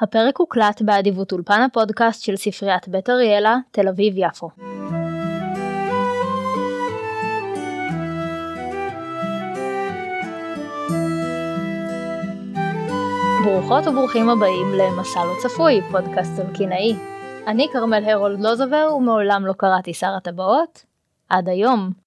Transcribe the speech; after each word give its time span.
הפרק 0.00 0.36
הוקלט 0.36 0.82
באדיבות 0.82 1.32
אולפן 1.32 1.60
הפודקאסט 1.60 2.22
של 2.22 2.36
ספריית 2.36 2.88
בית 2.88 3.10
אריאלה, 3.10 3.56
תל 3.70 3.88
אביב 3.88 4.14
יפו. 4.16 4.48
ברוכות 13.44 13.86
וברוכים 13.86 14.28
הבאים 14.28 14.72
למסע 14.74 15.24
לא 15.24 15.32
צפוי, 15.42 15.80
פודקאסט 15.90 16.36
טולקינאי. 16.36 16.96
אני 17.46 17.68
כרמל 17.72 18.04
הרולד 18.04 18.40
לוזובר 18.40 18.94
ומעולם 18.96 19.46
לא 19.46 19.52
קראתי 19.52 19.94
שר 19.94 20.14
הטבעות, 20.16 20.84
עד 21.28 21.48
היום. 21.48 22.05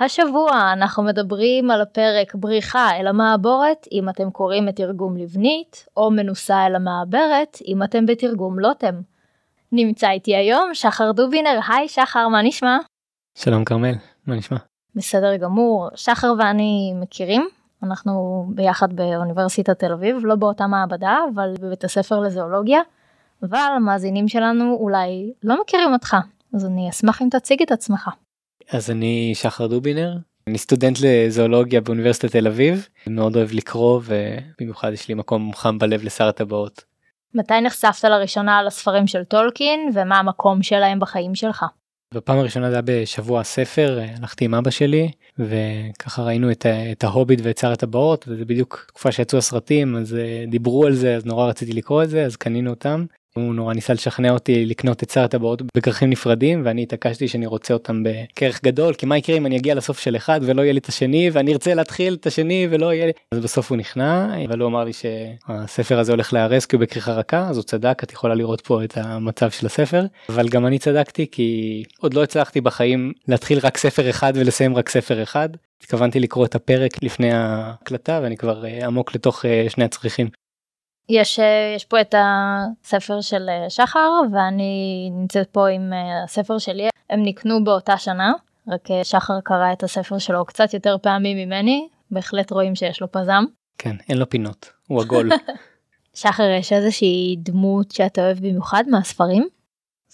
השבוע 0.00 0.72
אנחנו 0.72 1.02
מדברים 1.02 1.70
על 1.70 1.80
הפרק 1.80 2.34
בריחה 2.34 2.96
אל 2.96 3.06
המעבורת 3.06 3.86
אם 3.92 4.08
אתם 4.08 4.30
קוראים 4.30 4.68
את 4.68 4.76
תרגום 4.76 5.16
לבנית, 5.16 5.86
או 5.96 6.10
מנוסה 6.10 6.66
אל 6.66 6.74
המעברת 6.74 7.58
אם 7.66 7.82
אתם 7.82 8.06
בתרגום 8.06 8.58
לוטם. 8.58 8.94
נמצא 9.72 10.10
איתי 10.10 10.36
היום 10.36 10.70
שחר 10.74 11.12
דובינר, 11.12 11.60
היי 11.68 11.88
שחר, 11.88 12.28
מה 12.28 12.42
נשמע? 12.42 12.78
שלום 13.38 13.64
כרמל, 13.64 13.94
מה 14.26 14.34
נשמע? 14.34 14.56
בסדר 14.94 15.36
גמור, 15.36 15.88
שחר 15.94 16.34
ואני 16.38 16.92
מכירים, 17.00 17.48
אנחנו 17.82 18.46
ביחד 18.48 18.92
באוניברסיטת 18.92 19.78
תל 19.78 19.92
אביב, 19.92 20.16
לא 20.22 20.34
באותה 20.34 20.66
מעבדה, 20.66 21.18
אבל 21.34 21.54
בבית 21.60 21.84
הספר 21.84 22.20
לזואולוגיה, 22.20 22.80
אבל 23.42 23.72
המאזינים 23.76 24.28
שלנו 24.28 24.76
אולי 24.80 25.32
לא 25.42 25.60
מכירים 25.60 25.92
אותך, 25.92 26.16
אז 26.54 26.66
אני 26.66 26.90
אשמח 26.90 27.22
אם 27.22 27.28
תציג 27.30 27.62
את 27.62 27.72
עצמך. 27.72 28.10
אז 28.70 28.90
אני 28.90 29.32
שחר 29.34 29.66
דובינר, 29.66 30.16
אני 30.48 30.58
סטודנט 30.58 30.98
לזואולוגיה 31.02 31.80
באוניברסיטת 31.80 32.32
תל 32.32 32.46
אביב, 32.46 32.88
מאוד 33.06 33.36
אוהב 33.36 33.52
לקרוא 33.52 34.00
ובמיוחד 34.04 34.92
יש 34.92 35.08
לי 35.08 35.14
מקום 35.14 35.54
חם 35.54 35.78
בלב 35.78 36.04
לשר 36.04 36.28
הטבעות. 36.28 36.84
מתי 37.34 37.60
נחשפת 37.60 38.04
לראשונה 38.04 38.62
לספרים 38.62 39.06
של 39.06 39.24
טולקין 39.24 39.90
ומה 39.94 40.18
המקום 40.18 40.62
שלהם 40.62 41.00
בחיים 41.00 41.34
שלך? 41.34 41.64
בפעם 42.14 42.38
הראשונה 42.38 42.70
זה 42.70 42.74
היה 42.76 42.82
בשבוע 42.84 43.40
הספר, 43.40 44.00
הלכתי 44.18 44.44
עם 44.44 44.54
אבא 44.54 44.70
שלי 44.70 45.10
וככה 45.38 46.22
ראינו 46.22 46.50
את, 46.50 46.66
את 46.92 47.04
ההוביט 47.04 47.40
ואת 47.42 47.58
שר 47.58 47.72
הטבעות 47.72 48.24
וזה 48.28 48.44
בדיוק 48.44 48.84
תקופה 48.88 49.12
שיצאו 49.12 49.38
הסרטים 49.38 49.96
אז 49.96 50.14
אה, 50.14 50.44
דיברו 50.48 50.86
על 50.86 50.94
זה 50.94 51.16
אז 51.16 51.26
נורא 51.26 51.46
רציתי 51.48 51.72
לקרוא 51.72 52.02
את 52.02 52.10
זה 52.10 52.24
אז 52.24 52.36
קנינו 52.36 52.70
אותם 52.70 53.04
הוא 53.36 53.54
נורא 53.54 53.74
ניסה 53.74 53.92
לשכנע 53.92 54.30
אותי 54.30 54.66
לקנות 54.66 55.02
את 55.02 55.10
שר 55.10 55.24
הטבעות 55.24 55.62
בכרכים 55.76 56.10
נפרדים 56.10 56.62
ואני 56.64 56.82
התעקשתי 56.82 57.28
שאני 57.28 57.46
רוצה 57.46 57.74
אותם 57.74 58.02
בכרך 58.02 58.64
גדול 58.64 58.94
כי 58.94 59.06
מה 59.06 59.18
יקרה 59.18 59.36
אם 59.36 59.46
אני 59.46 59.56
אגיע 59.56 59.74
לסוף 59.74 59.98
של 59.98 60.16
אחד 60.16 60.40
ולא 60.42 60.62
יהיה 60.62 60.72
לי 60.72 60.78
את 60.78 60.88
השני 60.88 61.30
ואני 61.32 61.52
ארצה 61.52 61.74
להתחיל 61.74 62.14
את 62.14 62.26
השני 62.26 62.68
ולא 62.70 62.92
יהיה 62.92 63.06
לי? 63.06 63.12
אז 63.32 63.38
בסוף 63.38 63.70
הוא 63.70 63.78
נכנע 63.78 64.28
אבל 64.48 64.60
הוא 64.60 64.68
אמר 64.68 64.84
לי 64.84 64.92
שהספר 64.92 65.98
הזה 65.98 66.12
הולך 66.12 66.32
להיהרס 66.32 66.66
כי 66.66 66.76
הוא 66.76 66.80
בכריכה 66.80 67.12
רכה 67.12 67.48
אז 67.48 67.56
הוא 67.56 67.64
צדק 67.64 68.00
את 68.02 68.12
יכולה 68.12 68.34
לראות 68.34 68.60
פה 68.60 68.84
את 68.84 68.96
המצב 68.96 69.50
של 69.50 69.66
הספר. 69.66 70.06
אבל 70.28 70.48
גם 70.48 70.66
אני 70.66 70.78
צדקתי 70.78 71.26
כי 71.32 71.82
עוד 71.98 72.14
לא 72.14 72.22
הצלחתי 72.22 72.60
בחיים 72.60 73.12
להתחיל 73.28 73.58
רק 73.62 73.76
ספר 73.76 74.10
אחד 74.10 74.32
ולסיים 74.36 74.76
רק 74.76 74.88
ספר 74.88 75.22
אחד. 75.22 75.48
התכוונתי 75.82 76.20
לקרוא 76.20 76.46
את 76.46 76.54
הפרק 76.54 77.02
לפני 77.02 77.32
ההקלטה 77.32 78.20
ואני 78.22 78.36
כבר 78.36 78.66
אה, 78.66 78.86
עמוק 78.86 79.14
לתוך 79.14 79.44
אה, 79.44 79.66
שני 79.68 79.84
הצריכים. 79.84 80.28
יש, 81.08 81.40
אה, 81.40 81.72
יש 81.76 81.84
פה 81.84 82.00
את 82.00 82.14
הספר 82.18 83.20
של 83.20 83.48
אה, 83.48 83.70
שחר 83.70 84.10
ואני 84.32 85.10
נמצאת 85.12 85.48
פה 85.52 85.68
עם 85.68 85.92
אה, 85.92 86.24
הספר 86.24 86.58
שלי, 86.58 86.88
הם 87.10 87.22
נקנו 87.22 87.64
באותה 87.64 87.98
שנה, 87.98 88.32
רק 88.68 88.88
שחר 89.02 89.40
קרא 89.44 89.72
את 89.72 89.82
הספר 89.82 90.18
שלו 90.18 90.44
קצת 90.44 90.74
יותר 90.74 90.96
פעמים 91.02 91.36
ממני, 91.36 91.88
בהחלט 92.10 92.50
רואים 92.50 92.74
שיש 92.74 93.00
לו 93.00 93.12
פזם. 93.12 93.44
כן, 93.78 93.96
אין 94.08 94.18
לו 94.18 94.30
פינות, 94.30 94.70
הוא 94.88 95.02
עגול. 95.02 95.30
שחר, 96.14 96.50
יש 96.58 96.72
איזושהי 96.72 97.36
דמות 97.38 97.90
שאתה 97.90 98.20
אוהב 98.20 98.38
במיוחד 98.38 98.84
מהספרים? 98.90 99.48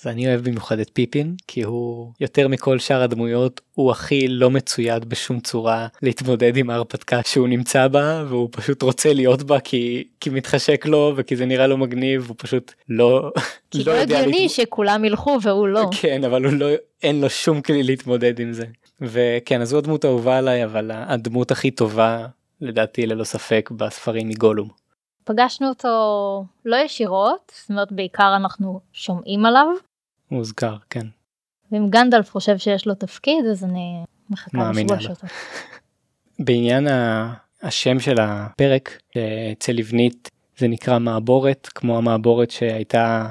אז 0.03 0.07
אני 0.07 0.27
אוהב 0.27 0.41
במיוחד 0.41 0.79
את 0.79 0.91
פיפין 0.93 1.35
כי 1.47 1.63
הוא 1.63 2.13
יותר 2.21 2.49
מכל 2.49 2.79
שאר 2.79 3.03
הדמויות 3.03 3.61
הוא 3.75 3.91
הכי 3.91 4.29
לא 4.29 4.51
מצויד 4.51 5.05
בשום 5.05 5.41
צורה 5.41 5.87
להתמודד 6.03 6.57
עם 6.57 6.71
ההרפתקה 6.71 7.21
שהוא 7.27 7.49
נמצא 7.49 7.89
בה 7.89 8.25
והוא 8.29 8.49
פשוט 8.53 8.83
רוצה 8.83 9.13
להיות 9.13 9.43
בה 9.43 9.61
כי 9.61 10.05
כי 10.21 10.31
מתחשק 10.31 10.87
לו 10.87 11.13
וכי 11.17 11.37
זה 11.37 11.47
נראה 11.47 11.67
לו 11.67 11.77
מגניב 11.77 12.27
הוא 12.29 12.37
פשוט 12.39 12.73
לא 12.89 13.33
כי 13.71 13.85
לא 13.85 13.93
הגיוני 13.93 14.49
שכולם 14.49 15.05
ילכו 15.05 15.39
והוא 15.43 15.69
לא 15.69 15.91
כן 16.01 16.25
אבל 16.25 16.45
הוא 16.45 16.53
לא 16.53 16.67
אין 17.03 17.21
לו 17.21 17.31
שום 17.31 17.61
כלי 17.61 17.83
להתמודד 17.83 18.41
עם 18.41 18.53
זה 18.53 18.65
וכן 19.01 19.61
אז 19.61 19.69
זו 19.69 19.79
הדמות 19.79 20.05
האהובה 20.05 20.39
עליי 20.39 20.65
אבל 20.65 20.91
הדמות 20.95 21.51
הכי 21.51 21.71
טובה 21.71 22.27
לדעתי 22.61 23.07
ללא 23.07 23.25
ספק 23.25 23.71
בספרים 23.77 24.29
מגולום. 24.29 24.69
פגשנו 25.25 25.69
אותו 25.69 26.45
לא 26.65 26.77
ישירות, 26.77 27.53
זאת 27.61 27.71
אומרת 27.71 27.93
בעיקר 27.93 28.37
אנחנו 28.37 28.81
שומעים 28.93 29.47
עליו. 29.47 29.67
הוא 30.33 30.39
הוזכר, 30.39 30.77
כן. 30.91 31.07
ואם 31.73 31.87
גנדלף 31.91 32.31
חושב 32.31 32.59
שיש 32.59 32.87
לו 32.87 32.95
תפקיד 32.95 33.45
אז 33.51 33.65
אני 33.65 34.05
מחכה 34.31 34.73
לפגוש 34.73 35.07
אותו. 35.07 35.27
בעניין 36.47 36.87
השם 37.63 38.01
של 38.01 38.17
הפרק 38.21 38.99
אצל 39.53 39.73
לבנית 39.73 40.31
זה 40.59 40.69
נקרא 40.69 40.99
מעבורת 40.99 41.69
כמו 41.75 41.99
המעבורת 41.99 42.51
שהייתה 42.51 43.29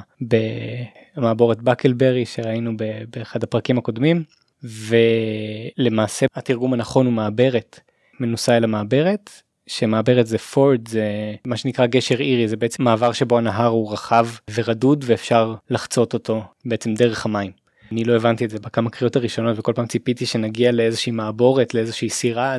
במעבורת 1.18 1.62
בקלברי 1.62 2.26
שראינו 2.26 2.72
באחד 3.10 3.44
הפרקים 3.44 3.78
הקודמים 3.78 4.24
ולמעשה 4.64 6.26
התרגום 6.36 6.74
הנכון 6.74 7.06
הוא 7.06 7.14
מעברת 7.14 7.80
מנוסה 8.20 8.58
אל 8.58 8.64
המעברת 8.64 9.30
שמעברת 9.72 10.28
זה 10.28 10.38
פורד 10.38 10.88
זה 10.88 11.06
מה 11.46 11.58
שנקרא 11.58 11.86
גשר 11.86 12.20
אירי 12.20 12.48
זה 12.48 12.58
בעצם 12.58 12.84
מעבר 12.84 13.12
שבו 13.12 13.38
הנהר 13.38 13.68
הוא 13.68 13.94
רחב 13.94 14.28
ורדוד 14.54 15.04
ואפשר 15.08 15.56
לחצות 15.70 16.14
אותו 16.14 16.44
בעצם 16.66 16.94
דרך 16.94 17.26
המים. 17.26 17.52
אני 17.92 18.04
לא 18.04 18.16
הבנתי 18.16 18.46
את 18.46 18.50
זה 18.50 18.60
בכמה 18.60 18.90
קריאות 18.90 19.16
הראשונות 19.16 19.60
וכל 19.60 19.74
פעם 19.74 19.86
ציפיתי 19.86 20.26
שנגיע 20.26 20.72
לאיזושהי 20.72 21.12
מעבורת 21.12 21.74
לאיזושהי 21.74 22.10
סירה. 22.10 22.58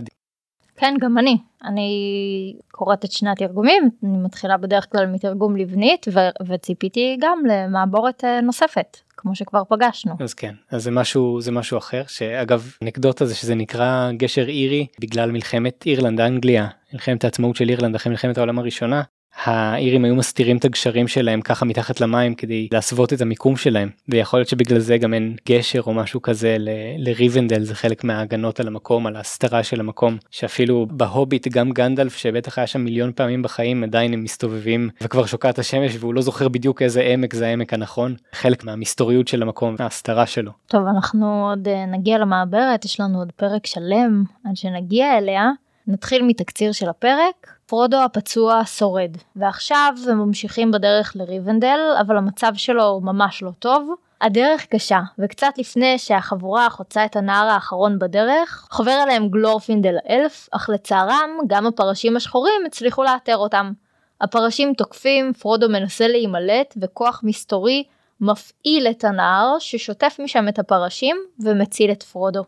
כן 0.82 0.94
גם 1.00 1.18
אני 1.18 1.38
אני 1.64 2.54
קוראת 2.70 3.04
את 3.04 3.12
שני 3.12 3.30
התרגומים 3.30 3.90
אני 4.04 4.18
מתחילה 4.18 4.56
בדרך 4.56 4.86
כלל 4.92 5.06
מתרגום 5.06 5.56
לבנית 5.56 6.06
ו- 6.12 6.46
וציפיתי 6.48 7.16
גם 7.20 7.38
למעבורת 7.48 8.24
אה, 8.24 8.40
נוספת 8.40 8.96
כמו 9.16 9.34
שכבר 9.34 9.62
פגשנו. 9.68 10.14
אז 10.20 10.34
כן, 10.34 10.54
אז 10.70 10.82
זה 10.82 10.90
משהו, 10.90 11.40
זה 11.40 11.52
משהו 11.52 11.78
אחר, 11.78 12.02
שאגב, 12.06 12.72
אנקדוטה 12.82 13.26
זה 13.26 13.34
שזה 13.34 13.54
נקרא 13.54 14.10
גשר 14.12 14.48
אירי 14.48 14.86
בגלל 15.00 15.30
מלחמת 15.30 15.86
אירלנד 15.86 16.20
אנגליה, 16.20 16.68
מלחמת 16.92 17.24
העצמאות 17.24 17.56
של 17.56 17.68
אירלנד 17.68 17.94
אחרי 17.94 18.10
מלחמת 18.10 18.38
העולם 18.38 18.58
הראשונה. 18.58 19.02
האירים 19.44 20.04
היו 20.04 20.14
מסתירים 20.14 20.56
את 20.56 20.64
הגשרים 20.64 21.08
שלהם 21.08 21.40
ככה 21.40 21.64
מתחת 21.64 22.00
למים 22.00 22.34
כדי 22.34 22.68
להסוות 22.72 23.12
את 23.12 23.20
המיקום 23.20 23.56
שלהם 23.56 23.90
ויכול 24.08 24.38
להיות 24.38 24.48
שבגלל 24.48 24.78
זה 24.78 24.98
גם 24.98 25.14
אין 25.14 25.36
גשר 25.48 25.80
או 25.86 25.94
משהו 25.94 26.22
כזה 26.22 26.56
לריבנדל 26.98 27.62
זה 27.62 27.74
חלק 27.74 28.04
מההגנות 28.04 28.60
על 28.60 28.66
המקום 28.66 29.06
על 29.06 29.16
ההסתרה 29.16 29.62
של 29.62 29.80
המקום 29.80 30.16
שאפילו 30.30 30.86
בהוביט 30.90 31.48
גם 31.48 31.72
גנדלף 31.72 32.16
שבטח 32.16 32.58
היה 32.58 32.66
שם 32.66 32.80
מיליון 32.80 33.12
פעמים 33.12 33.42
בחיים 33.42 33.84
עדיין 33.84 34.12
הם 34.12 34.22
מסתובבים 34.22 34.90
וכבר 35.00 35.26
שוקעת 35.26 35.58
השמש 35.58 35.96
והוא 36.00 36.14
לא 36.14 36.22
זוכר 36.22 36.48
בדיוק 36.48 36.82
איזה 36.82 37.00
עמק 37.02 37.34
זה 37.34 37.46
העמק 37.46 37.72
הנכון 37.72 38.14
חלק 38.32 38.64
מהמסתוריות 38.64 39.28
של 39.28 39.42
המקום 39.42 39.76
ההסתרה 39.78 40.26
שלו. 40.26 40.52
טוב 40.66 40.86
אנחנו 40.86 41.48
עוד 41.48 41.68
אה, 41.68 41.86
נגיע 41.86 42.18
למעברת 42.18 42.84
יש 42.84 43.00
לנו 43.00 43.18
עוד 43.18 43.32
פרק 43.32 43.66
שלם 43.66 44.24
עד 44.44 44.56
שנגיע 44.56 45.18
אליה 45.18 45.50
נתחיל 45.86 46.22
מתקציר 46.22 46.72
של 46.72 46.88
הפרק 46.88 47.52
פרודו 47.72 47.96
הפצוע 48.04 48.62
שורד, 48.64 49.16
ועכשיו 49.36 49.94
הם 50.10 50.18
ממשיכים 50.18 50.70
בדרך 50.70 51.16
לריבנדל, 51.16 51.78
אבל 52.00 52.16
המצב 52.16 52.52
שלו 52.56 53.00
ממש 53.00 53.42
לא 53.42 53.50
טוב. 53.58 53.94
הדרך 54.20 54.66
קשה, 54.66 55.00
וקצת 55.18 55.52
לפני 55.58 55.98
שהחבורה 55.98 56.70
חוצה 56.70 57.04
את 57.04 57.16
הנהר 57.16 57.46
האחרון 57.46 57.98
בדרך, 57.98 58.68
חובר 58.70 59.02
אליהם 59.02 59.28
גלורפינדל 59.28 59.94
האלף, 60.04 60.48
אך 60.50 60.68
לצערם 60.68 61.30
גם 61.46 61.66
הפרשים 61.66 62.16
השחורים 62.16 62.62
הצליחו 62.66 63.02
לאתר 63.02 63.36
אותם. 63.36 63.72
הפרשים 64.20 64.74
תוקפים, 64.74 65.32
פרודו 65.32 65.68
מנסה 65.68 66.08
להימלט, 66.08 66.74
וכוח 66.80 67.20
מסתורי 67.24 67.84
מפעיל 68.20 68.86
את 68.90 69.04
הנהר 69.04 69.56
ששוטף 69.58 70.16
משם 70.24 70.48
את 70.48 70.58
הפרשים 70.58 71.16
ומציל 71.40 71.90
את 71.92 72.02
פרודו. 72.02 72.44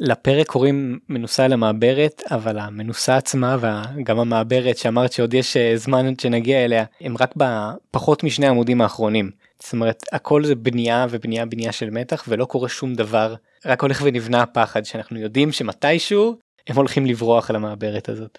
לפרק 0.00 0.46
קוראים 0.46 0.98
מנוסה 1.08 1.48
למעברת 1.48 2.22
אבל 2.30 2.58
המנוסה 2.58 3.16
עצמה 3.16 3.56
וגם 3.60 4.18
המעברת 4.18 4.78
שאמרת 4.78 5.12
שעוד 5.12 5.34
יש 5.34 5.56
אה, 5.56 5.76
זמן 5.76 6.12
שנגיע 6.20 6.64
אליה 6.64 6.84
הם 7.00 7.14
רק 7.20 7.34
בפחות 7.36 8.24
משני 8.24 8.46
עמודים 8.46 8.80
האחרונים. 8.80 9.30
זאת 9.62 9.72
אומרת 9.72 10.02
הכל 10.12 10.44
זה 10.44 10.54
בנייה 10.54 11.06
ובנייה 11.10 11.46
בנייה 11.46 11.72
של 11.72 11.90
מתח 11.90 12.24
ולא 12.28 12.44
קורה 12.44 12.68
שום 12.68 12.94
דבר 12.94 13.34
רק 13.66 13.82
הולך 13.82 14.00
ונבנה 14.04 14.42
הפחד 14.42 14.84
שאנחנו 14.84 15.18
יודעים 15.18 15.52
שמתישהו 15.52 16.38
הם 16.68 16.76
הולכים 16.76 17.06
לברוח 17.06 17.50
על 17.50 17.56
המעברת 17.56 18.08
הזאת. 18.08 18.38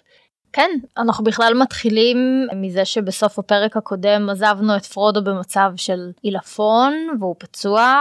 כן, 0.52 0.70
אנחנו 0.98 1.24
בכלל 1.24 1.54
מתחילים 1.62 2.48
מזה 2.56 2.84
שבסוף 2.84 3.38
הפרק 3.38 3.76
הקודם 3.76 4.28
עזבנו 4.30 4.76
את 4.76 4.86
פרודו 4.86 5.24
במצב 5.24 5.72
של 5.76 6.10
עילפון 6.22 6.92
והוא 7.20 7.34
פצוע 7.38 7.94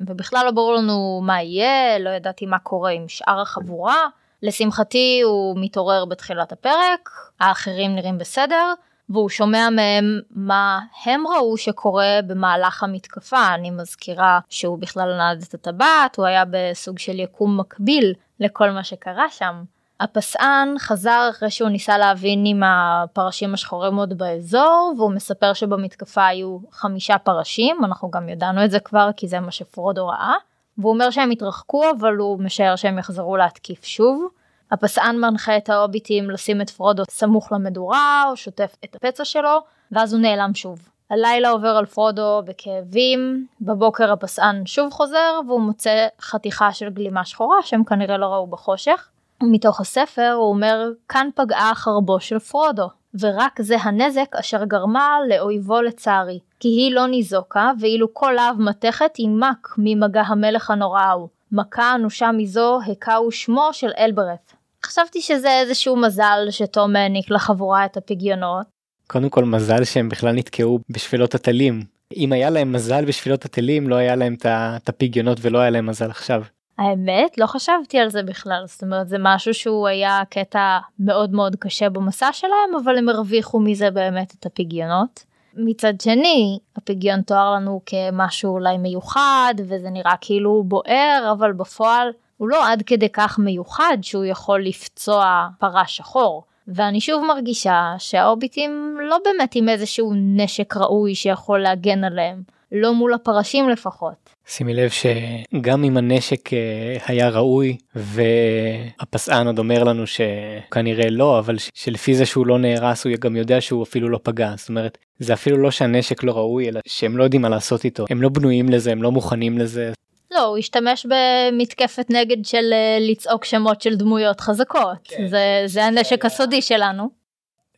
ובכלל 0.00 0.44
לא 0.44 0.50
ברור 0.50 0.74
לנו 0.74 1.20
מה 1.22 1.42
יהיה, 1.42 1.98
לא 1.98 2.10
ידעתי 2.10 2.46
מה 2.46 2.58
קורה 2.58 2.90
עם 2.90 3.08
שאר 3.08 3.40
החבורה. 3.40 4.06
לשמחתי 4.42 5.20
הוא 5.24 5.56
מתעורר 5.60 6.04
בתחילת 6.04 6.52
הפרק, 6.52 7.10
האחרים 7.40 7.94
נראים 7.94 8.18
בסדר, 8.18 8.72
והוא 9.10 9.28
שומע 9.28 9.70
מהם 9.70 10.20
מה 10.30 10.80
הם 11.04 11.26
ראו 11.26 11.56
שקורה 11.56 12.20
במהלך 12.26 12.82
המתקפה. 12.82 13.54
אני 13.54 13.70
מזכירה 13.70 14.40
שהוא 14.48 14.78
בכלל 14.78 15.16
נעד 15.16 15.42
את 15.48 15.54
הטבעת, 15.54 16.16
הוא 16.16 16.26
היה 16.26 16.44
בסוג 16.50 16.98
של 16.98 17.20
יקום 17.20 17.60
מקביל 17.60 18.14
לכל 18.40 18.70
מה 18.70 18.84
שקרה 18.84 19.30
שם. 19.30 19.62
הפסען 20.00 20.74
חזר 20.78 21.28
אחרי 21.30 21.50
שהוא 21.50 21.68
ניסה 21.68 21.98
להבין 21.98 22.46
אם 22.46 22.62
הפרשים 22.64 23.54
השחורים 23.54 23.96
עוד 23.96 24.18
באזור 24.18 24.94
והוא 24.96 25.12
מספר 25.12 25.52
שבמתקפה 25.52 26.26
היו 26.26 26.58
חמישה 26.70 27.18
פרשים 27.18 27.84
אנחנו 27.84 28.10
גם 28.10 28.28
ידענו 28.28 28.64
את 28.64 28.70
זה 28.70 28.80
כבר 28.80 29.10
כי 29.16 29.28
זה 29.28 29.40
מה 29.40 29.50
שפרודו 29.50 30.06
ראה 30.06 30.34
והוא 30.78 30.92
אומר 30.92 31.10
שהם 31.10 31.30
התרחקו 31.30 31.82
אבל 31.98 32.16
הוא 32.16 32.40
משער 32.40 32.76
שהם 32.76 32.98
יחזרו 32.98 33.36
להתקיף 33.36 33.84
שוב. 33.84 34.28
הפסען 34.70 35.16
מנחה 35.16 35.56
את 35.56 35.68
ההוביטים 35.68 36.30
לשים 36.30 36.60
את 36.60 36.70
פרודו 36.70 37.02
סמוך 37.10 37.52
למדורה 37.52 38.24
הוא 38.30 38.36
שוטף 38.36 38.76
את 38.84 38.96
הפצע 38.96 39.24
שלו 39.24 39.58
ואז 39.92 40.12
הוא 40.12 40.22
נעלם 40.22 40.54
שוב. 40.54 40.88
הלילה 41.10 41.48
עובר 41.48 41.68
על 41.68 41.86
פרודו 41.86 42.42
בכאבים, 42.44 43.46
בבוקר 43.60 44.12
הפסען 44.12 44.66
שוב 44.66 44.92
חוזר 44.92 45.40
והוא 45.46 45.60
מוצא 45.60 46.06
חתיכה 46.20 46.72
של 46.72 46.90
גלימה 46.90 47.24
שחורה 47.24 47.56
שהם 47.62 47.84
כנראה 47.84 48.16
לא 48.16 48.26
ראו 48.26 48.46
בחושך. 48.46 49.08
מתוך 49.42 49.80
הספר 49.80 50.32
הוא 50.36 50.48
אומר 50.48 50.90
כאן 51.08 51.28
פגעה 51.34 51.72
חרבו 51.74 52.20
של 52.20 52.38
פרודו 52.38 52.88
ורק 53.20 53.62
זה 53.62 53.76
הנזק 53.76 54.36
אשר 54.40 54.64
גרמה 54.64 55.16
לאויבו 55.28 55.82
לצערי 55.82 56.38
כי 56.60 56.68
היא 56.68 56.94
לא 56.94 57.06
ניזוקה 57.06 57.70
ואילו 57.80 58.14
כל 58.14 58.32
להב 58.36 58.60
מתכת 58.60 59.18
יימק 59.18 59.74
ממגע 59.78 60.22
המלך 60.22 60.70
הנורא 60.70 61.00
ההוא 61.00 61.28
מכה 61.52 61.94
אנושה 61.94 62.30
מזו 62.32 62.78
הכהו 62.92 63.30
שמו 63.30 63.68
של 63.72 63.90
אלברת. 63.98 64.52
חשבתי 64.84 65.20
שזה 65.20 65.60
איזשהו 65.60 65.96
מזל 65.96 66.46
שתום 66.50 66.96
העניק 66.96 67.30
לחבורה 67.30 67.84
את 67.84 67.96
הפגיונות. 67.96 68.66
קודם 69.06 69.28
כל 69.28 69.44
מזל 69.44 69.84
שהם 69.84 70.08
בכלל 70.08 70.32
נתקעו 70.32 70.78
בשפלות 70.90 71.34
הטלים. 71.34 71.82
אם 72.16 72.32
היה 72.32 72.50
להם 72.50 72.72
מזל 72.72 73.04
בשפלות 73.04 73.44
הטלים 73.44 73.88
לא 73.88 73.94
היה 73.94 74.16
להם 74.16 74.36
את 74.44 74.88
הפגיונות 74.88 75.38
ולא 75.40 75.58
היה 75.58 75.70
להם 75.70 75.86
מזל 75.86 76.10
עכשיו. 76.10 76.42
האמת 76.78 77.38
לא 77.38 77.46
חשבתי 77.46 77.98
על 77.98 78.10
זה 78.10 78.22
בכלל 78.22 78.62
זאת 78.66 78.82
אומרת 78.82 79.08
זה 79.08 79.16
משהו 79.20 79.54
שהוא 79.54 79.88
היה 79.88 80.22
קטע 80.30 80.78
מאוד 80.98 81.32
מאוד 81.32 81.56
קשה 81.56 81.88
במסע 81.88 82.32
שלהם 82.32 82.76
אבל 82.84 82.98
הם 82.98 83.08
הרוויחו 83.08 83.60
מזה 83.60 83.90
באמת 83.90 84.34
את 84.38 84.46
הפגיונות. 84.46 85.24
מצד 85.54 86.00
שני 86.00 86.58
הפגיון 86.76 87.22
תואר 87.22 87.54
לנו 87.54 87.80
כמשהו 87.86 88.52
אולי 88.52 88.78
מיוחד 88.78 89.54
וזה 89.58 89.90
נראה 89.90 90.14
כאילו 90.20 90.50
הוא 90.50 90.64
בוער 90.64 91.32
אבל 91.32 91.52
בפועל 91.52 92.08
הוא 92.36 92.48
לא 92.48 92.68
עד 92.68 92.82
כדי 92.86 93.08
כך 93.08 93.38
מיוחד 93.38 93.96
שהוא 94.02 94.24
יכול 94.24 94.62
לפצוע 94.62 95.48
פרה 95.58 95.86
שחור. 95.86 96.44
ואני 96.68 97.00
שוב 97.00 97.24
מרגישה 97.24 97.94
שהאוביטים 97.98 98.98
לא 99.00 99.18
באמת 99.24 99.54
עם 99.54 99.68
איזשהו 99.68 100.12
נשק 100.14 100.76
ראוי 100.76 101.14
שיכול 101.14 101.58
להגן 101.58 102.04
עליהם, 102.04 102.42
לא 102.72 102.94
מול 102.94 103.14
הפרשים 103.14 103.68
לפחות. 103.68 104.30
שימי 104.46 104.74
לב 104.74 104.90
שגם 104.90 105.84
אם 105.84 105.96
הנשק 105.96 106.52
אה, 106.52 106.96
היה 107.06 107.28
ראוי 107.28 107.76
והפסען 107.94 109.46
עוד 109.46 109.58
אומר 109.58 109.84
לנו 109.84 110.04
שכנראה 110.06 111.10
לא 111.10 111.38
אבל 111.38 111.56
שלפי 111.74 112.14
זה 112.14 112.26
שהוא 112.26 112.46
לא 112.46 112.58
נהרס 112.58 113.06
הוא 113.06 113.12
גם 113.20 113.36
יודע 113.36 113.60
שהוא 113.60 113.82
אפילו 113.82 114.08
לא 114.08 114.20
פגע 114.22 114.54
זאת 114.56 114.68
אומרת 114.68 114.98
זה 115.18 115.32
אפילו 115.32 115.56
לא 115.56 115.70
שהנשק 115.70 116.22
לא 116.22 116.32
ראוי 116.32 116.68
אלא 116.68 116.80
שהם 116.86 117.16
לא 117.16 117.24
יודעים 117.24 117.42
מה 117.42 117.48
לעשות 117.48 117.84
איתו 117.84 118.04
הם 118.10 118.22
לא 118.22 118.28
בנויים 118.28 118.68
לזה 118.68 118.92
הם 118.92 119.02
לא 119.02 119.12
מוכנים 119.12 119.58
לזה. 119.58 119.92
לא 120.30 120.44
הוא 120.44 120.58
השתמש 120.58 121.06
במתקפת 121.06 122.06
נגד 122.10 122.44
של 122.44 122.72
אה, 122.72 122.98
לצעוק 123.00 123.44
שמות 123.44 123.82
של 123.82 123.96
דמויות 123.96 124.40
חזקות 124.40 124.98
כן. 125.04 125.26
זה 125.26 125.62
זה 125.66 125.84
הנשק 125.84 126.24
הסודי 126.24 126.62
שלנו. 126.62 127.17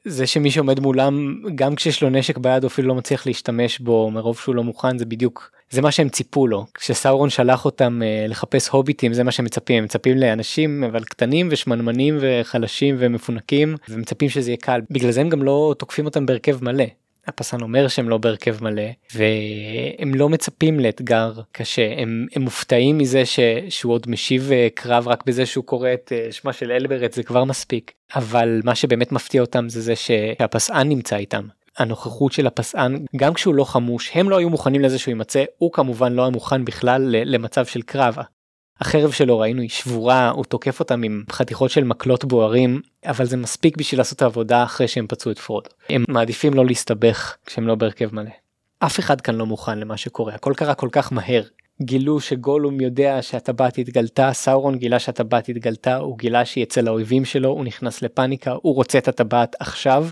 זה 0.05 0.27
שמי 0.27 0.51
שעומד 0.51 0.81
מולם 0.81 1.43
גם 1.55 1.75
כשיש 1.75 2.03
לו 2.03 2.11
נשק 2.11 2.39
ביד 2.39 2.65
אפילו 2.65 2.89
לא 2.89 2.95
מצליח 2.95 3.27
להשתמש 3.27 3.79
בו 3.79 4.11
מרוב 4.11 4.39
שהוא 4.39 4.55
לא 4.55 4.65
מוכן 4.65 4.99
זה 4.99 5.07
בדיוק 5.07 5.51
זה 5.71 5.83
מה 5.83 5.91
שהם 5.91 6.09
ציפו 6.09 6.47
לו. 6.47 6.67
כשסאורון 6.75 7.31
שלח 7.31 7.65
אותם 7.65 8.01
uh, 8.03 8.31
לחפש 8.31 8.69
הוביטים 8.69 9.13
זה 9.13 9.25
מה 9.25 9.31
שהם 9.31 9.45
מצפים. 9.45 9.79
הם 9.79 9.85
מצפים 9.85 10.19
לאנשים 10.19 10.85
אבל 10.85 11.05
קטנים 11.05 11.49
ושמנמנים 11.51 12.19
וחלשים 12.21 12.97
ומפונקים 12.99 13.77
ומצפים 13.89 14.29
שזה 14.29 14.51
יהיה 14.51 14.57
קל. 14.57 14.81
בגלל 14.91 15.11
זה 15.11 15.21
הם 15.21 15.29
גם 15.29 15.43
לא 15.43 15.75
תוקפים 15.79 16.05
אותם 16.05 16.27
בהרכב 16.27 16.65
מלא. 16.65 16.85
הפסן 17.27 17.61
אומר 17.61 17.89
שהם 17.89 18.09
לא 18.09 18.19
בהרכב 18.19 18.65
מלא 18.65 18.83
והם 19.15 20.15
לא 20.15 20.29
מצפים 20.29 20.81
לאתגר 20.81 21.33
קשה. 21.53 21.95
הם, 21.97 22.27
הם 22.35 22.43
מופתעים 22.43 22.99
מזה 22.99 23.27
ש, 23.27 23.41
שהוא 23.69 23.93
עוד 23.93 24.07
משיב 24.09 24.53
אה, 24.53 24.69
קרב 24.75 25.09
רק 25.09 25.27
בזה 25.27 25.47
שהוא 25.47 25.65
קורא 25.65 25.93
את 25.93 26.13
אה, 26.17 26.33
שמה 26.33 26.53
של 26.53 26.73
אלברת 26.73 27.13
זה 27.13 27.23
כבר 27.23 27.45
מספיק. 27.45 27.93
אבל 28.15 28.61
מה 28.65 28.75
שבאמת 28.75 29.13
מפתיע 29.13 29.41
אותם 29.41 29.69
זה 29.69 29.81
זה 29.81 29.97
שהפסען 29.97 30.89
נמצא 30.89 31.17
איתם. 31.17 31.47
הנוכחות 31.79 32.33
של 32.33 32.47
הפסען 32.47 33.05
גם 33.17 33.35
כשהוא 33.35 33.55
לא 33.55 33.65
חמוש 33.65 34.11
הם 34.15 34.31
לא 34.31 34.39
היו 34.39 34.51
מוכנים 34.51 34.81
לזה 34.81 34.99
שהוא 34.99 35.13
יימצא 35.13 35.45
הוא 35.59 35.73
כמובן 35.73 36.13
לא 36.13 36.23
היה 36.23 36.31
מוכן 36.31 36.65
בכלל 36.65 37.03
למצב 37.25 37.67
של 37.67 37.83
קרב. 37.83 38.17
החרב 38.81 39.11
שלו 39.11 39.39
ראינו 39.39 39.63
היא 39.63 39.71
שבורה 39.71 40.31
הוא 40.31 40.45
תוקף 40.45 40.81
אותם 40.81 41.03
עם 41.03 41.25
חתיכות 41.33 41.71
של 41.71 41.85
מקלות 41.85 42.25
בוערים 42.25 42.81
אבל 43.07 43.25
זה 43.25 43.37
מספיק 43.37 43.77
בשביל 43.77 44.01
לעשות 44.01 44.17
את 44.17 44.23
העבודה 44.23 44.63
אחרי 44.63 44.89
שהם 44.89 45.07
פצעו 45.07 45.33
את 45.33 45.39
פרודו. 45.39 45.69
הם 45.89 46.05
מעדיפים 46.09 46.55
לא 46.55 46.67
להסתבך 46.67 47.37
כשהם 47.47 47.67
לא 47.67 47.75
בהרכב 47.75 48.15
מלא. 48.15 48.31
אף 48.79 48.99
אחד 49.01 49.21
כאן 49.21 49.35
לא 49.35 49.47
מוכן 49.47 49.79
למה 49.79 49.97
שקורה 49.97 50.35
הכל 50.35 50.53
קרה 50.57 50.75
כל 50.75 50.89
כך 50.93 51.13
מהר. 51.13 51.43
גילו 51.83 52.21
שגולום 52.21 52.81
יודע 52.81 53.23
שהטבעת 53.23 53.79
התגלתה, 53.79 54.33
סאורון 54.33 54.79
גילה 54.79 54.99
שהטבעת 54.99 55.49
התגלתה, 55.49 55.97
הוא 55.97 56.19
גילה 56.19 56.45
שהיא 56.45 56.65
אצל 56.65 56.89
האויבים 56.89 57.25
שלו, 57.25 57.49
הוא 57.49 57.65
נכנס 57.65 58.03
לפאניקה, 58.03 58.53
הוא 58.63 58.75
רוצה 58.75 58.99
את 58.99 59.09
הטבעת 59.09 59.57
עכשיו, 59.61 60.09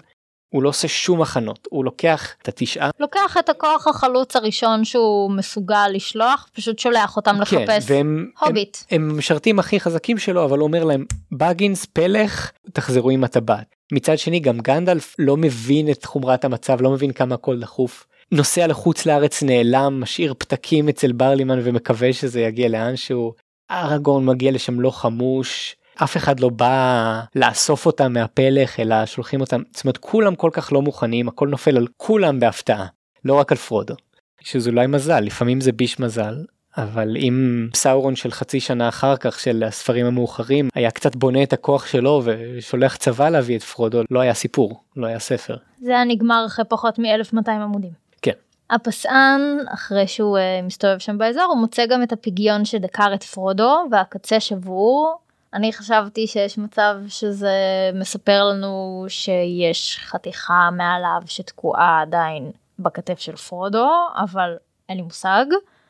הוא 0.50 0.62
לא 0.62 0.68
עושה 0.68 0.88
שום 0.88 1.22
הכנות 1.22 1.68
הוא 1.70 1.84
לוקח 1.84 2.34
את 2.42 2.48
התשעה. 2.48 2.90
לוקח 3.00 3.36
את 3.38 3.48
הכוח 3.48 3.86
החלוץ 3.86 4.36
הראשון 4.36 4.84
שהוא 4.84 5.30
מסוגל 5.30 5.88
לשלוח 5.92 6.48
פשוט 6.52 6.78
שולח 6.78 7.16
אותם 7.16 7.34
כן, 7.34 7.40
לחפש 7.40 7.90
והם, 7.90 8.30
הוביט. 8.40 8.76
הם, 8.90 9.10
הם 9.10 9.18
משרתים 9.18 9.58
הכי 9.58 9.80
חזקים 9.80 10.18
שלו 10.18 10.44
אבל 10.44 10.58
הוא 10.58 10.66
אומר 10.66 10.84
להם 10.84 11.04
בגינס 11.32 11.84
פלך 11.84 12.50
תחזרו 12.72 13.10
עם 13.10 13.24
הטבעת. 13.24 13.76
מצד 13.92 14.18
שני 14.18 14.40
גם 14.40 14.58
גנדלף 14.58 15.14
לא 15.18 15.36
מבין 15.36 15.90
את 15.90 16.04
חומרת 16.04 16.44
המצב 16.44 16.82
לא 16.82 16.90
מבין 16.90 17.12
כמה 17.12 17.34
הכל 17.34 17.60
דחוף. 17.60 18.06
נוסע 18.32 18.66
לחוץ 18.66 19.06
לארץ 19.06 19.42
נעלם 19.42 20.00
משאיר 20.00 20.34
פתקים 20.38 20.88
אצל 20.88 21.12
ברלימן 21.12 21.58
ומקווה 21.62 22.12
שזה 22.12 22.40
יגיע 22.40 22.68
לאן 22.68 22.96
שהוא 22.96 23.32
ארגון 23.70 24.26
מגיע 24.26 24.52
לשם 24.52 24.80
לא 24.80 24.90
חמוש 24.90 25.76
אף 26.02 26.16
אחד 26.16 26.40
לא 26.40 26.48
בא 26.48 27.20
לאסוף 27.34 27.86
אותם 27.86 28.12
מהפלך 28.12 28.80
אלא 28.80 29.06
שולחים 29.06 29.40
אותם 29.40 29.62
זאת 29.74 29.84
אומרת 29.84 29.96
כולם 29.96 30.34
כל 30.34 30.50
כך 30.52 30.72
לא 30.72 30.82
מוכנים 30.82 31.28
הכל 31.28 31.48
נופל 31.48 31.76
על 31.76 31.86
כולם 31.96 32.40
בהפתעה 32.40 32.86
לא 33.24 33.34
רק 33.34 33.52
על 33.52 33.58
פרודו. 33.58 33.94
שזה 34.40 34.70
אולי 34.70 34.86
מזל 34.86 35.20
לפעמים 35.20 35.60
זה 35.60 35.72
ביש 35.72 36.00
מזל 36.00 36.44
אבל 36.76 37.16
אם 37.16 37.68
סאורון 37.74 38.16
של 38.16 38.30
חצי 38.30 38.60
שנה 38.60 38.88
אחר 38.88 39.16
כך 39.16 39.40
של 39.40 39.64
הספרים 39.66 40.06
המאוחרים 40.06 40.68
היה 40.74 40.90
קצת 40.90 41.16
בונה 41.16 41.42
את 41.42 41.52
הכוח 41.52 41.86
שלו 41.86 42.22
ושולח 42.24 42.96
צבא 42.96 43.28
להביא 43.28 43.56
את 43.56 43.62
פרודו 43.62 44.02
לא 44.10 44.20
היה 44.20 44.34
סיפור 44.34 44.82
לא 44.96 45.06
היה 45.06 45.18
ספר. 45.18 45.56
זה 45.80 45.90
היה 45.90 46.04
נגמר 46.04 46.44
אחרי 46.46 46.64
פחות 46.68 46.98
מ-1200 46.98 47.50
עמודים. 47.50 47.90
כן. 48.22 48.32
הפסען 48.70 49.40
אחרי 49.74 50.06
שהוא 50.06 50.38
uh, 50.38 50.66
מסתובב 50.66 50.98
שם 50.98 51.18
באזור 51.18 51.44
הוא 51.44 51.58
מוצא 51.58 51.86
גם 51.86 52.02
את 52.02 52.12
הפיגיון 52.12 52.64
שדקר 52.64 53.14
את 53.14 53.22
פרודו 53.22 53.76
והקצה 53.90 54.40
שבור 54.40 55.18
אני 55.54 55.72
חשבתי 55.72 56.26
שיש 56.26 56.58
מצב 56.58 56.94
שזה 57.08 57.50
מספר 57.94 58.44
לנו 58.44 59.04
שיש 59.08 59.98
חתיכה 60.02 60.68
מעליו 60.72 61.22
שתקועה 61.26 62.00
עדיין 62.02 62.50
בכתף 62.78 63.18
של 63.18 63.36
פרודו, 63.36 63.88
אבל 64.16 64.56
אין 64.88 64.96
לי 64.96 65.02
מושג. 65.02 65.44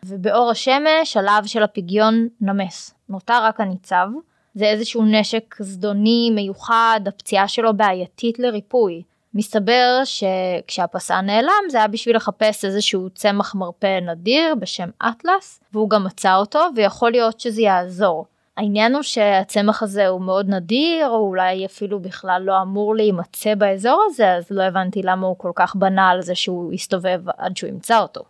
ובאור 0.05 0.51
השמש 0.51 1.17
הלהב 1.17 1.47
של 1.47 1.63
הפגיון 1.63 2.29
נמס, 2.41 2.95
נותר 3.09 3.45
רק 3.45 3.61
הניצב. 3.61 4.09
זה 4.55 4.65
איזשהו 4.65 5.05
נשק 5.05 5.55
זדוני 5.61 6.31
מיוחד, 6.35 7.01
הפציעה 7.07 7.49
שלו 7.49 7.77
בעייתית 7.77 8.39
לריפוי. 8.39 9.03
מסתבר 9.35 10.01
שכשהפסען 10.05 11.27
נעלם 11.27 11.71
זה 11.71 11.79
היה 11.79 11.89
בשביל 11.89 12.17
לחפש 12.17 12.65
איזשהו 12.65 13.11
צמח 13.11 13.55
מרפא 13.55 14.01
נדיר 14.01 14.55
בשם 14.55 14.89
אטלס, 15.09 15.61
והוא 15.73 15.91
גם 15.91 16.05
מצא 16.05 16.37
אותו 16.37 16.61
ויכול 16.77 17.11
להיות 17.11 17.41
שזה 17.41 17.63
יעזור. 17.63 18.27
העניין 18.59 18.95
הוא 18.95 19.03
שהצמח 19.03 19.83
הזה 19.83 20.09
הוא 20.09 20.21
מאוד 20.21 20.49
נדיר 20.49 21.09
או 21.09 21.29
אולי 21.29 21.67
אפילו 21.67 22.01
בכלל 22.01 22.43
לא 22.45 22.63
אמור 22.63 22.97
להימצא 22.97 23.55
באזור 23.55 24.03
הזה 24.11 24.35
אז 24.35 24.47
לא 24.51 24.63
הבנתי 24.63 25.03
למה 25.03 25.27
הוא 25.27 25.39
כל 25.39 25.53
כך 25.55 25.77
בנה 25.77 26.09
על 26.09 26.23
זה 26.23 26.35
שהוא 26.35 26.73
יסתובב 26.73 27.21
עד 27.39 27.57
שהוא 27.57 27.71
ימצא 27.71 27.99
אותו. 27.99 28.23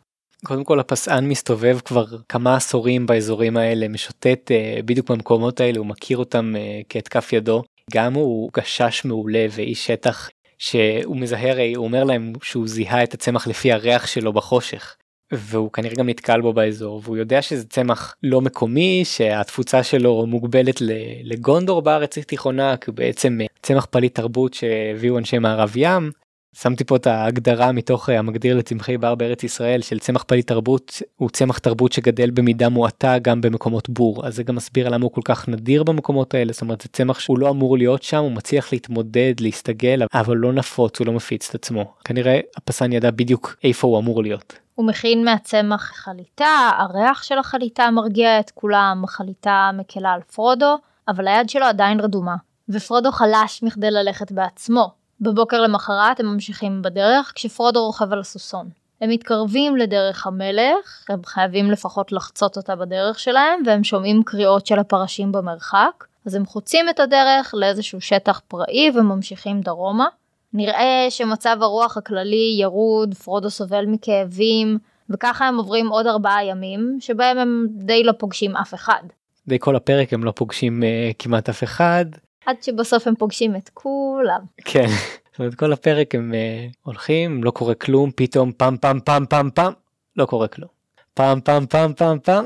קודם 0.44 0.64
כל 0.64 0.80
הפסען 0.80 1.28
מסתובב 1.28 1.78
כבר 1.84 2.04
כמה 2.28 2.56
עשורים 2.56 3.06
באזורים 3.06 3.56
האלה 3.56 3.88
משוטט 3.88 4.50
uh, 4.50 4.82
בדיוק 4.82 5.10
במקומות 5.10 5.60
האלה 5.60 5.78
הוא 5.78 5.86
מכיר 5.86 6.18
אותם 6.18 6.54
uh, 6.54 6.86
כאת 6.88 7.08
כף 7.08 7.32
ידו 7.32 7.62
גם 7.92 8.14
הוא 8.14 8.50
גשש 8.56 9.04
מעולה 9.04 9.46
ואיש 9.50 9.86
שטח 9.86 10.30
שהוא 10.58 11.16
מזהה 11.16 11.74
הוא 11.76 11.84
אומר 11.84 12.04
להם 12.04 12.32
שהוא 12.42 12.68
זיהה 12.68 13.02
את 13.02 13.14
הצמח 13.14 13.46
לפי 13.46 13.72
הריח 13.72 14.06
שלו 14.06 14.32
בחושך 14.32 14.96
והוא 15.32 15.72
כנראה 15.72 15.94
גם 15.94 16.08
נתקל 16.08 16.40
בו 16.40 16.52
באזור 16.52 17.00
והוא 17.04 17.16
יודע 17.16 17.42
שזה 17.42 17.64
צמח 17.64 18.14
לא 18.22 18.40
מקומי 18.40 19.02
שהתפוצה 19.04 19.82
שלו 19.82 20.26
מוגבלת 20.26 20.82
לגונדור 21.24 21.82
בארץ 21.82 22.18
התיכונה 22.18 22.76
כי 22.76 22.90
הוא 22.90 22.96
בעצם 22.96 23.38
צמח 23.62 23.86
פליט 23.90 24.14
תרבות 24.14 24.54
שהביאו 24.54 25.18
אנשי 25.18 25.38
מערב 25.38 25.72
ים 25.76 26.10
שמתי 26.54 26.84
פה 26.84 26.96
את 26.96 27.06
ההגדרה 27.06 27.72
מתוך 27.72 28.10
אה, 28.10 28.18
המגדיר 28.18 28.56
לצמחי 28.56 28.98
בר 28.98 29.14
בארץ 29.14 29.44
ישראל 29.44 29.82
של 29.82 29.98
צמח 29.98 30.22
פליט 30.22 30.46
תרבות 30.46 31.02
הוא 31.16 31.30
צמח 31.30 31.58
תרבות 31.58 31.92
שגדל 31.92 32.30
במידה 32.30 32.68
מועטה 32.68 33.18
גם 33.18 33.40
במקומות 33.40 33.88
בור 33.88 34.26
אז 34.26 34.36
זה 34.36 34.42
גם 34.42 34.54
מסביר 34.54 34.88
למה 34.88 35.04
הוא 35.04 35.12
כל 35.12 35.20
כך 35.24 35.48
נדיר 35.48 35.82
במקומות 35.82 36.34
האלה 36.34 36.52
זאת 36.52 36.62
אומרת 36.62 36.80
זה 36.80 36.88
צמח 36.88 37.20
שהוא 37.20 37.38
לא 37.38 37.50
אמור 37.50 37.78
להיות 37.78 38.02
שם 38.02 38.18
הוא 38.18 38.32
מצליח 38.32 38.72
להתמודד 38.72 39.34
להסתגל 39.40 40.02
אבל 40.14 40.36
לא 40.36 40.52
נפוץ 40.52 40.98
הוא 40.98 41.06
לא 41.06 41.12
מפיץ 41.12 41.48
את 41.48 41.54
עצמו 41.54 41.94
כנראה 42.04 42.40
הפסן 42.56 42.92
ידע 42.92 43.10
בדיוק 43.10 43.56
איפה 43.64 43.86
הוא 43.86 43.98
אמור 43.98 44.22
להיות. 44.22 44.67
הוא 44.78 44.86
מכין 44.86 45.24
מהצמח 45.24 45.92
חליטה, 45.94 46.70
הריח 46.78 47.22
של 47.22 47.38
החליטה 47.38 47.90
מרגיע 47.90 48.40
את 48.40 48.50
כולם, 48.50 49.04
חליטה 49.08 49.70
מקלה 49.74 50.12
על 50.12 50.20
פרודו, 50.20 50.78
אבל 51.08 51.28
היד 51.28 51.48
שלו 51.48 51.66
עדיין 51.66 52.00
רדומה, 52.00 52.36
ופרודו 52.68 53.12
חלש 53.12 53.62
מכדי 53.62 53.90
ללכת 53.90 54.32
בעצמו. 54.32 54.90
בבוקר 55.20 55.60
למחרת 55.60 56.20
הם 56.20 56.26
ממשיכים 56.26 56.82
בדרך 56.82 57.32
כשפרודו 57.34 57.86
רוכב 57.86 58.12
על 58.12 58.20
הסוסון. 58.20 58.68
הם 59.00 59.10
מתקרבים 59.10 59.76
לדרך 59.76 60.26
המלך, 60.26 61.04
הם 61.08 61.20
חייבים 61.24 61.70
לפחות 61.70 62.12
לחצות 62.12 62.56
אותה 62.56 62.76
בדרך 62.76 63.18
שלהם, 63.18 63.62
והם 63.66 63.84
שומעים 63.84 64.22
קריאות 64.22 64.66
של 64.66 64.78
הפרשים 64.78 65.32
במרחק, 65.32 66.04
אז 66.26 66.34
הם 66.34 66.46
חוצים 66.46 66.88
את 66.88 67.00
הדרך 67.00 67.54
לאיזשהו 67.54 68.00
שטח 68.00 68.40
פראי 68.48 68.90
וממשיכים 68.94 69.60
דרומה. 69.60 70.06
נראה 70.52 71.06
שמצב 71.10 71.56
הרוח 71.60 71.96
הכללי 71.96 72.56
ירוד, 72.60 73.14
פרודו 73.14 73.50
סובל 73.50 73.86
מכאבים, 73.86 74.78
וככה 75.10 75.48
הם 75.48 75.56
עוברים 75.56 75.88
עוד 75.88 76.06
ארבעה 76.06 76.44
ימים, 76.44 76.96
שבהם 77.00 77.38
הם 77.38 77.66
די 77.70 78.04
לא 78.04 78.12
פוגשים 78.18 78.56
אף 78.56 78.74
אחד. 78.74 79.02
די 79.48 79.58
כל 79.58 79.76
הפרק 79.76 80.12
הם 80.12 80.24
לא 80.24 80.30
פוגשים 80.30 80.82
uh, 80.82 81.14
כמעט 81.18 81.48
אף 81.48 81.64
אחד. 81.64 82.04
עד 82.46 82.62
שבסוף 82.62 83.06
הם 83.06 83.14
פוגשים 83.14 83.56
את 83.56 83.70
כולם. 83.74 84.40
כן, 84.64 84.86
זאת 85.30 85.38
אומרת 85.38 85.54
כל 85.54 85.72
הפרק 85.72 86.14
הם 86.14 86.32
uh, 86.32 86.74
הולכים, 86.82 87.44
לא 87.44 87.50
קורה 87.50 87.74
כלום, 87.74 88.10
פתאום 88.16 88.52
פעם 88.56 88.76
פעם 88.76 89.00
פעם 89.04 89.26
פעם 89.26 89.50
פעם, 89.54 89.72
לא 90.16 90.26
קורה 90.26 90.48
כלום. 90.48 90.68
פעם 91.14 91.40
פעם 91.40 91.66
פעם 91.66 91.94
פעם 91.94 92.18
פעם, 92.18 92.44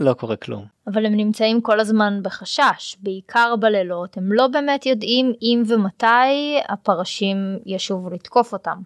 לא 0.00 0.12
קורה 0.12 0.36
כלום. 0.36 0.64
אבל 0.86 1.06
הם 1.06 1.14
נמצאים 1.14 1.60
כל 1.60 1.80
הזמן 1.80 2.20
בחשש, 2.22 2.96
בעיקר 3.00 3.54
בלילות, 3.60 4.16
הם 4.16 4.32
לא 4.32 4.46
באמת 4.46 4.86
יודעים 4.86 5.32
אם 5.42 5.62
ומתי 5.66 6.60
הפרשים 6.68 7.58
ישובו 7.66 8.10
לתקוף 8.10 8.52
אותם. 8.52 8.78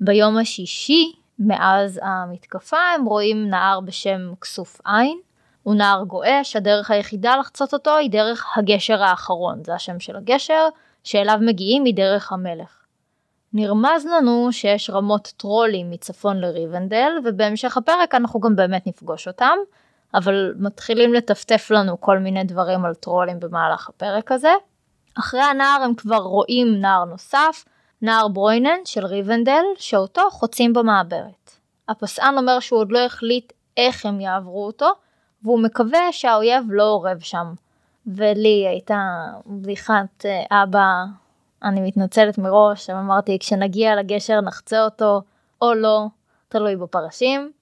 ביום 0.00 0.38
השישי, 0.38 1.12
מאז 1.38 2.00
המתקפה, 2.02 2.76
הם 2.94 3.04
רואים 3.04 3.48
נהר 3.48 3.80
בשם 3.80 4.32
כסוף 4.40 4.80
עין, 4.84 5.18
הוא 5.62 5.74
נהר 5.74 6.04
גועש, 6.04 6.56
הדרך 6.56 6.90
היחידה 6.90 7.36
לחצות 7.36 7.74
אותו 7.74 7.96
היא 7.96 8.10
דרך 8.10 8.46
הגשר 8.56 9.02
האחרון, 9.02 9.64
זה 9.64 9.74
השם 9.74 10.00
של 10.00 10.16
הגשר, 10.16 10.68
שאליו 11.04 11.38
מגיעים 11.40 11.84
מדרך 11.84 12.32
המלך. 12.32 12.78
נרמז 13.52 14.06
לנו 14.06 14.52
שיש 14.52 14.90
רמות 14.90 15.32
טרולים 15.36 15.90
מצפון 15.90 16.36
לריבנדל, 16.40 17.12
ובהמשך 17.24 17.76
הפרק 17.76 18.14
אנחנו 18.14 18.40
גם 18.40 18.56
באמת 18.56 18.86
נפגוש 18.86 19.28
אותם, 19.28 19.56
אבל 20.14 20.54
מתחילים 20.58 21.14
לטפטף 21.14 21.70
לנו 21.70 22.00
כל 22.00 22.18
מיני 22.18 22.44
דברים 22.44 22.84
על 22.84 22.94
טרולים 22.94 23.40
במהלך 23.40 23.88
הפרק 23.88 24.32
הזה. 24.32 24.52
אחרי 25.18 25.40
הנער 25.40 25.82
הם 25.84 25.94
כבר 25.94 26.16
רואים 26.16 26.80
נער 26.80 27.04
נוסף, 27.04 27.64
נער 28.02 28.28
ברוינן 28.28 28.78
של 28.84 29.06
ריבנדל, 29.06 29.62
שאותו 29.76 30.30
חוצים 30.30 30.72
במעברת. 30.72 31.50
הפסען 31.88 32.38
אומר 32.38 32.60
שהוא 32.60 32.80
עוד 32.80 32.92
לא 32.92 32.98
החליט 32.98 33.52
איך 33.76 34.06
הם 34.06 34.20
יעברו 34.20 34.66
אותו, 34.66 34.88
והוא 35.42 35.60
מקווה 35.62 36.12
שהאויב 36.12 36.64
לא 36.68 36.82
אורב 36.82 37.20
שם. 37.20 37.52
ולי 38.06 38.66
הייתה 38.68 39.26
בדיחת 39.46 40.24
אה, 40.24 40.62
אבא, 40.62 41.04
אני 41.62 41.80
מתנצלת 41.80 42.38
מראש, 42.38 42.90
אמרתי 42.90 43.38
כשנגיע 43.38 43.96
לגשר 43.96 44.40
נחצה 44.40 44.84
אותו 44.84 45.22
או 45.62 45.74
לא, 45.74 46.06
תלוי 46.48 46.76
בפרשים. 46.76 47.52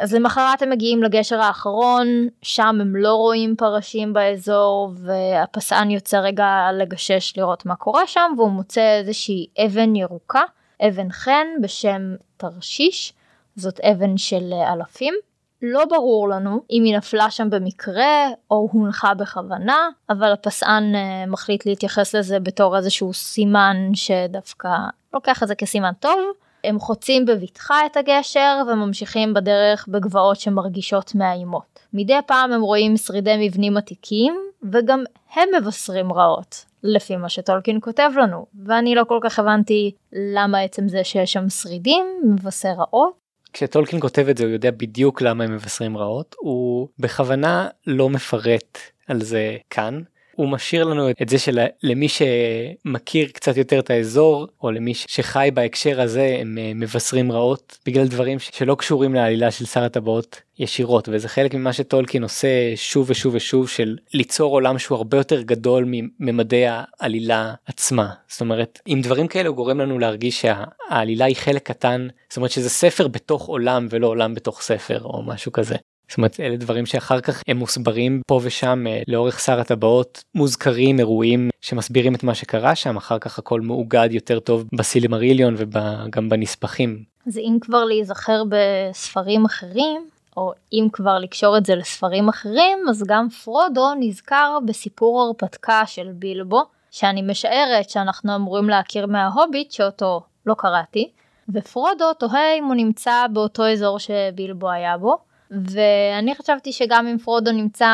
אז 0.00 0.14
למחרת 0.14 0.62
הם 0.62 0.70
מגיעים 0.70 1.02
לגשר 1.02 1.40
האחרון, 1.40 2.06
שם 2.42 2.78
הם 2.80 2.96
לא 2.96 3.14
רואים 3.14 3.56
פרשים 3.56 4.12
באזור 4.12 4.92
והפסען 4.94 5.90
יוצא 5.90 6.18
רגע 6.18 6.68
לגשש 6.74 7.36
לראות 7.36 7.66
מה 7.66 7.76
קורה 7.76 8.06
שם 8.06 8.32
והוא 8.36 8.50
מוצא 8.50 8.98
איזושהי 8.98 9.46
אבן 9.66 9.96
ירוקה, 9.96 10.42
אבן 10.88 11.10
חן 11.10 11.46
בשם 11.62 12.14
תרשיש, 12.36 13.12
זאת 13.56 13.80
אבן 13.80 14.16
של 14.16 14.52
אלפים. 14.72 15.14
לא 15.62 15.84
ברור 15.84 16.28
לנו 16.28 16.62
אם 16.70 16.84
היא 16.84 16.96
נפלה 16.96 17.30
שם 17.30 17.50
במקרה 17.50 18.28
או 18.50 18.68
הונחה 18.72 19.14
בכוונה, 19.14 19.88
אבל 20.10 20.32
הפסען 20.32 20.94
אה, 20.94 21.26
מחליט 21.26 21.66
להתייחס 21.66 22.14
לזה 22.14 22.40
בתור 22.40 22.76
איזשהו 22.76 23.12
סימן 23.12 23.76
שדווקא 23.94 24.68
לוקח 25.14 25.42
את 25.42 25.48
זה 25.48 25.54
כסימן 25.54 25.92
טוב. 26.00 26.18
הם 26.64 26.78
חוצים 26.78 27.26
בבטחה 27.26 27.86
את 27.86 27.96
הגשר 27.96 28.62
וממשיכים 28.68 29.34
בדרך 29.34 29.88
בגבעות 29.88 30.40
שמרגישות 30.40 31.14
מאיימות. 31.14 31.78
מדי 31.94 32.18
פעם 32.26 32.52
הם 32.52 32.60
רואים 32.60 32.96
שרידי 32.96 33.34
מבנים 33.38 33.76
עתיקים 33.76 34.34
וגם 34.72 35.04
הם 35.34 35.48
מבשרים 35.58 36.12
רעות, 36.12 36.64
לפי 36.82 37.16
מה 37.16 37.28
שטולקין 37.28 37.78
כותב 37.82 38.10
לנו, 38.16 38.46
ואני 38.64 38.94
לא 38.94 39.04
כל 39.08 39.18
כך 39.22 39.38
הבנתי 39.38 39.90
למה 40.12 40.60
עצם 40.60 40.88
זה 40.88 41.04
שיש 41.04 41.32
שם 41.32 41.48
שרידים 41.48 42.06
מבשר 42.24 42.72
רעות. 42.78 43.12
כשטולקין 43.52 44.00
כותב 44.00 44.28
את 44.28 44.36
זה 44.36 44.44
הוא 44.44 44.52
יודע 44.52 44.70
בדיוק 44.70 45.22
למה 45.22 45.44
הם 45.44 45.54
מבשרים 45.54 45.96
רעות, 45.96 46.34
הוא 46.38 46.88
בכוונה 46.98 47.68
לא 47.86 48.10
מפרט 48.10 48.78
על 49.08 49.22
זה 49.22 49.56
כאן. 49.70 50.00
הוא 50.38 50.48
משאיר 50.48 50.84
לנו 50.84 51.10
את 51.22 51.28
זה 51.28 51.36
שלמי 51.38 52.06
שמכיר 52.08 53.28
קצת 53.28 53.56
יותר 53.56 53.78
את 53.78 53.90
האזור 53.90 54.46
או 54.62 54.70
למי 54.70 54.94
שחי 54.94 55.50
בהקשר 55.54 56.00
הזה 56.00 56.36
הם 56.40 56.58
אה, 56.58 56.72
מבשרים 56.74 57.32
רעות 57.32 57.78
בגלל 57.86 58.06
דברים 58.06 58.38
שלא 58.38 58.74
קשורים 58.74 59.14
לעלילה 59.14 59.50
של 59.50 59.66
שר 59.66 59.84
הטבעות 59.84 60.42
ישירות 60.58 61.08
וזה 61.12 61.28
חלק 61.28 61.54
ממה 61.54 61.72
שטולקין 61.72 62.22
עושה 62.22 62.48
שוב 62.76 63.10
ושוב 63.10 63.34
ושוב 63.34 63.68
של 63.68 63.96
ליצור 64.14 64.52
עולם 64.52 64.78
שהוא 64.78 64.96
הרבה 64.96 65.16
יותר 65.16 65.42
גדול 65.42 65.84
מממדי 65.86 66.64
העלילה 66.68 67.54
עצמה 67.66 68.08
זאת 68.28 68.40
אומרת 68.40 68.80
אם 68.88 69.00
דברים 69.02 69.28
כאלה 69.28 69.48
הוא 69.48 69.56
גורם 69.56 69.80
לנו 69.80 69.98
להרגיש 69.98 70.40
שהעלילה 70.40 71.24
היא 71.24 71.36
חלק 71.36 71.62
קטן 71.62 72.08
זאת 72.28 72.36
אומרת 72.36 72.50
שזה 72.50 72.70
ספר 72.70 73.08
בתוך 73.08 73.46
עולם 73.46 73.86
ולא 73.90 74.06
עולם 74.06 74.34
בתוך 74.34 74.62
ספר 74.62 75.00
או 75.04 75.22
משהו 75.22 75.52
כזה. 75.52 75.76
זאת 76.08 76.16
אומרת 76.16 76.40
אלה 76.40 76.56
דברים 76.56 76.86
שאחר 76.86 77.20
כך 77.20 77.42
הם 77.48 77.56
מוסברים 77.56 78.22
פה 78.26 78.40
ושם 78.42 78.86
אה, 78.86 79.02
לאורך 79.08 79.40
שר 79.40 79.60
הטבעות 79.60 80.24
מוזכרים 80.34 80.98
אירועים 80.98 81.50
שמסבירים 81.60 82.14
את 82.14 82.24
מה 82.24 82.34
שקרה 82.34 82.74
שם 82.74 82.96
אחר 82.96 83.18
כך 83.18 83.38
הכל 83.38 83.60
מאוגד 83.60 84.08
יותר 84.10 84.40
טוב 84.40 84.64
בסילמריליון 84.72 85.54
וגם 85.56 86.28
בנספחים. 86.28 87.02
אז 87.26 87.38
אם 87.38 87.58
כבר 87.60 87.84
להיזכר 87.84 88.42
בספרים 88.48 89.44
אחרים 89.44 90.08
או 90.36 90.52
אם 90.72 90.88
כבר 90.92 91.18
לקשור 91.18 91.58
את 91.58 91.66
זה 91.66 91.74
לספרים 91.74 92.28
אחרים 92.28 92.78
אז 92.90 93.04
גם 93.08 93.28
פרודו 93.28 93.94
נזכר 94.00 94.58
בסיפור 94.66 95.22
הרפתקה 95.22 95.82
של 95.86 96.08
בילבו 96.12 96.62
שאני 96.90 97.22
משערת 97.22 97.90
שאנחנו 97.90 98.34
אמורים 98.36 98.68
להכיר 98.68 99.06
מההוביט 99.06 99.72
שאותו 99.72 100.22
לא 100.46 100.54
קראתי 100.58 101.10
ופרודו 101.54 102.14
תוהה 102.18 102.54
אם 102.58 102.64
הוא 102.64 102.74
נמצא 102.74 103.26
באותו 103.32 103.66
אזור 103.66 103.98
שבילבו 103.98 104.70
היה 104.70 104.98
בו 104.98 105.18
ואני 105.50 106.34
חשבתי 106.34 106.72
שגם 106.72 107.06
אם 107.06 107.18
פרודו 107.18 107.52
נמצא 107.52 107.88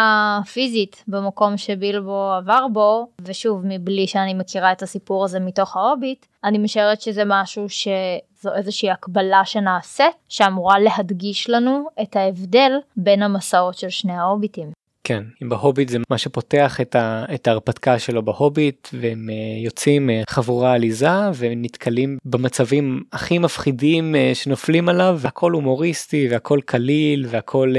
פיזית 0.52 1.04
במקום 1.08 1.56
שבילבו 1.56 2.32
עבר 2.32 2.66
בו, 2.72 3.08
ושוב 3.22 3.60
מבלי 3.64 4.06
שאני 4.06 4.34
מכירה 4.34 4.72
את 4.72 4.82
הסיפור 4.82 5.24
הזה 5.24 5.40
מתוך 5.40 5.76
ההוביט, 5.76 6.26
אני 6.44 6.58
משערת 6.58 7.00
שזה 7.00 7.22
משהו 7.26 7.68
שזו 7.68 8.54
איזושהי 8.54 8.90
הקבלה 8.90 9.44
שנעשית, 9.44 10.06
שאמורה 10.28 10.78
להדגיש 10.78 11.50
לנו 11.50 11.86
את 12.02 12.16
ההבדל 12.16 12.72
בין 12.96 13.22
המסעות 13.22 13.74
של 13.74 13.90
שני 13.90 14.12
ההוביטים. 14.12 14.83
כן, 15.06 15.22
אם 15.42 15.48
בהוביט 15.48 15.88
זה 15.88 15.98
מה 16.10 16.18
שפותח 16.18 16.80
את, 16.80 16.94
ה, 16.94 17.24
את 17.34 17.48
ההרפתקה 17.48 17.98
שלו 17.98 18.22
בהוביט 18.24 18.88
והם 18.92 19.28
uh, 19.28 19.64
יוצאים 19.64 20.10
uh, 20.10 20.30
חבורה 20.30 20.72
עליזה 20.72 21.10
ונתקלים 21.36 22.18
במצבים 22.24 23.02
הכי 23.12 23.38
מפחידים 23.38 24.14
uh, 24.14 24.34
שנופלים 24.34 24.88
עליו 24.88 25.18
והכל 25.20 25.52
הומוריסטי 25.52 26.28
והכל 26.30 26.60
קליל 26.64 27.26
והכל 27.28 27.74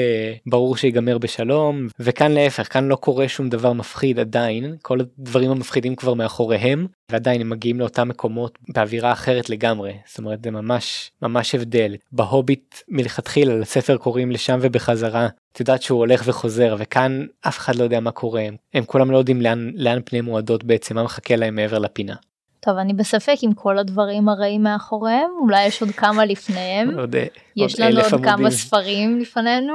ברור 0.45 0.77
שיגמר 0.77 1.17
בשלום 1.17 1.87
וכאן 1.99 2.31
להפך 2.31 2.73
כאן 2.73 2.87
לא 2.87 2.95
קורה 2.95 3.27
שום 3.27 3.49
דבר 3.49 3.73
מפחיד 3.73 4.19
עדיין 4.19 4.75
כל 4.81 4.99
הדברים 4.99 5.51
המפחידים 5.51 5.95
כבר 5.95 6.13
מאחוריהם 6.13 6.87
ועדיין 7.11 7.41
הם 7.41 7.49
מגיעים 7.49 7.79
לאותם 7.79 8.07
מקומות 8.07 8.57
באווירה 8.69 9.11
אחרת 9.11 9.49
לגמרי 9.49 9.93
זאת 10.07 10.17
אומרת 10.17 10.43
זה 10.43 10.51
ממש 10.51 11.11
ממש 11.21 11.55
הבדל. 11.55 11.95
בהוביט 12.11 12.75
מלכתחילה 12.89 13.55
לספר 13.55 13.97
קוראים 13.97 14.31
לשם 14.31 14.59
ובחזרה 14.61 15.27
את 15.55 15.59
יודעת 15.59 15.81
שהוא 15.81 15.99
הולך 15.99 16.23
וחוזר 16.25 16.75
וכאן 16.79 17.25
אף 17.47 17.57
אחד 17.57 17.75
לא 17.75 17.83
יודע 17.83 17.99
מה 17.99 18.11
קורה 18.11 18.41
הם, 18.41 18.55
הם 18.73 18.85
כולם 18.85 19.11
לא 19.11 19.17
יודעים 19.17 19.41
לאן 19.41 19.71
לאן 19.75 19.99
פני 20.05 20.21
מועדות 20.21 20.63
בעצם 20.63 20.95
מה 20.95 21.03
מחכה 21.03 21.35
להם 21.35 21.55
מעבר 21.55 21.79
לפינה. 21.79 22.15
טוב 22.59 22.77
אני 22.77 22.93
בספק 22.93 23.35
עם 23.41 23.53
כל 23.53 23.77
הדברים 23.77 24.29
הרעים 24.29 24.63
מאחוריהם 24.63 25.29
אולי 25.41 25.65
יש 25.65 25.81
עוד 25.81 25.91
כמה 25.91 26.25
לפניהם 26.25 26.89
עוד, 26.99 27.15
יש 27.55 27.79
לנו 27.79 27.95
עוד 27.95 28.13
עמודים. 28.13 28.25
כמה 28.25 28.51
ספרים 28.51 29.19
לפנינו. 29.19 29.73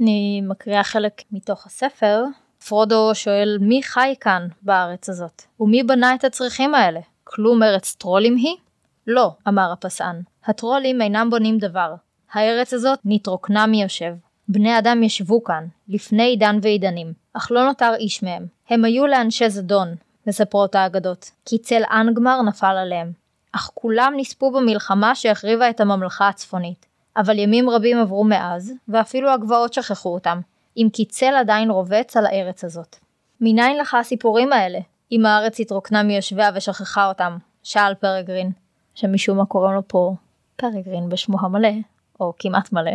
אני 0.00 0.40
מקריאה 0.48 0.84
חלק 0.84 1.22
מתוך 1.32 1.66
הספר 1.66 2.22
פרודו 2.68 3.10
שואל 3.14 3.58
מי 3.60 3.82
חי 3.82 4.14
כאן 4.20 4.48
בארץ 4.62 5.08
הזאת 5.08 5.42
ומי 5.60 5.82
בנה 5.82 6.14
את 6.14 6.24
הצריכים 6.24 6.74
האלה 6.74 7.00
כלום 7.24 7.62
ארץ 7.62 7.94
טרולים 7.94 8.36
היא? 8.36 8.56
לא, 9.06 9.30
אמר 9.48 9.72
הפסען, 9.72 10.22
הטרולים 10.44 11.02
אינם 11.02 11.30
בונים 11.30 11.58
דבר. 11.58 11.94
הארץ 12.32 12.74
הזאת 12.74 12.98
נתרוקנה 13.04 13.66
מיושב. 13.66 14.25
בני 14.48 14.78
אדם 14.78 15.02
ישבו 15.02 15.44
כאן, 15.44 15.66
לפני 15.88 16.22
עידן 16.22 16.58
ועידנים, 16.62 17.12
אך 17.32 17.50
לא 17.50 17.64
נותר 17.64 17.94
איש 17.98 18.22
מהם. 18.22 18.46
הם 18.70 18.84
היו 18.84 19.06
לאנשי 19.06 19.50
זדון, 19.50 19.94
מספרות 20.26 20.74
האגדות, 20.74 21.30
כי 21.44 21.58
צל 21.58 21.82
אנגמר 21.90 22.42
נפל 22.42 22.76
עליהם. 22.76 23.12
אך 23.52 23.70
כולם 23.74 24.12
נספו 24.16 24.50
במלחמה 24.50 25.14
שהחריבה 25.14 25.70
את 25.70 25.80
הממלכה 25.80 26.28
הצפונית. 26.28 26.86
אבל 27.16 27.38
ימים 27.38 27.70
רבים 27.70 27.98
עברו 27.98 28.24
מאז, 28.24 28.72
ואפילו 28.88 29.30
הגבעות 29.30 29.72
שכחו 29.72 30.14
אותם, 30.14 30.40
אם 30.76 30.88
כי 30.92 31.04
צל 31.04 31.34
עדיין 31.34 31.70
רובץ 31.70 32.16
על 32.16 32.26
הארץ 32.26 32.64
הזאת. 32.64 32.96
מניין 33.40 33.76
לך 33.78 33.94
הסיפורים 33.94 34.52
האלה, 34.52 34.78
אם 35.12 35.26
הארץ 35.26 35.60
התרוקנה 35.60 36.02
מיושביה 36.02 36.50
ושכחה 36.54 37.06
אותם? 37.06 37.36
שאל 37.62 37.94
פרגרין, 37.94 38.50
שמשום 38.94 39.38
מה 39.38 39.46
קוראים 39.46 39.74
לו 39.74 39.88
פה 39.88 40.14
פרגרין 40.56 41.08
בשמו 41.08 41.40
המלא, 41.40 41.72
או 42.20 42.32
כמעט 42.38 42.72
מלא. 42.72 42.92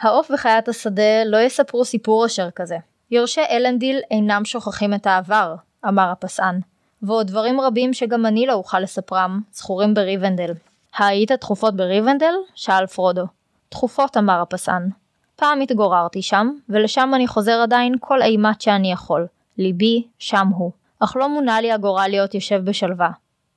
העוף 0.00 0.30
וחיית 0.34 0.68
השדה 0.68 1.24
לא 1.26 1.38
יספרו 1.38 1.84
סיפור 1.84 2.26
אשר 2.26 2.50
כזה. 2.50 2.76
יורשי 3.10 3.40
אלנדיל 3.50 4.00
אינם 4.10 4.44
שוכחים 4.44 4.94
את 4.94 5.06
העבר, 5.06 5.54
אמר 5.88 6.10
הפסען, 6.10 6.60
ועוד 7.02 7.26
דברים 7.26 7.60
רבים 7.60 7.92
שגם 7.92 8.26
אני 8.26 8.46
לא 8.46 8.52
אוכל 8.52 8.80
לספרם, 8.80 9.40
זכורים 9.52 9.94
בריבנדל. 9.94 10.52
היית 10.98 11.32
תכופות 11.32 11.76
בריבנדל? 11.76 12.34
שאל 12.54 12.86
פרודו. 12.86 13.24
תכופות, 13.68 14.16
אמר 14.16 14.40
הפסען. 14.40 14.88
פעם 15.36 15.60
התגוררתי 15.60 16.22
שם, 16.22 16.50
ולשם 16.68 17.10
אני 17.14 17.26
חוזר 17.26 17.60
עדיין 17.62 17.94
כל 18.00 18.22
אימת 18.22 18.60
שאני 18.60 18.92
יכול. 18.92 19.26
ליבי 19.58 20.06
שם 20.18 20.48
הוא. 20.56 20.72
אך 21.00 21.16
לא 21.16 21.28
מונה 21.28 21.60
לי 21.60 21.72
הגורל 21.72 22.06
להיות 22.08 22.34
יושב 22.34 22.64
בשלווה. 22.64 23.10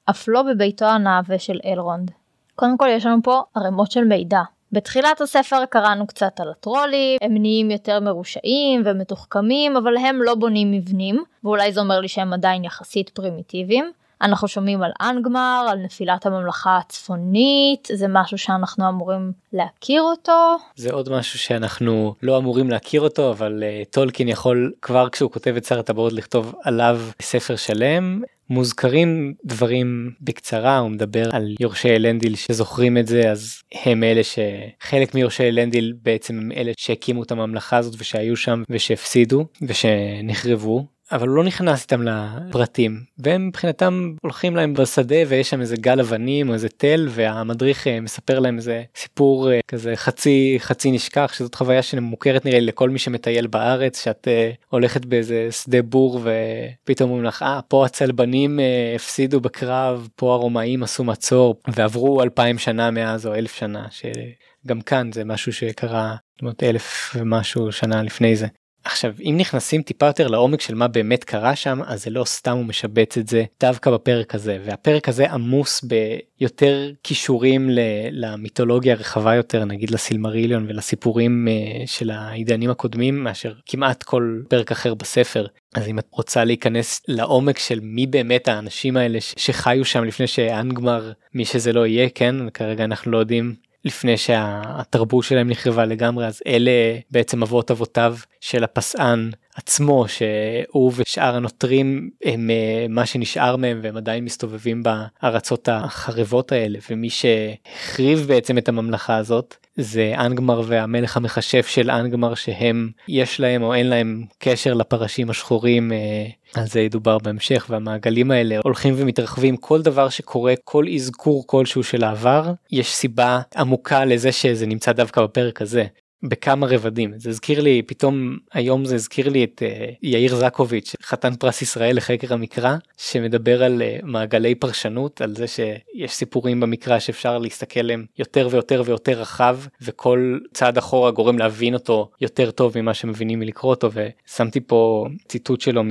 אף 0.09 0.27
לא 0.27 0.43
בביתו 0.43 0.85
הנאווה 0.85 1.39
של 1.39 1.59
אלרונד. 1.65 2.11
קודם 2.55 2.77
כל 2.77 2.87
יש 2.89 3.05
לנו 3.05 3.23
פה 3.23 3.41
ערימות 3.55 3.91
של 3.91 4.03
מידע. 4.03 4.41
בתחילת 4.73 5.21
הספר 5.21 5.65
קראנו 5.65 6.07
קצת 6.07 6.39
על 6.39 6.51
הטרולים, 6.51 7.17
הם 7.21 7.37
נהיים 7.37 7.71
יותר 7.71 7.99
מרושעים 7.99 8.81
ומתוחכמים, 8.85 9.77
אבל 9.77 9.97
הם 9.97 10.21
לא 10.21 10.35
בונים 10.35 10.71
מבנים, 10.71 11.23
ואולי 11.43 11.71
זה 11.71 11.81
אומר 11.81 11.99
לי 11.99 12.07
שהם 12.07 12.33
עדיין 12.33 12.63
יחסית 12.63 13.09
פרימיטיביים. 13.09 13.91
אנחנו 14.21 14.47
שומעים 14.47 14.83
על 14.83 14.91
אנגמר, 15.01 15.67
על 15.71 15.77
נפילת 15.79 16.25
הממלכה 16.25 16.77
הצפונית, 16.77 17.87
זה 17.93 18.05
משהו 18.09 18.37
שאנחנו 18.37 18.89
אמורים 18.89 19.31
להכיר 19.53 20.01
אותו. 20.01 20.57
זה 20.75 20.91
עוד 20.93 21.09
משהו 21.09 21.39
שאנחנו 21.39 22.15
לא 22.23 22.37
אמורים 22.37 22.69
להכיר 22.69 23.01
אותו, 23.01 23.31
אבל 23.31 23.63
uh, 23.63 23.89
טולקין 23.89 24.27
יכול 24.27 24.73
כבר 24.81 25.09
כשהוא 25.09 25.31
כותב 25.31 25.53
את 25.57 25.65
שר 25.65 25.79
הטבעות 25.79 26.13
לכתוב 26.13 26.55
עליו 26.63 26.99
ספר 27.21 27.55
שלם. 27.55 28.21
מוזכרים 28.49 29.33
דברים 29.45 30.11
בקצרה 30.21 30.77
הוא 30.77 30.89
מדבר 30.89 31.29
על 31.31 31.55
יורשי 31.59 31.95
אלנדיל 31.95 32.35
שזוכרים 32.35 32.97
את 32.97 33.07
זה 33.07 33.31
אז 33.31 33.61
הם 33.83 34.03
אלה 34.03 34.21
שחלק 34.23 35.15
מיורשי 35.15 35.43
אלנדיל 35.43 35.93
בעצם 36.01 36.39
הם 36.39 36.51
אלה 36.51 36.71
שהקימו 36.77 37.23
את 37.23 37.31
הממלכה 37.31 37.77
הזאת 37.77 37.93
ושהיו 37.97 38.35
שם 38.35 38.63
ושהפסידו 38.69 39.45
ושנחרבו 39.61 40.85
אבל 41.11 41.27
הוא 41.27 41.35
לא 41.35 41.43
נכנס 41.43 41.81
איתם 41.81 42.01
לפרטים 42.01 43.03
והם 43.17 43.47
מבחינתם 43.47 44.13
הולכים 44.21 44.55
להם 44.55 44.73
בשדה 44.73 45.15
ויש 45.27 45.49
שם 45.49 45.61
איזה 45.61 45.75
גל 45.75 45.99
אבנים 45.99 46.49
או 46.49 46.53
איזה 46.53 46.69
תל 46.69 47.07
והמדריך 47.09 47.87
אה, 47.87 47.99
מספר 48.01 48.39
להם 48.39 48.57
איזה 48.57 48.83
סיפור 48.95 49.51
אה, 49.51 49.59
כזה 49.67 49.95
חצי 49.95 50.55
חצי 50.59 50.91
נשכח 50.91 51.31
שזאת 51.33 51.55
חוויה 51.55 51.81
שמוכרת 51.81 52.45
נראה 52.45 52.59
לי 52.59 52.65
לכל 52.65 52.89
מי 52.89 52.99
שמטייל 52.99 53.47
בארץ 53.47 54.03
שאת 54.03 54.27
uh, 54.27 54.65
הולכת 54.69 55.05
באיזה 55.05 55.47
שדה 55.51 55.81
בור 55.81 56.21
ופתאום 56.23 57.09
אומרים 57.09 57.25
לך 57.25 57.43
אה 57.43 57.59
פה 57.67 57.85
הצלבנים 57.85 58.59
uh, 58.59 58.95
הפסידו 58.95 59.41
בקרב 59.41 60.07
פה 60.15 60.33
הרומאים 60.33 60.83
עשו 60.83 61.03
מצור 61.03 61.55
ועברו 61.75 62.23
אלפיים 62.23 62.57
שנה 62.57 62.91
מאז 62.91 63.25
או 63.27 63.35
אלף 63.35 63.55
שנה 63.55 63.87
שגם 63.91 64.81
כאן 64.81 65.11
זה 65.11 65.25
משהו 65.25 65.53
שקרה 65.53 66.15
אלף 66.63 67.15
ומשהו 67.15 67.71
שנה 67.71 68.03
לפני 68.03 68.35
זה. 68.35 68.47
עכשיו 68.83 69.13
אם 69.19 69.35
נכנסים 69.37 69.81
טיפה 69.81 70.05
יותר 70.05 70.27
לעומק 70.27 70.61
של 70.61 70.75
מה 70.75 70.87
באמת 70.87 71.23
קרה 71.23 71.55
שם 71.55 71.79
אז 71.85 72.03
זה 72.03 72.09
לא 72.09 72.23
סתם 72.23 72.57
הוא 72.57 72.65
משבץ 72.65 73.17
את 73.17 73.27
זה 73.27 73.43
דווקא 73.59 73.91
בפרק 73.91 74.35
הזה 74.35 74.57
והפרק 74.65 75.09
הזה 75.09 75.31
עמוס 75.31 75.83
ביותר 75.83 76.91
כישורים 77.03 77.69
למיתולוגיה 78.11 78.93
הרחבה 78.93 79.35
יותר 79.35 79.65
נגיד 79.65 79.91
לסילמריליון 79.91 80.65
ולסיפורים 80.69 81.47
אה, 81.47 81.83
של 81.85 82.09
העידנים 82.09 82.69
הקודמים 82.69 83.23
מאשר 83.23 83.53
כמעט 83.65 84.03
כל 84.03 84.41
פרק 84.47 84.71
אחר 84.71 84.93
בספר. 84.93 85.45
אז 85.75 85.87
אם 85.87 85.99
את 85.99 86.07
רוצה 86.11 86.43
להיכנס 86.43 87.01
לעומק 87.07 87.59
של 87.59 87.79
מי 87.83 88.07
באמת 88.07 88.47
האנשים 88.47 88.97
האלה 88.97 89.19
שחיו 89.21 89.85
שם 89.85 90.03
לפני 90.03 90.27
שאנגמר 90.27 91.11
מי 91.33 91.45
שזה 91.45 91.73
לא 91.73 91.85
יהיה 91.85 92.09
כן 92.09 92.49
כרגע 92.49 92.83
אנחנו 92.83 93.11
לא 93.11 93.17
יודעים 93.17 93.55
לפני 93.85 94.17
שהתרבות 94.17 95.23
שלהם 95.23 95.49
נחרבה 95.49 95.85
לגמרי 95.85 96.27
אז 96.27 96.41
אלה 96.47 96.71
בעצם 97.11 97.43
אבות 97.43 97.71
אבותיו 97.71 98.15
של 98.41 98.63
הפסען 98.63 99.31
עצמו 99.55 100.05
שהוא 100.07 100.91
ושאר 100.95 101.35
הנוטרים 101.35 102.09
הם 102.23 102.49
אה, 102.49 102.85
מה 102.89 103.05
שנשאר 103.05 103.55
מהם 103.55 103.79
והם 103.83 103.97
עדיין 103.97 104.25
מסתובבים 104.25 104.83
בארצות 104.83 105.69
החרבות 105.71 106.51
האלה. 106.51 106.79
ומי 106.89 107.09
שהחריב 107.09 108.25
בעצם 108.27 108.57
את 108.57 108.69
הממלכה 108.69 109.17
הזאת 109.17 109.55
זה 109.75 110.13
אנגמר 110.17 110.61
והמלך 110.65 111.17
המכשף 111.17 111.67
של 111.67 111.91
אנגמר 111.91 112.35
שהם 112.35 112.89
יש 113.07 113.39
להם 113.39 113.63
או 113.63 113.73
אין 113.73 113.87
להם 113.87 114.25
קשר 114.39 114.73
לפרשים 114.73 115.29
השחורים 115.29 115.91
אה, 115.91 116.25
על 116.55 116.67
זה 116.67 116.79
ידובר 116.79 117.17
בהמשך 117.17 117.65
והמעגלים 117.69 118.31
האלה 118.31 118.59
הולכים 118.63 118.93
ומתרחבים. 118.97 119.57
כל 119.57 119.81
דבר 119.81 120.09
שקורה 120.09 120.53
כל 120.63 120.85
אזכור 120.95 121.47
כלשהו 121.47 121.83
של 121.83 122.03
העבר 122.03 122.51
יש 122.71 122.93
סיבה 122.93 123.41
עמוקה 123.55 124.05
לזה 124.05 124.31
שזה 124.31 124.65
נמצא 124.65 124.91
דווקא 124.91 125.21
בפרק 125.21 125.61
הזה 125.61 125.85
בכמה 126.23 126.67
רבדים. 126.67 127.13
זה 127.17 127.29
הזכיר 127.29 127.61
לי 127.61 127.81
פתאום 127.81 128.37
היום 128.53 128.85
זה 128.85 128.95
הזכיר 128.95 129.29
לי 129.29 129.43
את 129.43 129.61
uh, 129.65 129.95
יאיר 130.01 130.35
זקוביץ' 130.35 130.95
חתן 131.03 131.35
פרס 131.35 131.61
ישראל 131.61 131.97
לחקר 131.97 132.33
המקרא 132.33 132.75
שמדבר 132.97 133.63
על 133.63 133.81
uh, 133.81 134.05
מעגלי 134.05 134.55
פרשנות 134.55 135.21
על 135.21 135.35
זה 135.35 135.47
שיש 135.47 136.13
סיפורים 136.13 136.59
במקרא 136.59 136.99
שאפשר 136.99 137.37
להסתכל 137.37 137.79
עליהם 137.79 138.05
יותר 138.19 138.47
ויותר 138.51 138.83
ויותר 138.85 139.21
רחב 139.21 139.59
וכל 139.81 140.37
צעד 140.53 140.77
אחורה 140.77 141.11
גורם 141.11 141.37
להבין 141.37 141.73
אותו 141.73 142.09
יותר 142.21 142.51
טוב 142.51 142.77
ממה 142.77 142.93
שמבינים 142.93 143.39
מלקרוא 143.39 143.69
אותו 143.73 143.89
ושמתי 143.93 144.59
פה 144.61 145.07
ציטוט 145.27 145.61
שלו 145.61 145.81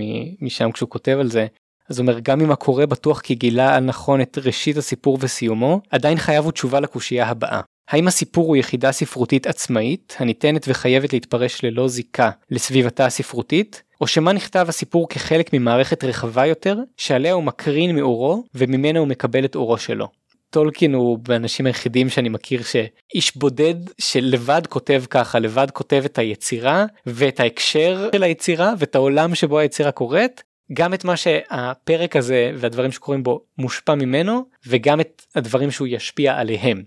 משם 0.40 0.72
כשהוא 0.72 0.88
כותב 0.88 1.16
על 1.20 1.30
זה. 1.30 1.46
אז 1.90 1.98
הוא 1.98 2.06
אומר 2.06 2.20
גם 2.20 2.40
אם 2.40 2.50
הקורא 2.50 2.86
בטוח 2.86 3.20
כי 3.20 3.34
גילה 3.34 3.76
על 3.76 3.84
נכון 3.84 4.20
את 4.20 4.38
ראשית 4.44 4.76
הסיפור 4.76 5.18
וסיומו 5.20 5.80
עדיין 5.90 6.18
חייב 6.18 6.44
הוא 6.44 6.52
תשובה 6.52 6.80
לקושייה 6.80 7.28
הבאה 7.28 7.60
האם 7.90 8.08
הסיפור 8.08 8.46
הוא 8.46 8.56
יחידה 8.56 8.92
ספרותית 8.92 9.46
עצמאית, 9.46 10.16
הניתנת 10.18 10.64
וחייבת 10.68 11.12
להתפרש 11.12 11.64
ללא 11.64 11.88
זיקה 11.88 12.30
לסביבתה 12.50 13.06
הספרותית, 13.06 13.82
או 14.00 14.06
שמה 14.06 14.32
נכתב 14.32 14.66
הסיפור 14.68 15.08
כחלק 15.08 15.52
ממערכת 15.52 16.04
רחבה 16.04 16.46
יותר, 16.46 16.78
שעליה 16.96 17.32
הוא 17.32 17.42
מקרין 17.42 17.96
מאורו, 17.96 18.44
וממנה 18.54 18.98
הוא 18.98 19.08
מקבל 19.08 19.44
את 19.44 19.54
אורו 19.54 19.78
שלו. 19.78 20.08
טולקין 20.50 20.94
הוא 20.94 21.18
באנשים 21.18 21.66
היחידים 21.66 22.08
שאני 22.08 22.28
מכיר 22.28 22.62
שאיש 22.62 23.36
בודד 23.36 23.74
שלבד 23.98 24.62
כותב 24.68 25.02
ככה, 25.10 25.38
לבד 25.38 25.70
כותב 25.70 26.02
את 26.04 26.18
היצירה 26.18 26.84
ואת 27.06 27.40
ההקשר 27.40 28.08
של 28.14 28.22
היצירה 28.22 28.72
ואת 28.78 28.94
העולם 28.94 29.34
שבו 29.34 29.58
היצירה 29.58 29.92
קורית, 29.92 30.42
גם 30.72 30.94
את 30.94 31.04
מה 31.04 31.16
שהפרק 31.16 32.16
הזה 32.16 32.52
והדברים 32.56 32.92
שקורים 32.92 33.22
בו 33.22 33.40
מושפע 33.58 33.94
ממנו 33.94 34.44
וגם 34.66 35.00
את 35.00 35.22
הדברים 35.34 35.70
שהוא 35.70 35.88
ישפיע 35.88 36.34
עליהם. 36.34 36.82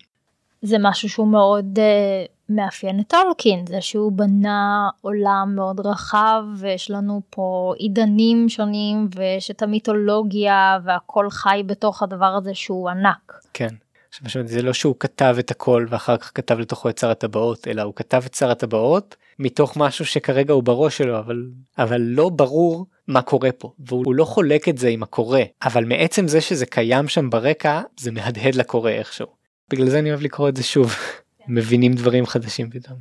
זה 0.63 0.77
משהו 0.79 1.09
שהוא 1.09 1.27
מאוד 1.27 1.79
uh, 1.79 2.31
מאפיין 2.49 2.99
את 2.99 3.07
טולקין, 3.07 3.65
זה 3.69 3.81
שהוא 3.81 4.11
בנה 4.11 4.89
עולם 5.01 5.51
מאוד 5.55 5.79
רחב 5.79 6.43
ויש 6.57 6.91
לנו 6.91 7.21
פה 7.29 7.73
עידנים 7.77 8.49
שונים 8.49 9.07
ויש 9.15 9.51
את 9.51 9.61
המיתולוגיה 9.61 10.77
והכל 10.83 11.29
חי 11.29 11.63
בתוך 11.65 12.03
הדבר 12.03 12.25
הזה 12.25 12.53
שהוא 12.53 12.89
ענק. 12.89 13.33
כן. 13.53 13.67
עכשיו, 14.23 14.47
זה 14.47 14.61
לא 14.61 14.73
שהוא 14.73 14.95
כתב 14.99 15.35
את 15.39 15.51
הכל 15.51 15.85
ואחר 15.89 16.17
כך 16.17 16.31
כתב 16.35 16.59
לתוכו 16.59 16.89
את 16.89 16.97
שר 16.97 17.09
הטבעות 17.09 17.67
אלא 17.67 17.81
הוא 17.81 17.93
כתב 17.95 18.21
את 18.25 18.33
שר 18.33 18.51
הטבעות 18.51 19.15
מתוך 19.39 19.77
משהו 19.77 20.05
שכרגע 20.05 20.53
הוא 20.53 20.63
בראש 20.63 20.97
שלו 20.97 21.19
אבל 21.19 21.45
אבל 21.77 22.01
לא 22.01 22.29
ברור 22.29 22.85
מה 23.07 23.21
קורה 23.21 23.51
פה 23.51 23.71
והוא 23.79 24.15
לא 24.15 24.25
חולק 24.25 24.69
את 24.69 24.77
זה 24.77 24.87
עם 24.87 25.03
הקורא 25.03 25.39
אבל 25.63 25.85
מעצם 25.85 26.27
זה 26.27 26.41
שזה 26.41 26.65
קיים 26.65 27.07
שם 27.07 27.29
ברקע 27.29 27.81
זה 27.99 28.11
מהדהד 28.11 28.55
לקורא 28.55 28.91
איכשהו. 28.91 29.42
בגלל 29.73 29.89
זה 29.89 29.99
אני 29.99 30.09
אוהב 30.09 30.21
לקרוא 30.21 30.49
את 30.49 30.55
זה 30.55 30.63
שוב 30.63 30.95
מבינים 31.47 31.93
דברים 31.93 32.25
חדשים 32.25 32.69
פתאום. 32.69 32.97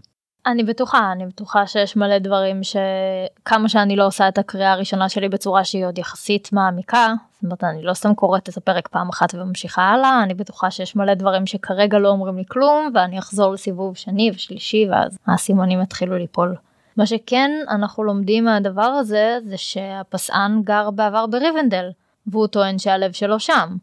אני 0.47 0.65
בטוחה 0.65 1.13
אני 1.13 1.27
בטוחה 1.27 1.67
שיש 1.67 1.97
מלא 1.97 2.19
דברים 2.19 2.61
שכמה 2.63 3.69
שאני 3.69 3.97
לא 3.97 4.07
עושה 4.07 4.29
את 4.29 4.39
הקריאה 4.39 4.73
הראשונה 4.73 5.09
שלי 5.09 5.29
בצורה 5.29 5.65
שהיא 5.65 5.87
עוד 5.87 5.99
יחסית 5.99 6.53
מעמיקה 6.53 7.15
זאת 7.33 7.43
אומרת 7.43 7.65
אני 7.65 7.83
לא 7.83 7.95
סתם 7.95 8.15
קוראת 8.15 8.49
את 8.49 8.57
הפרק 8.57 8.89
פעם 8.89 9.09
אחת 9.09 9.35
וממשיכה 9.35 9.83
הלאה 9.83 10.23
אני 10.23 10.35
בטוחה 10.35 10.71
שיש 10.71 10.97
מלא 10.97 11.15
דברים 11.15 11.47
שכרגע 11.47 11.99
לא 11.99 12.09
אומרים 12.09 12.37
לי 12.37 12.45
כלום 12.49 12.91
ואני 12.95 13.19
אחזור 13.19 13.53
לסיבוב 13.53 13.97
שני 13.97 14.31
ושלישי 14.35 14.87
ואז 14.91 15.19
האסימונים 15.27 15.83
יתחילו 15.83 16.19
ליפול. 16.19 16.57
מה 16.97 17.07
שכן 17.07 17.51
אנחנו 17.69 18.05
לומדים 18.05 18.45
מהדבר 18.45 18.83
הזה 18.83 19.39
זה 19.45 19.57
שהפסען 19.57 20.63
גר 20.65 20.91
בעבר 20.91 21.27
בריבנדל 21.27 21.91
והוא 22.27 22.47
טוען 22.47 22.79
שהלב 22.79 23.13
שלו 23.13 23.41
שם 23.41 23.77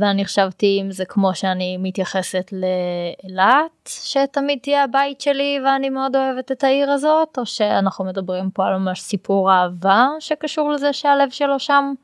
ואני 0.00 0.24
חשבתי 0.24 0.78
אם 0.80 0.90
זה 0.90 1.04
כמו 1.04 1.34
שאני 1.34 1.76
מתייחסת 1.76 2.50
לאילת 2.52 3.88
שתמיד 3.88 4.58
תהיה 4.62 4.84
הבית 4.84 5.20
שלי 5.20 5.58
ואני 5.64 5.90
מאוד 5.90 6.16
אוהבת 6.16 6.52
את 6.52 6.64
העיר 6.64 6.90
הזאת 6.90 7.38
או 7.38 7.46
שאנחנו 7.46 8.04
מדברים 8.04 8.50
פה 8.50 8.66
על 8.66 8.76
ממש 8.78 9.00
סיפור 9.00 9.52
אהבה 9.52 10.06
שקשור 10.20 10.70
לזה 10.70 10.92
שהלב 10.92 11.30
שלו 11.30 11.58
שם. 11.58 11.94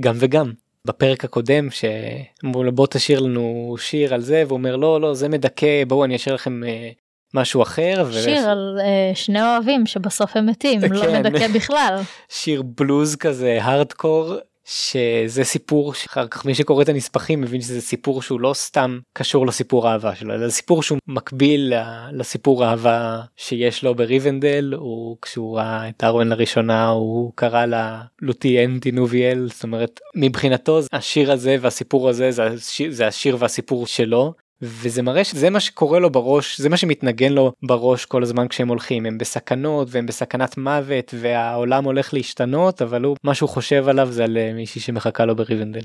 גם 0.00 0.14
וגם. 0.18 0.52
בפרק 0.84 1.24
הקודם 1.24 1.68
שאמרו 1.70 2.64
לו 2.64 2.72
בוא 2.72 2.86
תשאיר 2.90 3.20
לנו 3.20 3.74
שיר 3.78 4.14
על 4.14 4.20
זה 4.20 4.42
והוא 4.46 4.58
אומר 4.58 4.76
לא 4.76 5.00
לא 5.00 5.14
זה 5.14 5.28
מדכא 5.28 5.84
בואו 5.88 6.04
אני 6.04 6.16
אשאיר 6.16 6.34
לכם 6.34 6.64
אה, 6.64 6.90
משהו 7.34 7.62
אחר. 7.62 8.12
שיר 8.12 8.46
ו... 8.46 8.50
על 8.50 8.78
uh, 8.80 9.16
שני 9.16 9.42
אוהבים 9.42 9.86
שבסוף 9.86 10.36
הם 10.36 10.46
מתים 10.46 10.80
כן. 10.80 10.92
לא 10.92 11.12
מדכא 11.12 11.48
בכלל. 11.48 12.00
שיר 12.28 12.62
בלוז 12.62 13.16
כזה 13.16 13.58
הארדקור 13.62 14.34
שזה 14.64 15.44
סיפור 15.44 15.94
שאחר 15.94 16.26
כך 16.26 16.44
מי 16.44 16.54
שקורא 16.54 16.82
את 16.82 16.88
הנספחים 16.88 17.40
מבין 17.40 17.60
שזה 17.60 17.80
סיפור 17.80 18.22
שהוא 18.22 18.40
לא 18.40 18.54
סתם 18.54 18.98
קשור 19.12 19.46
לסיפור 19.46 19.88
האהבה 19.88 20.14
שלו 20.14 20.34
אלא 20.34 20.50
סיפור 20.50 20.82
שהוא 20.82 20.98
מקביל 21.06 21.72
לסיפור 22.12 22.64
האהבה 22.64 23.20
שיש 23.36 23.84
לו 23.84 23.94
בריבנדל 23.94 24.74
הוא 24.76 25.16
כשהוא 25.22 25.56
ראה 25.58 25.88
את 25.88 26.04
ארוון 26.04 26.28
לראשונה 26.28 26.88
הוא 26.88 27.32
קרא 27.34 27.66
לה 27.66 28.02
לותיין 28.22 28.78
טינוביאל 28.78 29.48
זאת 29.48 29.62
אומרת 29.62 30.00
מבחינתו 30.14 30.80
השיר 30.92 31.32
הזה 31.32 31.56
והסיפור 31.60 32.08
הזה 32.08 32.30
זה 32.30 32.44
השיר, 32.44 32.92
זה 32.92 33.06
השיר 33.06 33.36
והסיפור 33.38 33.86
שלו 33.86 34.34
וזה 34.62 35.02
מראה 35.02 35.24
שזה 35.24 35.50
מה 35.50 35.60
שקורה 35.60 35.98
לו 35.98 36.10
בראש 36.10 36.60
זה 36.60 36.68
מה 36.68 36.76
שמתנגן 36.76 37.32
לו 37.32 37.52
בראש 37.62 38.04
כל 38.04 38.22
הזמן 38.22 38.48
כשהם 38.48 38.68
הולכים 38.68 39.06
הם 39.06 39.18
בסכנות 39.18 39.88
והם 39.90 40.06
בסכנת 40.06 40.58
מוות 40.58 41.14
והעולם 41.20 41.84
הולך 41.84 42.14
להשתנות 42.14 42.82
אבל 42.82 43.04
הוא 43.04 43.16
מה 43.24 43.34
שהוא 43.34 43.48
חושב 43.48 43.88
עליו 43.88 44.12
זה 44.12 44.24
על 44.24 44.38
אה, 44.38 44.52
מישהי 44.54 44.80
שמחכה 44.80 45.24
לו 45.24 45.36
בריבנדל. 45.36 45.84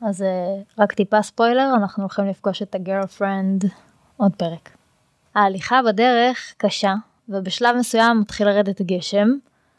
אז 0.00 0.22
אה, 0.22 0.26
רק 0.78 0.92
טיפה 0.92 1.22
ספוילר 1.22 1.72
אנחנו 1.76 2.02
הולכים 2.02 2.26
לפגוש 2.26 2.62
את 2.62 2.74
ה 2.74 2.82
girlfriend 2.82 3.64
עוד 4.16 4.32
פרק. 4.36 4.70
ההליכה 5.34 5.80
בדרך 5.82 6.54
קשה 6.56 6.94
ובשלב 7.28 7.76
מסוים 7.76 8.20
מתחיל 8.20 8.46
לרדת 8.48 8.82
גשם 8.82 9.28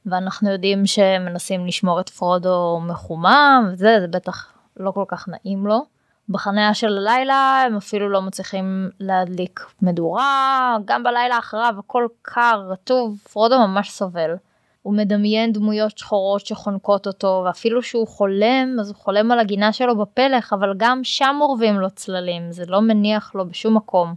ואנחנו 0.06 0.52
יודעים 0.52 0.86
שמנסים 0.86 1.68
לשמור 1.68 2.00
את 2.00 2.10
פרודו 2.10 2.82
מחומם 2.88 3.70
וזה 3.74 3.98
זה 4.00 4.08
בטח 4.08 4.54
לא 4.78 4.92
כל 4.92 5.06
כך 5.08 5.28
נעים 5.28 5.68
לו. 5.68 5.97
בחניה 6.30 6.74
של 6.74 6.98
הלילה 6.98 7.64
הם 7.66 7.78
אפילו 7.78 8.10
לא 8.10 8.22
מצליחים 8.22 8.90
להדליק 9.00 9.66
מדורה, 9.82 10.78
גם 10.86 11.04
בלילה 11.04 11.40
אחריו 11.40 11.76
הכל 11.80 12.08
קר, 12.22 12.64
רטוב, 12.70 13.18
פרודו 13.34 13.60
ממש 13.60 13.92
סובל. 13.92 14.36
הוא 14.82 14.94
מדמיין 14.94 15.54
דמויות 15.54 15.98
שחורות 15.98 16.46
שחונקות 16.46 17.08
אותו, 17.08 17.44
ואפילו 17.46 17.82
שהוא 17.82 18.08
חולם, 18.08 18.78
אז 18.80 18.90
הוא 18.90 18.96
חולם 18.96 19.32
על 19.32 19.40
הגינה 19.40 19.74
שלו 19.74 19.98
בפלך, 19.98 20.54
אבל 20.54 20.74
גם 20.78 21.04
שם 21.04 21.38
אורבים 21.42 21.80
לו 21.80 21.90
צללים, 21.90 22.52
זה 22.52 22.64
לא 22.68 22.82
מניח 22.82 23.36
לו 23.36 23.50
בשום 23.50 23.78
מקום. 23.78 24.16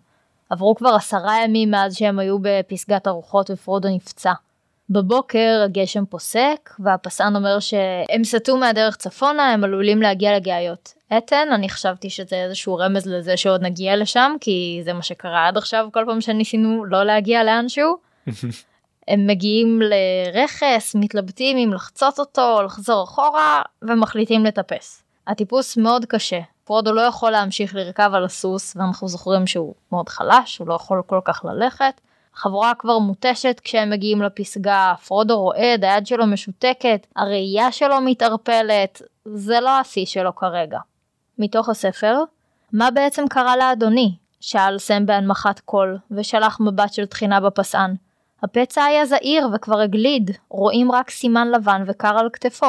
עברו 0.51 0.75
כבר 0.75 0.95
עשרה 0.95 1.45
ימים 1.45 1.71
מאז 1.71 1.97
שהם 1.97 2.19
היו 2.19 2.37
בפסגת 2.43 3.07
הרוחות 3.07 3.51
ופרודו 3.51 3.89
נפצע. 3.89 4.33
בבוקר 4.91 5.63
הגשם 5.65 6.05
פוסק 6.05 6.71
והפסען 6.79 7.37
אומר 7.37 7.61
שהם 7.61 8.25
סטו 8.25 8.57
מהדרך 8.57 8.97
צפונה 8.97 9.53
הם 9.53 9.65
עלולים 9.65 10.03
להגיע 10.03 10.37
לגאיות. 10.37 10.95
אתן 11.19 11.49
אני 11.53 11.69
חשבתי 11.69 12.11
שזה 12.11 12.37
איזשהו 12.37 12.77
רמז 12.77 13.07
לזה 13.07 13.37
שעוד 13.37 13.63
נגיע 13.63 13.97
לשם 13.97 14.33
כי 14.41 14.81
זה 14.85 14.93
מה 14.93 15.03
שקרה 15.03 15.49
עד 15.49 15.57
עכשיו 15.57 15.89
כל 15.93 16.05
פעם 16.07 16.21
שניסינו 16.21 16.85
לא 16.85 17.05
להגיע 17.05 17.45
לאנשהו. 17.45 17.97
הם 19.09 19.27
מגיעים 19.27 19.81
לרכס 19.83 20.95
מתלבטים 20.95 21.57
אם 21.57 21.73
לחצות 21.75 22.19
אותו 22.19 22.63
לחזור 22.65 23.05
אחורה 23.05 23.63
ומחליטים 23.83 24.45
לטפס. 24.45 25.03
הטיפוס 25.27 25.77
מאוד 25.77 26.05
קשה 26.05 26.41
פרודו 26.65 26.93
לא 26.93 27.01
יכול 27.01 27.31
להמשיך 27.31 27.75
לרכב 27.75 28.11
על 28.15 28.25
הסוס 28.25 28.77
ואנחנו 28.77 29.09
זוכרים 29.09 29.47
שהוא 29.47 29.75
מאוד 29.93 30.09
חלש 30.09 30.59
הוא 30.59 30.69
לא 30.69 30.75
יכול 30.75 31.03
כל 31.07 31.21
כך 31.25 31.45
ללכת. 31.45 32.01
החבורה 32.35 32.73
כבר 32.79 32.99
מותשת 32.99 33.61
כשהם 33.65 33.91
מגיעים 33.91 34.23
לפסגה, 34.23 34.95
פרודו 35.07 35.41
רועד, 35.41 35.85
היד 35.85 36.07
שלו 36.07 36.27
משותקת, 36.27 37.07
הראייה 37.17 37.73
שלו 37.73 38.01
מתערפלת, 38.01 39.03
זה 39.25 39.61
לא 39.61 39.79
השיא 39.79 40.07
שלו 40.07 40.35
כרגע. 40.35 40.79
מתוך 41.39 41.69
הספר, 41.69 42.19
מה 42.73 42.91
בעצם 42.91 43.29
קרה 43.29 43.57
לאדוני? 43.57 44.15
שאל 44.41 44.79
סם 44.79 45.07
בהנמכת 45.07 45.61
קול, 45.61 45.99
ושלח 46.11 46.61
מבט 46.61 46.93
של 46.93 47.07
תחינה 47.07 47.41
בפסען. 47.41 47.95
הפצע 48.43 48.85
היה 48.85 49.07
זעיר 49.07 49.49
וכבר 49.53 49.81
הגליד, 49.81 50.31
רואים 50.49 50.93
רק 50.93 51.11
סימן 51.11 51.49
לבן 51.49 51.85
וקר 51.87 52.19
על 52.19 52.29
כתפו. 52.33 52.67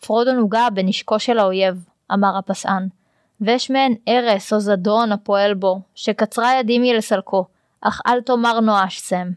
פרודו 0.00 0.32
נוגע 0.32 0.68
בנשקו 0.74 1.18
של 1.18 1.38
האויב, 1.38 1.84
אמר 2.12 2.38
הפסען, 2.38 2.88
ויש 3.40 3.70
מעין 3.70 3.94
ארס 4.08 4.52
או 4.52 4.60
זדון 4.60 5.12
הפועל 5.12 5.54
בו, 5.54 5.80
שקצרה 5.94 6.54
ידי 6.54 6.78
מלסלקו, 6.78 7.44
אך 7.80 8.00
אל 8.06 8.20
תאמר 8.20 8.60
נואש 8.60 9.00
סם. 9.00 9.30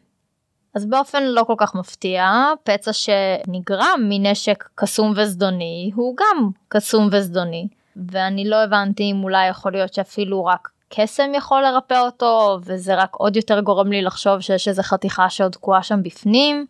אז 0.75 0.85
באופן 0.85 1.23
לא 1.23 1.43
כל 1.43 1.55
כך 1.57 1.75
מפתיע, 1.75 2.31
פצע 2.63 2.91
שנגרם 2.93 3.99
מנשק 4.09 4.69
קסום 4.75 5.13
וזדוני 5.15 5.91
הוא 5.95 6.15
גם 6.17 6.49
קסום 6.67 7.09
וזדוני, 7.11 7.67
ואני 7.95 8.49
לא 8.49 8.63
הבנתי 8.63 9.03
אם 9.03 9.23
אולי 9.23 9.47
יכול 9.47 9.71
להיות 9.71 9.93
שאפילו 9.93 10.45
רק 10.45 10.69
קסם 10.89 11.31
יכול 11.35 11.61
לרפא 11.61 11.99
אותו, 11.99 12.59
וזה 12.63 12.95
רק 12.95 13.15
עוד 13.15 13.35
יותר 13.35 13.61
גורם 13.61 13.91
לי 13.91 14.01
לחשוב 14.01 14.39
שיש 14.39 14.67
איזה 14.67 14.83
חתיכה 14.83 15.29
שעוד 15.29 15.51
תקועה 15.51 15.83
שם 15.83 16.03
בפנים. 16.03 16.65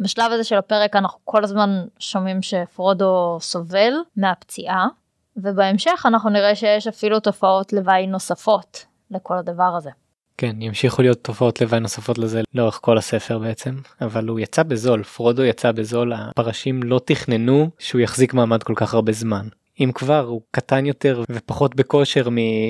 בשלב 0.00 0.32
הזה 0.32 0.44
של 0.44 0.56
הפרק 0.56 0.96
אנחנו 0.96 1.18
כל 1.24 1.44
הזמן 1.44 1.84
שומעים 1.98 2.42
שפרודו 2.42 3.38
סובל 3.40 3.92
מהפציעה, 4.16 4.86
ובהמשך 5.36 6.06
אנחנו 6.08 6.30
נראה 6.30 6.54
שיש 6.54 6.86
אפילו 6.86 7.20
תופעות 7.20 7.72
לוואי 7.72 8.06
נוספות 8.06 8.86
לכל 9.10 9.38
הדבר 9.38 9.74
הזה. 9.76 9.90
כן 10.38 10.62
ימשיכו 10.62 11.02
להיות 11.02 11.24
תופעות 11.24 11.60
לוואי 11.60 11.80
נוספות 11.80 12.18
לזה 12.18 12.42
לאורך 12.54 12.78
כל 12.82 12.98
הספר 12.98 13.38
בעצם 13.38 13.74
אבל 14.00 14.28
הוא 14.28 14.40
יצא 14.40 14.62
בזול 14.62 15.02
פרודו 15.02 15.44
יצא 15.44 15.72
בזול 15.72 16.12
הפרשים 16.12 16.82
לא 16.82 17.00
תכננו 17.04 17.70
שהוא 17.78 18.00
יחזיק 18.00 18.34
מעמד 18.34 18.62
כל 18.62 18.72
כך 18.76 18.94
הרבה 18.94 19.12
זמן. 19.12 19.48
אם 19.80 19.90
כבר 19.94 20.26
הוא 20.28 20.40
קטן 20.50 20.86
יותר 20.86 21.22
ופחות 21.30 21.74
בכושר 21.74 22.28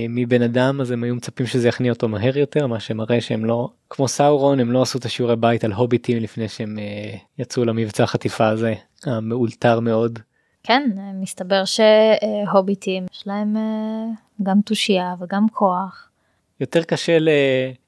מבן 0.09 0.43
אדם 0.43 0.81
אז 0.81 0.91
הם 0.91 1.05
היו 1.05 1.15
מצפים 1.15 1.47
שזה 1.47 1.69
יכניע 1.69 1.93
אותו 1.93 2.09
מהר 2.09 2.39
יותר 2.39 2.67
מה 2.67 2.81
שמראה 2.81 3.21
שהם 3.21 3.45
לא 3.45 3.69
כמו 3.91 4.09
סאורון 4.09 4.61
הם 4.61 4.73
לא 4.73 4.83
עשו 4.83 4.99
את 4.99 5.05
השיעורי 5.05 5.37
בית 5.37 5.65
על 5.65 5.73
הוביטים 5.73 6.23
לפני 6.23 6.49
שהם 6.49 6.79
uh, 6.79 7.19
יצאו 7.39 7.65
למבצע 7.65 8.05
החטיפה 8.05 8.49
הזה 8.49 8.75
המאולתר 9.07 9.81
מאוד. 9.81 10.19
כן 10.63 10.91
מסתבר 11.15 11.63
שהוביטים 11.65 13.07
יש 13.13 13.27
להם 13.27 13.57
uh, 13.57 14.43
גם 14.43 14.61
תושייה 14.61 15.15
וגם 15.21 15.47
כוח. 15.53 16.04
יותר 16.61 16.83
קשה 16.83 17.19
ל- 17.19 17.29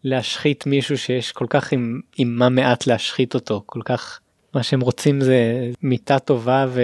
להשחית 0.05 0.66
מישהו 0.66 0.98
שיש 0.98 1.33
כל 1.33 1.46
כך 1.50 1.72
עם, 1.72 2.00
עם 2.16 2.35
מה 2.38 2.48
מעט 2.48 2.87
להשחית 2.87 3.35
אותו 3.35 3.62
כל 3.66 3.81
כך 3.85 4.20
מה 4.55 4.62
שהם 4.62 4.81
רוצים 4.81 5.20
זה 5.20 5.70
מיטה 5.83 6.18
טובה 6.18 6.66
ו- 6.68 6.81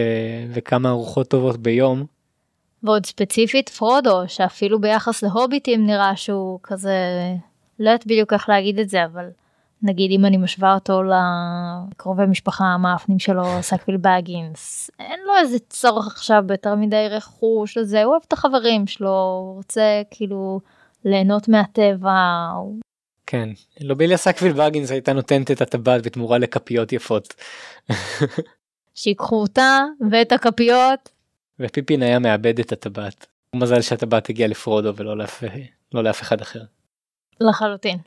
וכמה 0.53 0.88
ארוחות 0.88 1.29
טובות 1.29 1.57
ביום. 1.57 2.05
ועוד 2.83 3.07
ספציפית 3.07 3.68
פרודו 3.68 4.23
שאפילו 4.29 4.81
ביחס 4.81 5.23
להוביטים 5.23 5.87
נראה 5.87 6.16
שהוא 6.16 6.59
כזה 6.62 6.97
לא 7.79 7.90
יודעת 7.90 8.07
בדיוק 8.07 8.33
איך 8.33 8.49
להגיד 8.49 8.79
את 8.79 8.88
זה 8.88 9.05
אבל 9.05 9.29
נגיד 9.83 10.11
אם 10.11 10.25
אני 10.25 10.37
משווה 10.37 10.75
אותו 10.75 11.03
לקרובי 11.03 12.27
משפחה 12.27 12.64
המעפנים 12.65 13.19
שלו 13.18 13.45
סקוויל 13.61 13.97
בגינס 13.97 14.90
אין 15.01 15.21
לו 15.27 15.33
איזה 15.40 15.59
צורך 15.59 16.07
עכשיו 16.07 16.42
ביותר 16.47 16.75
מדי 16.75 17.07
רכוש 17.11 17.79
לזה 17.79 18.05
הוא 18.05 18.11
אוהב 18.11 18.23
את 18.29 18.33
החברים 18.33 18.87
שלו 18.87 19.11
הוא 19.11 19.57
רוצה 19.57 20.03
כאילו 20.11 20.61
ליהנות 21.05 21.49
מהטבע. 21.49 22.51
כן, 23.27 23.49
לוביליה 23.81 24.17
סקוויל 24.17 24.53
בגינס 24.53 24.91
הייתה 24.91 25.12
נותנת 25.12 25.51
את 25.51 25.61
הטבעת 25.61 26.07
בתמורה 26.07 26.38
לכפיות 26.38 26.93
יפות. 26.93 27.35
שיקחו 28.95 29.41
אותה 29.41 29.79
ואת 30.11 30.33
הכפיות. 30.33 31.09
ופיפין 31.61 32.03
היה 32.03 32.19
מאבד 32.19 32.59
את 32.59 32.73
הטבעת. 32.73 33.27
מזל 33.57 33.81
שהטבעת 33.81 34.31
הגיעה 34.31 34.49
לפרודו 34.49 34.97
ולא 34.97 35.17
לאף, 35.17 35.45
לא 35.95 36.05
לאף 36.05 36.23
אחד 36.23 36.41
אחר. 36.41 36.62
לחלוטין. 37.41 37.99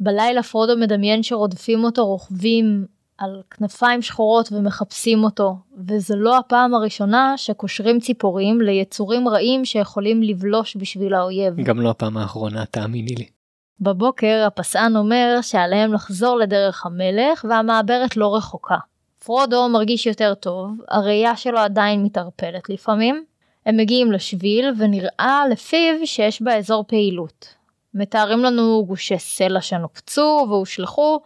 בלילה 0.00 0.42
פרודו 0.42 0.76
מדמיין 0.76 1.22
שרודפים 1.22 1.84
אותו 1.84 2.06
רוכבים 2.06 2.86
על 3.18 3.42
כנפיים 3.50 4.02
שחורות 4.02 4.52
ומחפשים 4.52 5.24
אותו, 5.24 5.56
וזו 5.88 6.16
לא 6.16 6.38
הפעם 6.38 6.74
הראשונה 6.74 7.34
שקושרים 7.36 8.00
ציפורים 8.00 8.60
ליצורים 8.60 9.28
רעים 9.28 9.64
שיכולים 9.64 10.22
לבלוש 10.22 10.76
בשביל 10.76 11.14
האויב. 11.14 11.56
גם 11.56 11.80
לא 11.80 11.90
הפעם 11.90 12.16
האחרונה, 12.16 12.66
תאמיני 12.66 13.14
לי. 13.14 13.26
בבוקר 13.80 14.44
הפסען 14.46 14.96
אומר 14.96 15.38
שעליהם 15.42 15.92
לחזור 15.92 16.38
לדרך 16.38 16.86
המלך 16.86 17.44
והמעברת 17.48 18.16
לא 18.16 18.36
רחוקה. 18.36 18.78
פרודו 19.24 19.68
מרגיש 19.68 20.06
יותר 20.06 20.34
טוב, 20.34 20.70
הראייה 20.88 21.36
שלו 21.36 21.58
עדיין 21.58 22.04
מתערפלת 22.04 22.68
לפעמים. 22.68 23.24
הם 23.66 23.76
מגיעים 23.76 24.12
לשביל 24.12 24.74
ונראה 24.78 25.42
לפיו 25.50 25.94
שיש 26.04 26.42
באזור 26.42 26.84
פעילות. 26.88 27.54
מתארים 27.94 28.38
לנו 28.38 28.84
גושי 28.86 29.18
סלע 29.18 29.60
שנופצו 29.60 30.46
והושלכו, 30.48 31.20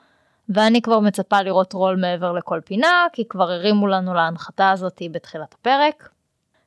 ואני 0.48 0.82
כבר 0.82 1.00
מצפה 1.00 1.42
לראות 1.42 1.72
רול 1.72 1.96
מעבר 1.96 2.32
לכל 2.32 2.60
פינה, 2.64 3.06
כי 3.12 3.28
כבר 3.28 3.50
הרימו 3.50 3.86
לנו 3.86 4.14
להנחתה 4.14 4.70
הזאתי 4.70 5.08
בתחילת 5.08 5.54
הפרק. 5.54 6.08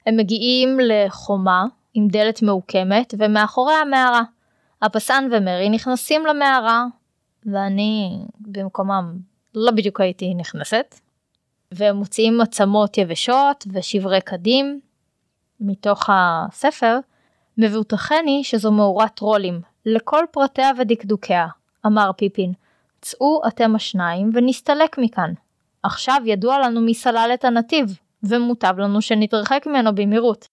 הם 0.05 0.17
מגיעים 0.17 0.77
לחומה 0.83 1.65
עם 1.93 2.07
דלת 2.07 2.41
מעוקמת 2.41 3.13
ומאחוריה 3.17 3.85
מערה. 3.85 4.21
הפסן 4.81 5.29
ומרי 5.31 5.69
נכנסים 5.69 6.25
למערה 6.25 6.85
ואני 7.45 8.19
במקומם 8.39 9.17
לא 9.55 9.71
בדיוק 9.71 10.01
הייתי 10.01 10.33
נכנסת. 10.33 10.95
והם 11.71 11.95
מוציאים 11.95 12.41
עצמות 12.41 12.97
יבשות 12.97 13.67
ושברי 13.73 14.21
קדים 14.21 14.79
מתוך 15.59 16.09
הספר. 16.13 16.99
מבוטחני 17.57 18.43
שזו 18.43 18.71
מאורת 18.71 19.15
טרולים 19.15 19.61
לכל 19.85 20.23
פרטיה 20.31 20.71
ודקדוקיה, 20.79 21.47
אמר 21.85 22.11
פיפין. 22.17 22.53
צאו 23.01 23.41
אתם 23.47 23.75
השניים 23.75 24.31
ונסתלק 24.33 24.97
מכאן. 24.97 25.33
עכשיו 25.83 26.21
ידוע 26.25 26.59
לנו 26.59 26.81
מי 26.81 26.93
סלל 26.93 27.31
את 27.33 27.45
הנתיב, 27.45 27.99
ומוטב 28.23 28.73
לנו 28.77 29.01
שנתרחק 29.01 29.63
ממנו 29.67 29.95
במהירות. 29.95 30.47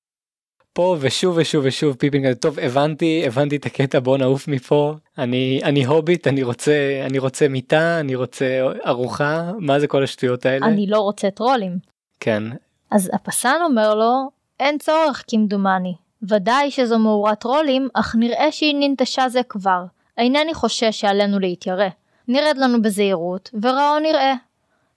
פה 0.72 0.96
ושוב 1.00 1.37
ושוב 1.37 1.64
ושוב 1.64 1.96
פיפין 1.96 2.24
כזה 2.24 2.35
טוב 2.35 2.59
הבנתי 2.59 3.22
הבנתי 3.26 3.56
את 3.56 3.66
הקטע 3.66 4.00
בוא 4.00 4.18
נעוף 4.18 4.48
מפה. 4.48 4.94
אני 5.18 5.61
אני 5.64 5.85
הוביט 5.85 6.26
אני 6.26 6.42
רוצה 6.42 7.02
אני 7.06 7.18
רוצה 7.18 7.48
מיטה 7.48 8.00
אני 8.00 8.14
רוצה 8.14 8.61
ארוחה. 8.87 9.52
מה 9.59 9.80
זה 9.80 9.87
כל 9.87 10.04
השטויות 10.04 10.46
האלה? 10.46 10.66
אני 10.66 10.87
לא 10.87 10.98
רוצה 10.98 11.30
טרולים. 11.30 11.78
כן. 12.20 12.42
אז 12.90 13.11
הפסן 13.12 13.56
אומר 13.64 13.94
לו 13.94 14.30
אין 14.61 14.78
צורך 14.78 15.24
כמדומני. 15.28 15.94
ודאי 16.28 16.70
שזו 16.70 16.98
מאורת 16.98 17.40
טרולים 17.40 17.88
אך 17.94 18.14
נראה 18.18 18.52
שהיא 18.52 18.74
ננטשה 18.80 19.28
זה 19.28 19.40
כבר. 19.48 19.85
אינני 20.18 20.54
חושש 20.54 21.00
שעלינו 21.00 21.38
להתיירא 21.38 21.88
נרד 22.29 22.59
לנו 22.59 22.83
בזהירות 22.83 23.51
וראו 23.62 23.99
נראה 23.99 24.35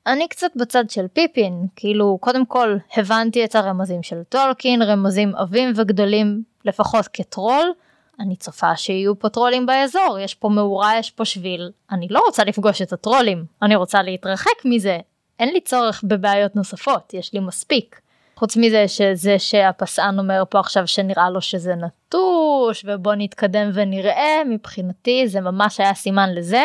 אני 0.07 0.27
קצת 0.27 0.51
בצד 0.55 0.89
של 0.89 1.07
פיפין, 1.13 1.65
כאילו 1.75 2.17
קודם 2.21 2.45
כל 2.45 2.77
הבנתי 2.97 3.45
את 3.45 3.55
הרמזים 3.55 4.03
של 4.03 4.23
טולקין, 4.29 4.81
רמזים 4.81 5.35
עבים 5.35 5.73
וגדולים 5.75 6.43
לפחות 6.65 7.07
כטרול. 7.13 7.73
אני 8.19 8.35
צופה 8.35 8.75
שיהיו 8.75 9.19
פה 9.19 9.29
טרולים 9.29 9.65
באזור, 9.65 10.17
יש 10.19 10.35
פה 10.35 10.49
מאורה, 10.49 10.97
יש 10.99 11.11
פה 11.11 11.25
שביל. 11.25 11.71
אני 11.91 12.07
לא 12.09 12.21
רוצה 12.25 12.43
לפגוש 12.43 12.81
את 12.81 12.93
הטרולים, 12.93 13.45
אני 13.61 13.75
רוצה 13.75 14.03
להתרחק 14.03 14.65
מזה. 14.65 14.97
אין 15.39 15.49
לי 15.49 15.61
צורך 15.61 16.03
בבעיות 16.07 16.55
נוספות, 16.55 17.13
יש 17.13 17.33
לי 17.33 17.39
מספיק. 17.39 18.01
חוץ 18.35 18.57
מזה 18.57 18.87
שזה 18.87 19.39
שהפסען 19.39 20.19
אומר 20.19 20.43
פה 20.49 20.59
עכשיו 20.59 20.87
שנראה 20.87 21.29
לו 21.29 21.41
שזה 21.41 21.75
נטוש 21.75 22.85
ובוא 22.87 23.13
נתקדם 23.17 23.69
ונראה, 23.73 24.41
מבחינתי 24.45 25.27
זה 25.27 25.41
ממש 25.41 25.79
היה 25.79 25.93
סימן 25.93 26.29
לזה 26.35 26.63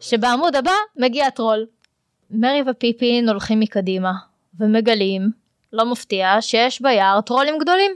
שבעמוד 0.00 0.56
הבא 0.56 0.72
מגיע 0.96 1.30
טרול. 1.30 1.66
מרי 2.30 2.62
ופיפין 2.70 3.28
הולכים 3.28 3.60
מקדימה, 3.60 4.12
ומגלים, 4.60 5.30
לא 5.72 5.92
מפתיע, 5.92 6.36
שיש 6.40 6.82
ביער 6.82 7.20
טרולים 7.20 7.58
גדולים. 7.58 7.92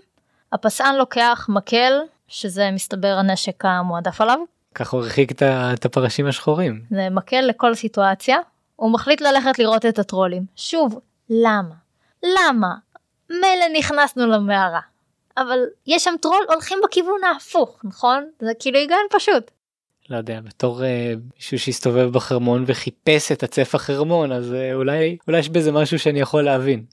הפסען 0.52 0.96
לוקח 0.96 1.46
מקל, 1.48 1.92
שזה 2.28 2.70
מסתבר 2.70 3.16
הנשק 3.18 3.64
המועדף 3.64 4.20
עליו. 4.20 4.38
ככה 4.74 4.96
הוא 4.96 5.04
הרחיק 5.04 5.32
את 5.42 5.84
הפרשים 5.84 6.26
השחורים. 6.26 6.82
זה 6.90 7.08
מקל 7.10 7.40
לכל 7.40 7.74
סיטואציה. 7.74 8.38
הוא 8.76 8.92
מחליט 8.92 9.20
ללכת 9.20 9.58
לראות 9.58 9.86
את 9.86 9.98
הטרולים. 9.98 10.42
שוב, 10.56 11.00
למה? 11.30 11.74
למה? 12.22 12.74
מילא 13.30 13.78
נכנסנו 13.78 14.26
למערה. 14.26 14.80
אבל 15.36 15.58
יש 15.86 16.04
שם 16.04 16.14
טרול 16.20 16.46
הולכים 16.48 16.78
בכיוון 16.84 17.24
ההפוך, 17.24 17.80
נכון? 17.84 18.24
זה 18.40 18.52
כאילו 18.58 18.78
היגיון 18.78 19.06
פשוט. 19.10 19.50
לא 20.10 20.16
יודע 20.16 20.40
בתור 20.40 20.80
uh, 20.80 20.84
מישהו 21.36 21.58
שהסתובב 21.58 22.12
בחרמון 22.12 22.64
וחיפש 22.66 23.32
את 23.32 23.42
הצף 23.42 23.74
החרמון 23.74 24.32
אז 24.32 24.52
uh, 24.52 24.74
אולי 24.74 25.16
אולי 25.28 25.38
יש 25.38 25.48
בזה 25.48 25.72
משהו 25.72 25.98
שאני 25.98 26.20
יכול 26.20 26.42
להבין. 26.42 26.84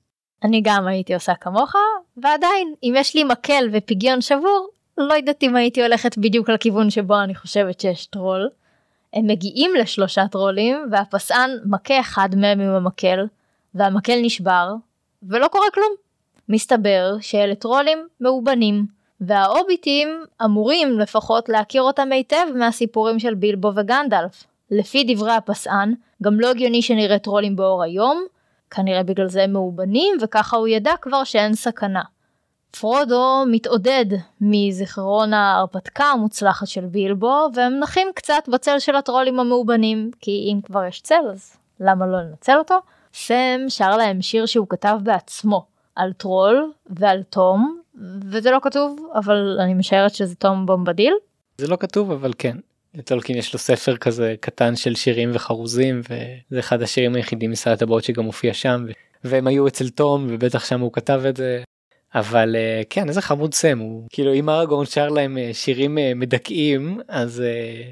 אני 0.43 0.62
גם 0.63 0.88
הייתי 0.88 1.13
עושה 1.13 1.34
כמוך 1.36 1.74
ועדיין 2.17 2.74
אם 2.84 2.93
יש 2.97 3.15
לי 3.15 3.24
מקל 3.24 3.69
ופגיון 3.74 4.21
שבור 4.21 4.69
לא 4.97 5.13
יודעת 5.13 5.43
אם 5.43 5.56
הייתי 5.56 5.84
הולכת 5.84 6.17
בדיוק 6.17 6.50
לכיוון 6.50 6.89
שבו 6.89 7.19
אני 7.19 7.36
חושבת 7.36 7.80
שיש 7.80 8.06
טרול. 8.06 8.50
הם 9.13 9.28
מגיעים 9.28 9.71
לשלושה 9.76 10.28
טרולים 10.28 10.78
והפסען 10.91 11.50
מכה 11.65 12.00
אחד 12.00 12.30
מהם 12.36 12.60
עם 12.62 12.69
המקל 12.69 13.26
והמקל 13.76 14.15
נשבר 14.21 14.74
ולא 15.24 15.47
קורה 15.47 15.67
כלום. 15.74 15.93
מסתבר 16.50 17.15
שאלה 17.21 17.56
טרולים 17.56 18.08
מאובנים 18.21 18.86
וההוביטים 19.22 20.26
אמורים 20.46 21.00
לפחות 21.00 21.50
להכיר 21.50 21.82
אותם 21.82 22.12
היטב 22.12 22.46
מהסיפורים 22.56 23.20
של 23.20 23.34
בילבו 23.34 23.72
וגנדלף. 23.76 24.44
לפי 24.72 25.04
דברי 25.08 25.32
הפסען, 25.32 25.94
גם 26.24 26.40
לא 26.40 26.50
הגיוני 26.50 26.82
שנראה 26.82 27.20
טרולים 27.20 27.56
באור 27.56 27.84
היום, 27.84 28.26
כנראה 28.72 29.04
בגלל 29.04 29.28
זה 29.28 29.44
הם 29.44 29.54
מאובנים 29.54 30.18
וככה 30.22 30.58
הוא 30.58 30.68
ידע 30.68 30.94
כבר 31.02 31.24
שאין 31.24 31.56
סכנה. 31.56 32.02
פרודו 32.80 33.44
מתעודד 33.48 34.06
מזיכרון 34.42 35.34
ההרפתקה 35.34 36.06
המוצלחת 36.06 36.68
של 36.68 36.86
בילבו 36.86 37.48
והם 37.54 37.80
נחים 37.80 38.08
קצת 38.16 38.50
בצל 38.52 38.80
של 38.80 38.96
הטרולים 38.96 39.40
המאובנים 39.40 40.12
כי 40.20 40.50
אם 40.52 40.62
כבר 40.62 40.86
יש 40.86 41.02
צל 41.02 41.24
אז 41.32 41.58
למה 41.80 42.08
לא 42.08 42.18
לנצל 42.18 42.58
אותו? 42.58 42.76
סם 43.14 43.62
שר 43.70 43.98
להם 43.98 44.22
שיר 44.22 44.46
שהוא 44.46 44.68
כתב 44.70 44.98
בעצמו 45.04 45.71
על 46.02 46.14
טרול 46.14 46.72
ועל 46.90 47.24
תום 47.24 47.82
וזה 48.32 48.52
לא 48.52 48.60
כתוב 48.62 49.00
אבל 49.16 49.58
אני 49.60 49.74
משערת 49.74 50.16
שזה 50.16 50.36
תום 50.36 50.66
בומבדיל. 50.66 51.14
זה 51.58 51.68
לא 51.68 51.76
כתוב 51.76 52.12
אבל 52.12 52.32
כן. 52.38 52.58
לטולקין 52.94 53.38
יש 53.38 53.54
לו 53.54 53.60
ספר 53.60 53.98
כזה 53.98 54.36
קטן 54.40 54.76
של 54.76 54.96
שירים 54.96 55.30
וחרוזים 55.34 56.02
וזה 56.02 56.60
אחד 56.60 56.82
השירים 56.82 57.16
היחידים 57.16 57.52
משר 57.52 57.70
הטבעות 57.70 58.04
שגם 58.04 58.24
מופיע 58.24 58.54
שם 58.54 58.86
והם 59.24 59.48
היו 59.48 59.68
אצל 59.68 59.90
תום 59.90 60.28
ובטח 60.30 60.66
שם 60.66 60.80
הוא 60.80 60.94
כתב 60.94 61.22
את 61.30 61.38
זה. 61.38 61.64
אבל 62.16 62.56
אה, 62.56 62.82
כן 62.90 63.08
איזה 63.08 63.22
חמוד 63.22 63.54
סם 63.54 63.80
הוא 63.80 64.04
כאילו 64.10 64.34
אם 64.34 64.50
אראגורן 64.50 64.86
שר 64.86 65.10
להם 65.10 65.38
אה, 65.38 65.50
שירים 65.54 65.98
אה, 65.98 66.12
מדכאים 66.16 67.00
אז 67.08 67.44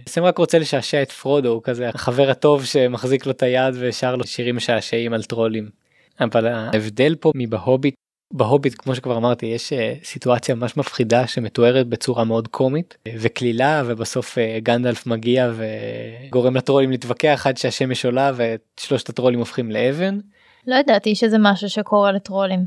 סם 0.08 0.24
רק 0.24 0.38
רוצה 0.38 0.60
לשעשע 0.60 1.02
את 1.02 1.12
פרודו 1.12 1.62
כזה 1.64 1.90
החבר 1.90 2.30
הטוב 2.30 2.66
שמחזיק 2.66 3.26
לו 3.26 3.32
את 3.32 3.44
היד 3.44 3.76
ושר 3.80 4.16
לו 4.16 4.24
שירים 4.24 4.56
משעשעים 4.56 5.14
על 5.14 5.24
טרולים. 5.24 5.70
אבל 6.22 6.48
ההבדל 6.48 7.16
פה 7.16 7.32
מבהוביט 7.36 7.96
בהוביט 8.34 8.74
כמו 8.78 8.96
שכבר 8.96 9.18
אמרתי 9.18 9.46
יש 9.46 9.74
אה, 9.74 9.94
סיטואציה 10.04 10.56
ממש 10.56 10.78
מפחידה 10.78 11.28
שמתוארת 11.28 11.88
בצורה 11.88 12.24
מאוד 12.24 12.48
קומית 12.48 12.98
וקלילה 13.18 13.84
ובסוף 13.86 14.38
אה, 14.38 14.60
גנדלף 14.64 15.06
מגיע 15.06 15.52
וגורם 15.56 16.56
לטרולים 16.56 16.92
להתווכח 16.92 17.48
עד 17.48 17.58
שהשמש 17.58 18.06
עולה 18.06 18.32
ושלושת 18.36 19.10
הטרולים 19.10 19.40
הופכים 19.40 19.72
לאבן. 19.72 20.20
לא 20.68 20.76
ידעתי 20.76 21.16
שזה 21.16 21.38
משהו 21.40 21.70
שקורה 21.70 22.12
לטרולים. 22.12 22.66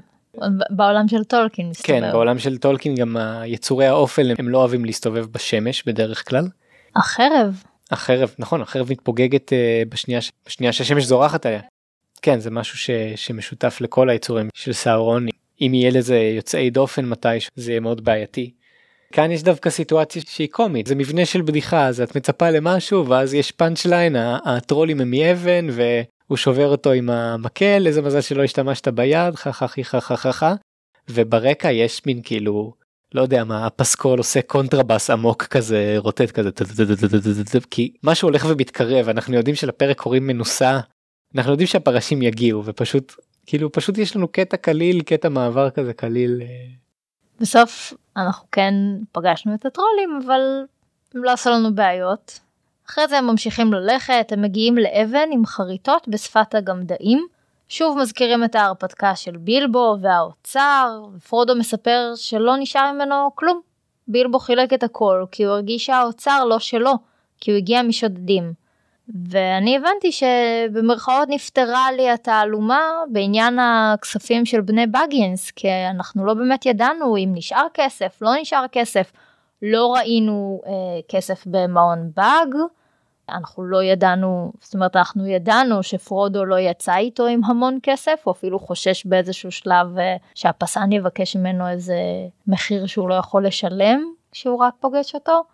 בעולם 0.71 1.09
של 1.09 1.25
טולקין 1.25 1.69
מסתובב. 1.69 2.01
כן 2.01 2.13
בעולם 2.13 2.39
של 2.39 2.59
טולקין 2.59 2.95
גם 2.95 3.17
יצורי 3.47 3.87
האופל 3.87 4.33
הם 4.39 4.49
לא 4.49 4.59
אוהבים 4.59 4.85
להסתובב 4.85 5.27
בשמש 5.27 5.83
בדרך 5.87 6.29
כלל. 6.29 6.49
החרב. 6.97 7.63
החרב 7.91 8.35
נכון 8.39 8.63
החרב 8.63 8.91
מתפוגגת 8.91 9.53
אה, 9.53 9.83
בשנייה 9.89 10.21
בשנייה 10.47 10.73
שהשמש 10.73 11.05
זורחת 11.05 11.47
עליה. 11.47 11.61
כן 12.23 12.41
זה 12.41 12.51
משהו 12.51 12.79
ש, 12.79 12.91
שמשותף 13.17 13.79
לכל 13.81 14.11
היצורים 14.11 14.49
של 14.55 14.73
סאורון 14.73 15.27
אם 15.61 15.75
יהיה 15.75 15.91
לזה 15.91 16.17
יוצאי 16.17 16.71
דופן 16.71 17.05
מתי 17.05 17.29
זה 17.57 17.71
יהיה 17.71 17.81
מאוד 17.81 18.05
בעייתי. 18.05 18.51
כאן 19.13 19.31
יש 19.31 19.43
דווקא 19.43 19.71
סיטואציה 19.71 20.23
שהיא 20.27 20.49
קומית 20.51 20.87
זה 20.87 20.95
מבנה 20.95 21.27
של 21.27 21.43
בדיחה 21.43 21.87
אז 21.87 22.01
את 22.01 22.17
מצפה 22.17 22.51
למשהו 22.51 23.07
ואז 23.07 23.35
יש 23.35 23.51
פאנצ' 23.51 23.87
ליין 23.87 24.17
הטרולים 24.45 25.01
הם 25.01 25.11
מאבן 25.11 25.67
והוא 25.71 26.37
שובר 26.37 26.69
אותו 26.69 26.93
עם 26.93 27.11
המקל 27.11 27.87
איזה 27.87 28.03
מזל 28.03 28.21
שלא 28.21 28.43
השתמשת 28.45 28.89
ביד 28.89 29.35
חככי 29.35 29.85
חכככה 29.85 30.55
וברקע 31.11 31.71
יש 31.71 32.07
מין 32.07 32.21
כאילו 32.25 32.75
לא 33.15 33.23
יודע 33.23 33.45
מה 33.45 33.67
הפסקול 33.67 34.19
עושה 34.19 34.43
קונטרבאס 34.43 35.11
עמוק 35.11 35.43
כזה 35.43 35.95
רוטט 35.99 36.31
כזה 36.31 36.51
כי 37.71 37.93
משהו 38.03 38.29
הולך 38.29 38.47
ומתקרב 38.49 39.09
אנחנו 39.09 39.37
יודעים 39.37 39.57
שלפרק 39.57 40.01
קוראים 40.01 40.27
מנוסה 40.27 40.81
אנחנו 41.37 41.53
יודעים 41.53 41.67
שהפרשים 41.67 42.23
יגיעו 42.23 42.65
ופשוט 42.65 43.13
כאילו 43.47 43.73
פשוט 43.73 43.99
יש 43.99 44.17
לנו 44.17 44.29
קטע 44.29 44.57
קליל 44.57 45.03
קטע 45.03 45.29
מעבר 45.29 45.71
כזה 45.71 45.93
קליל. 45.93 46.43
אה. 46.43 46.47
בסוף 47.41 47.93
אנחנו 48.17 48.47
כן 48.53 48.75
פגשנו 49.13 49.55
את 49.55 49.67
הטרולים 49.67 50.21
אבל 50.25 50.41
הם 51.15 51.25
לא 51.25 51.31
עשו 51.31 51.51
לנו 51.51 51.75
בעיות. 51.75 52.41
אחרי 52.89 53.09
זה 53.09 53.19
הם 53.19 53.27
ממשיכים 53.27 53.73
ללכת 53.73 54.33
הם 54.33 54.43
מגיעים 54.43 54.79
לאבן 54.79 55.29
עם 55.33 55.47
חריטות 55.47 56.09
בשפת 56.09 56.55
הגמדאים. 56.55 57.27
שוב 57.69 57.99
מזכירים 57.99 58.45
את 58.45 58.55
ההרפתקה 58.55 59.17
של 59.17 59.37
בילבו 59.37 59.97
והאוצר 60.01 61.03
ופרודו 61.17 61.57
מספר 61.57 62.13
שלא 62.17 62.57
נשאר 62.57 62.93
ממנו 62.93 63.31
כלום. 63.35 63.61
בילבו 64.09 64.39
חילק 64.39 64.73
את 64.73 64.83
הכל 64.83 65.25
כי 65.31 65.45
הוא 65.45 65.53
הרגיש 65.53 65.87
שהאוצר 65.87 66.45
לא 66.45 66.59
שלו 66.59 66.93
כי 67.41 67.51
הוא 67.51 67.59
הגיע 67.59 67.83
משודדים. 67.83 68.53
ואני 69.31 69.77
הבנתי 69.77 70.13
שבמרכאות 70.13 71.29
נפתרה 71.29 71.93
לי 71.93 72.11
התעלומה 72.11 72.81
בעניין 73.09 73.59
הכספים 73.59 74.47
של 74.47 74.61
בני 74.61 74.87
בגינס, 74.87 75.51
כי 75.51 75.69
אנחנו 75.91 76.25
לא 76.25 76.35
באמת 76.35 76.67
ידענו 76.67 77.17
אם 77.17 77.31
נשאר 77.35 77.67
כסף, 77.75 78.19
לא 78.23 78.31
נשאר 78.41 78.65
כסף, 78.73 79.13
לא 79.63 79.95
ראינו 79.95 80.61
אה, 80.67 80.73
כסף 81.09 81.47
במעון 81.47 82.11
באג, 82.17 82.55
אנחנו 83.29 83.65
לא 83.65 83.83
ידענו, 83.83 84.53
זאת 84.61 84.75
אומרת 84.75 84.97
אנחנו 84.97 85.27
ידענו 85.27 85.83
שפרודו 85.83 86.45
לא 86.45 86.59
יצא 86.59 86.97
איתו 86.97 87.27
עם 87.27 87.45
המון 87.45 87.79
כסף, 87.83 88.21
הוא 88.25 88.33
אפילו 88.33 88.59
חושש 88.59 89.07
באיזשהו 89.07 89.53
שלב 89.53 89.99
אה, 89.99 90.17
שהפסן 90.35 90.93
יבקש 90.93 91.37
ממנו 91.37 91.69
איזה 91.69 91.97
מחיר 92.47 92.87
שהוא 92.87 93.09
לא 93.09 93.15
יכול 93.15 93.47
לשלם 93.47 94.05
כשהוא 94.33 94.59
רק 94.59 94.75
פוגש 94.81 95.15
אותו, 95.15 95.45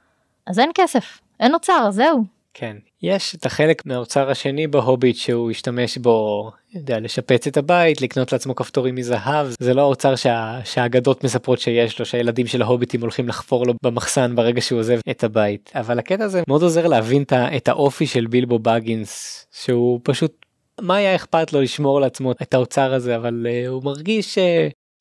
אז 0.47 0.59
אין 0.59 0.71
כסף, 0.75 1.21
אין 1.41 1.55
אוצר, 1.55 1.91
זהו. 1.91 2.25
כן, 2.55 2.77
יש 3.03 3.35
את 3.35 3.47
החלק 3.47 3.87
מהאוצר 3.87 4.31
השני 4.31 4.67
בהוביט 4.67 5.17
שהוא 5.17 5.51
השתמש 5.51 5.99
בו, 5.99 6.51
יודע, 6.75 7.01
לשפץ 7.01 7.47
את 7.47 7.57
הבית, 7.57 8.03
לקנות 8.03 8.33
לעצמו 8.33 8.55
כפתורים 8.55 8.95
מזהב, 8.95 9.47
זה 9.61 9.75
לא 9.75 9.83
האוצר 9.83 10.17
שה, 10.17 10.61
שהאגדות 10.65 11.25
מספרות 11.25 11.59
שיש 11.59 11.99
לו, 11.99 12.07
שהילדים 12.07 12.47
של 12.47 12.63
ההוביטים 12.63 13.01
הולכים 13.01 13.29
לחפור 13.29 13.67
לו 13.67 13.75
במחסן 13.83 14.37
ברגע 14.37 14.61
שהוא 14.61 14.81
עוזב 14.81 14.99
את 15.11 15.25
הבית. 15.25 15.73
אבל 15.75 15.99
הקטע 15.99 16.25
הזה 16.25 16.43
מאוד 16.49 16.63
עוזר 16.63 16.87
להבין 16.87 17.25
את 17.57 17.69
האופי 17.69 18.07
של 18.07 18.27
בילבו 18.27 18.59
בגינס, 18.59 19.47
שהוא 19.53 20.01
פשוט 20.03 20.47
מה 20.81 20.97
היה 20.97 21.15
אכפת 21.15 21.53
לו 21.53 21.61
לשמור 21.61 22.01
לעצמו 22.01 22.33
את 22.33 22.55
האוצר 22.55 22.95
הזה 22.95 23.17
אבל 23.17 23.47
uh, 23.47 23.69
הוא 23.69 23.85
מרגיש 23.85 24.39
uh, 24.39 24.41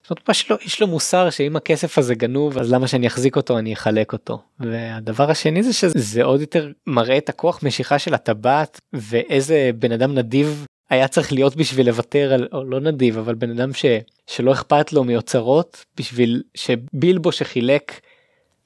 זאת 0.09 0.17
אומרת, 0.17 0.29
יש 0.29 0.51
לו, 0.51 0.57
יש 0.65 0.81
לו 0.81 0.87
מוסר 0.87 1.29
שאם 1.29 1.55
הכסף 1.55 1.97
הזה 1.97 2.15
גנוב 2.15 2.57
אז 2.57 2.73
למה 2.73 2.87
שאני 2.87 3.07
אחזיק 3.07 3.35
אותו 3.35 3.57
אני 3.57 3.73
אחלק 3.73 4.13
אותו. 4.13 4.41
והדבר 4.59 5.31
השני 5.31 5.63
זה 5.63 5.73
שזה 5.73 6.23
עוד 6.23 6.41
יותר 6.41 6.71
מראה 6.87 7.17
את 7.17 7.29
הכוח 7.29 7.63
משיכה 7.63 7.99
של 7.99 8.13
הטבעת 8.13 8.79
ואיזה 8.93 9.71
בן 9.79 9.91
אדם 9.91 10.13
נדיב 10.13 10.65
היה 10.89 11.07
צריך 11.07 11.33
להיות 11.33 11.55
בשביל 11.55 11.87
לוותר 11.87 12.33
על 12.33 12.47
או 12.53 12.63
לא 12.63 12.79
נדיב 12.79 13.17
אבל 13.17 13.35
בן 13.35 13.49
אדם 13.49 13.73
ש, 13.73 13.85
שלא 14.27 14.51
אכפת 14.51 14.93
לו 14.93 15.03
מאוצרות 15.03 15.85
בשביל 15.97 16.43
שבילבו 16.55 17.31
שחילק 17.31 17.99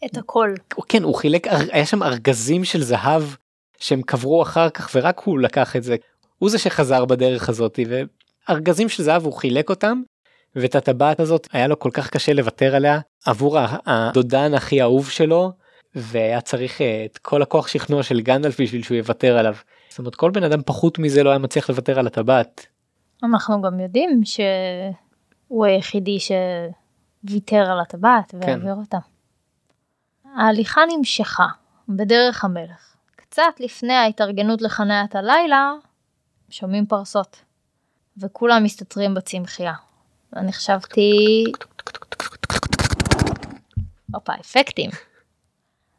את 0.05 0.17
הכל. 0.17 0.53
כן 0.89 1.03
הוא 1.03 1.15
חילק 1.15 1.47
היה 1.71 1.85
שם 1.85 2.03
ארגזים 2.03 2.63
של 2.63 2.83
זהב 2.83 3.23
שהם 3.79 4.01
קברו 4.01 4.41
אחר 4.41 4.69
כך 4.69 4.91
ורק 4.95 5.19
הוא 5.19 5.39
לקח 5.39 5.75
את 5.75 5.83
זה. 5.83 5.95
הוא 6.37 6.49
זה 6.49 6.57
שחזר 6.57 7.05
בדרך 7.05 7.49
הזאת 7.49 7.79
וארגזים 8.47 8.89
של 8.89 9.03
זהב 9.03 9.25
הוא 9.25 9.33
חילק 9.33 9.69
אותם 9.69 10.01
ואת 10.55 10.75
הטבעת 10.75 11.19
הזאת 11.19 11.47
היה 11.51 11.67
לו 11.67 11.79
כל 11.79 11.89
כך 11.93 12.09
קשה 12.09 12.33
לוותר 12.33 12.75
עליה 12.75 12.99
עבור 13.25 13.57
הדודן 13.85 14.53
הכי 14.53 14.81
אהוב 14.81 15.09
שלו 15.09 15.51
והיה 15.95 16.41
צריך 16.41 16.81
אה, 16.81 17.05
את 17.05 17.17
כל 17.17 17.41
הכוח 17.41 17.67
שכנוע 17.67 18.03
של 18.03 18.21
גנדלף 18.21 18.61
בשביל 18.61 18.83
שהוא 18.83 18.97
יוותר 18.97 19.37
עליו. 19.37 19.55
זאת 19.89 19.99
אומרת 19.99 20.15
כל 20.15 20.31
בן 20.31 20.43
אדם 20.43 20.61
פחות 20.65 20.99
מזה 20.99 21.23
לא 21.23 21.29
היה 21.29 21.39
מצליח 21.39 21.69
לוותר 21.69 21.99
על 21.99 22.07
הטבעת. 22.07 22.65
אנחנו 23.23 23.61
גם 23.61 23.79
יודעים 23.79 24.21
שהוא 24.23 25.65
היחידי 25.65 26.17
שוויתר 26.19 27.71
על 27.71 27.79
הטבעת 27.79 28.31
כן. 28.31 28.37
והעביר 28.41 28.73
כן. 28.73 28.79
אותה. 28.79 28.97
ההליכה 30.35 30.81
נמשכה 30.97 31.47
בדרך 31.89 32.45
המלך. 32.45 32.95
קצת 33.15 33.53
לפני 33.59 33.93
ההתארגנות 33.93 34.61
לחניית 34.61 35.15
הלילה 35.15 35.71
שומעים 36.49 36.85
פרסות 36.85 37.37
וכולם 38.17 38.63
מסתתרים 38.63 39.13
בצמחייה. 39.13 39.73
אני 40.35 40.53
חשבתי... 40.53 41.43
הופה, 44.13 44.33
אפקטים. 44.41 44.89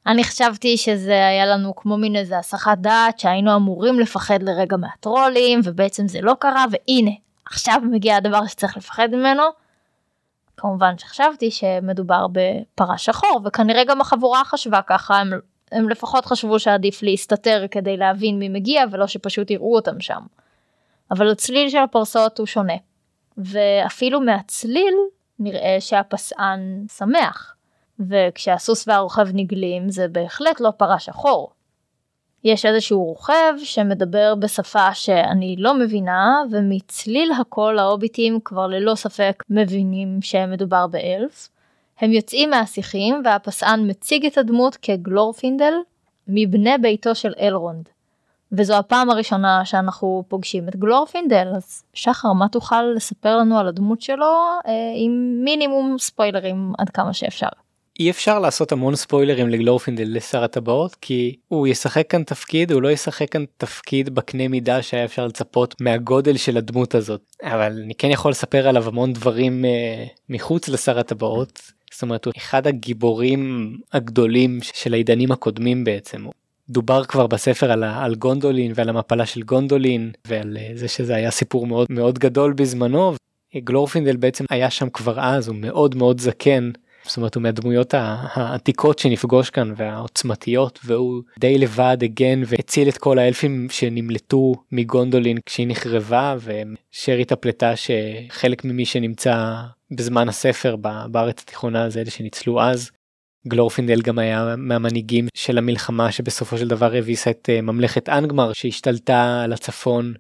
אני 0.07 0.25
חשבתי 0.25 0.77
שזה 0.77 1.27
היה 1.29 1.47
לנו 1.47 1.77
כמו 1.77 1.97
מין 1.97 2.17
איזה 2.17 2.39
הסחת 2.39 2.79
דעת 2.79 3.19
שהיינו 3.19 3.57
אמורים 3.57 4.01
לפחד 4.01 4.43
לרגע 4.43 4.77
מהטרולים 4.77 5.61
ובעצם 5.65 6.09
זה 6.09 6.21
לא 6.21 6.35
קרה 6.39 6.65
והנה 6.71 7.11
עכשיו 7.47 7.81
מגיע 7.91 8.17
הדבר 8.17 8.47
שצריך 8.47 8.77
לפחד 8.77 9.09
ממנו. 9.13 9.43
כמובן 10.57 10.99
שחשבתי 10.99 11.51
שמדובר 11.51 12.27
בפרה 12.33 12.99
שחור 12.99 13.41
וכנראה 13.45 13.85
גם 13.85 14.01
החבורה 14.01 14.45
חשבה 14.45 14.83
ככה 14.87 15.19
הם, 15.19 15.33
הם 15.73 15.89
לפחות 15.89 16.25
חשבו 16.25 16.59
שעדיף 16.59 17.03
להסתתר 17.03 17.65
כדי 17.71 17.97
להבין 17.97 18.39
מי 18.39 18.49
מגיע 18.49 18.85
ולא 18.91 19.07
שפשוט 19.07 19.51
יראו 19.51 19.75
אותם 19.75 20.01
שם. 20.01 20.21
אבל 21.11 21.31
הצליל 21.31 21.69
של 21.69 21.79
הפרסות 21.79 22.39
הוא 22.39 22.47
שונה. 22.47 22.75
ואפילו 23.37 24.21
מהצליל 24.21 24.95
נראה 25.39 25.77
שהפסען 25.81 26.85
שמח, 26.97 27.55
וכשהסוס 28.01 28.89
והרוכב 28.89 29.29
נגלים 29.35 29.91
זה 29.91 30.09
בהחלט 30.09 30.61
לא 30.61 30.71
פרה 30.77 30.99
שחור. 30.99 31.53
יש 32.45 32.67
איזשהו 32.67 33.05
רוכב 33.05 33.53
שמדבר 33.65 34.35
בשפה 34.35 34.95
שאני 34.95 35.57
לא 35.59 35.75
מבינה, 35.75 36.43
ומצליל 36.51 37.33
הקול 37.41 37.79
ההוביטים 37.79 38.39
כבר 38.45 38.67
ללא 38.67 38.95
ספק 38.95 39.43
מבינים 39.51 40.19
שמדובר 40.23 40.87
באלף. 40.87 41.49
הם 42.01 42.13
יוצאים 42.13 42.51
מהשיחים 42.51 43.23
והפסען 43.25 43.91
מציג 43.91 44.27
את 44.27 44.39
הדמות 44.39 44.77
כגלורפינדל 44.83 45.75
מבני 46.29 46.79
ביתו 46.79 47.15
של 47.15 47.33
אלרונד. 47.41 47.89
וזו 48.53 48.75
הפעם 48.75 49.11
הראשונה 49.11 49.65
שאנחנו 49.65 50.25
פוגשים 50.29 50.69
את 50.69 50.77
גלורפינדל 50.77 51.49
אז 51.57 51.83
שחר 51.95 52.33
מה 52.33 52.49
תוכל 52.49 52.83
לספר 52.83 53.37
לנו 53.37 53.59
על 53.59 53.69
הדמות 53.69 54.03
שלו 54.03 54.27
אה, 54.67 54.73
עם 54.97 55.41
מינימום 55.45 55.97
ספוילרים 55.99 56.73
עד 56.79 56.91
כמה 56.91 57.13
שאפשר. 57.13 57.49
אי 58.01 58.11
אפשר 58.11 58.39
לעשות 58.39 58.73
המון 58.73 58.97
ספוילרים 58.97 59.49
לגלורפינדל 59.49 60.07
לשר 60.09 60.45
הטבעות 60.45 60.95
כי 60.95 61.37
הוא 61.49 61.67
ישחק 61.67 62.11
כאן 62.11 62.23
תפקיד 62.23 62.73
הוא 62.73 62.83
לא 62.83 62.91
ישחק 62.91 63.29
כאן 63.29 63.45
תפקיד 63.57 64.15
בקנה 64.15 64.49
מידה 64.49 64.83
שהיה 64.83 65.05
אפשר 65.05 65.27
לצפות 65.27 65.75
מהגודל 65.81 66.37
של 66.37 66.57
הדמות 66.57 66.95
הזאת. 66.95 67.21
אבל 67.43 67.79
אני 67.85 67.95
כן 67.95 68.11
יכול 68.11 68.31
לספר 68.31 68.69
עליו 68.69 68.89
המון 68.89 69.13
דברים 69.13 69.65
אה, 69.65 70.05
מחוץ 70.29 70.69
לשר 70.69 70.99
הטבעות. 70.99 71.63
זאת 71.93 72.03
אומרת 72.03 72.25
הוא 72.25 72.33
אחד 72.37 72.67
הגיבורים 72.67 73.73
הגדולים 73.93 74.59
של 74.63 74.95
העידנים 74.95 75.33
הקודמים 75.33 75.85
בעצם 75.85 76.27
דובר 76.73 77.05
כבר 77.05 77.27
בספר 77.27 77.73
על, 77.73 77.85
על 77.85 78.15
גונדולין 78.15 78.73
ועל 78.75 78.89
המפלה 78.89 79.27
של 79.27 79.43
גונדולין 79.43 80.11
ועל 80.29 80.57
אה, 80.61 80.71
זה 80.75 80.89
שזה 80.89 81.15
היה 81.15 81.31
סיפור 81.31 81.67
מאוד 81.67 81.87
מאוד 81.91 82.19
גדול 82.19 82.53
בזמנו. 82.53 83.13
גלורפינדל 83.57 84.17
בעצם 84.17 84.45
היה 84.51 84.71
שם 84.71 84.91
כבר 84.91 85.21
אז 85.21 85.49
הוא 85.49 85.57
מאוד 85.57 85.95
מאוד 85.95 86.21
זקן 86.21 86.71
זאת 87.07 87.17
אומרת 87.17 87.35
הוא 87.35 87.43
מהדמויות 87.43 87.95
העתיקות 87.95 88.99
שנפגוש 88.99 89.51
כאן 89.51 89.73
והעוצמתיות 89.77 90.79
והוא 90.85 91.23
די 91.39 91.59
לבד 91.59 91.97
הגן 92.03 92.43
והציל 92.47 92.89
את 92.89 92.99
כל 92.99 93.19
האלפים 93.19 93.67
שנמלטו 93.71 94.55
מגונדולין 94.73 95.39
כשהיא 95.47 95.67
נחרבה 95.69 96.37
ושארית 96.41 97.33
הפליטה 97.33 97.73
שחלק 97.77 98.65
ממי 98.65 98.85
שנמצא 98.85 99.55
בזמן 99.91 100.29
הספר 100.29 100.77
בארץ 101.11 101.43
התיכונה 101.43 101.91
זה 101.91 102.01
אלה 102.01 102.11
שניצלו 102.11 102.61
אז 102.61 102.91
גלורפינדל 103.49 104.01
גם 104.01 104.19
היה 104.19 104.55
מהמנהיגים 104.59 105.29
של 105.35 105.59
המלחמה 105.59 106.13
שבסופו 106.13 106.59
של 106.59 106.69
דבר 106.69 106.95
הביסה 106.95 107.31
את 107.31 107.49
אה, 107.53 107.61
ממלכת 107.61 108.09
אנגמר 108.09 108.53
שהשתלטה 108.53 109.43
על 109.45 109.53
הצפון. 109.53 110.15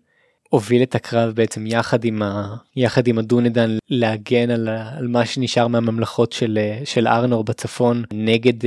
הוביל 0.51 0.83
את 0.83 0.95
הקרב 0.95 1.33
בעצם 1.33 1.67
יחד 1.67 2.05
עם 2.05 2.23
ה... 2.23 2.57
יחד 2.77 3.07
עם 3.07 3.19
הדונדן 3.19 3.77
להגן 3.89 4.51
על. 4.51 4.69
על 5.03 5.09
מה 5.09 5.27
שנשאר 5.27 5.69
מהממלכות 5.69 6.33
של, 6.33 6.59
אה, 6.59 6.81
של 6.85 7.09
ארנור 7.09 7.45
בצפון 7.45 8.05
נגד 8.13 8.63
אה, 8.62 8.66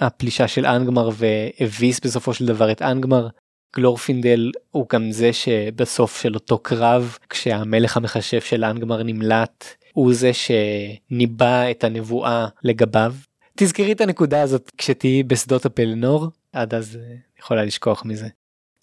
הפלישה 0.00 0.48
של 0.48 0.66
אנגמר 0.66 1.10
והביס 1.12 2.00
בסופו 2.00 2.34
של 2.34 2.46
דבר 2.46 2.72
את 2.72 2.82
אנגמר. 2.82 3.28
גלורפינדל 3.76 4.50
הוא 4.70 4.86
גם 4.92 5.12
זה 5.12 5.32
שבסוף 5.32 6.22
של 6.22 6.34
אותו 6.34 6.58
קרב 6.58 7.16
כשהמלך 7.30 7.96
המכשף 7.96 8.44
של 8.44 8.64
אנגמר 8.64 9.02
נמלט 9.02 9.64
הוא 9.92 10.14
זה 10.14 10.30
שניבא 10.32 11.70
את 11.70 11.84
הנבואה 11.84 12.46
לגביו 12.64 13.14
תזכרי 13.56 13.92
את 13.92 14.00
הנקודה 14.00 14.42
הזאת 14.42 14.70
כשתהיי 14.78 15.22
בשדות 15.22 15.66
הפלנור 15.66 16.26
עד 16.52 16.74
אז 16.74 16.96
אה, 16.96 17.14
יכולה 17.38 17.64
לשכוח 17.64 18.04
מזה. 18.04 18.28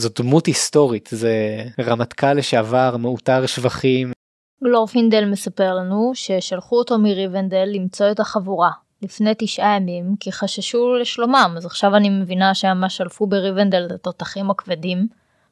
זאת 0.01 0.21
דמות 0.21 0.45
היסטורית 0.45 1.09
זה 1.11 1.63
רמטכ"ל 1.79 2.33
לשעבר 2.33 2.97
מעוטר 2.97 3.45
שבחים. 3.45 4.11
גלורפינדל 4.63 5.25
מספר 5.25 5.75
לנו 5.75 6.11
ששלחו 6.13 6.75
אותו 6.75 6.99
מריבנדל 6.99 7.65
למצוא 7.65 8.11
את 8.11 8.19
החבורה 8.19 8.71
לפני 9.01 9.31
תשעה 9.37 9.75
ימים 9.75 10.15
כי 10.19 10.31
חששו 10.31 10.95
לשלומם 10.95 11.53
אז 11.57 11.65
עכשיו 11.65 11.95
אני 11.95 12.09
מבינה 12.09 12.53
למה 12.53 12.89
שלפו 12.89 13.27
בריבנדל 13.27 13.85
את 13.85 13.91
התותחים 13.91 14.49
הכבדים. 14.49 15.07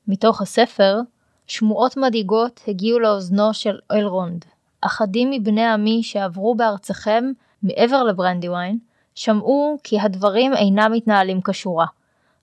מתוך 0.07 0.41
הספר 0.41 0.99
שמועות 1.47 1.97
מדאיגות 1.97 2.61
הגיעו 2.67 2.99
לאוזנו 2.99 3.53
של 3.53 3.77
אלרונד. 3.91 4.45
אחדים 4.81 5.31
מבני 5.31 5.65
עמי 5.65 6.03
שעברו 6.03 6.55
בארצכם 6.55 7.31
מעבר 7.63 8.03
לברנדיוויין 8.03 8.77
שמעו 9.17 9.77
כי 9.83 9.99
הדברים 9.99 10.53
אינם 10.53 10.91
מתנהלים 10.91 11.41
כשורה, 11.41 11.85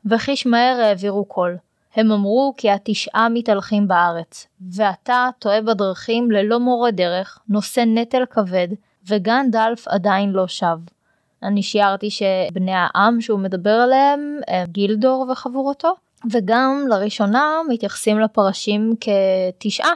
וחיש 0.07 0.47
מהר 0.47 0.81
העבירו 0.81 1.25
קול. 1.25 1.57
הם 1.95 2.12
אמרו 2.12 2.55
כי 2.57 2.70
התשעה 2.70 3.29
מתהלכים 3.29 3.89
בארץ, 3.89 4.47
ואתה 4.72 5.29
טועה 5.39 5.61
בדרכים 5.62 6.31
ללא 6.31 6.61
מורה 6.61 6.91
דרך, 6.91 7.39
נושא 7.49 7.81
נטל 7.87 8.25
כבד, 8.31 8.68
וגנדלף 9.09 9.89
עדיין 9.89 10.33
לא 10.33 10.47
שב. 10.47 10.79
אני 11.43 11.62
שיערתי 11.62 12.11
שבני 12.11 12.72
העם 12.75 13.20
שהוא 13.20 13.39
מדבר 13.39 13.70
עליהם 13.70 14.41
הם 14.49 14.66
גילדור 14.66 15.27
וחבורתו, 15.31 15.95
וגם 16.33 16.85
לראשונה 16.89 17.53
מתייחסים 17.68 18.20
לפרשים 18.20 18.95
כתשעה, 19.01 19.93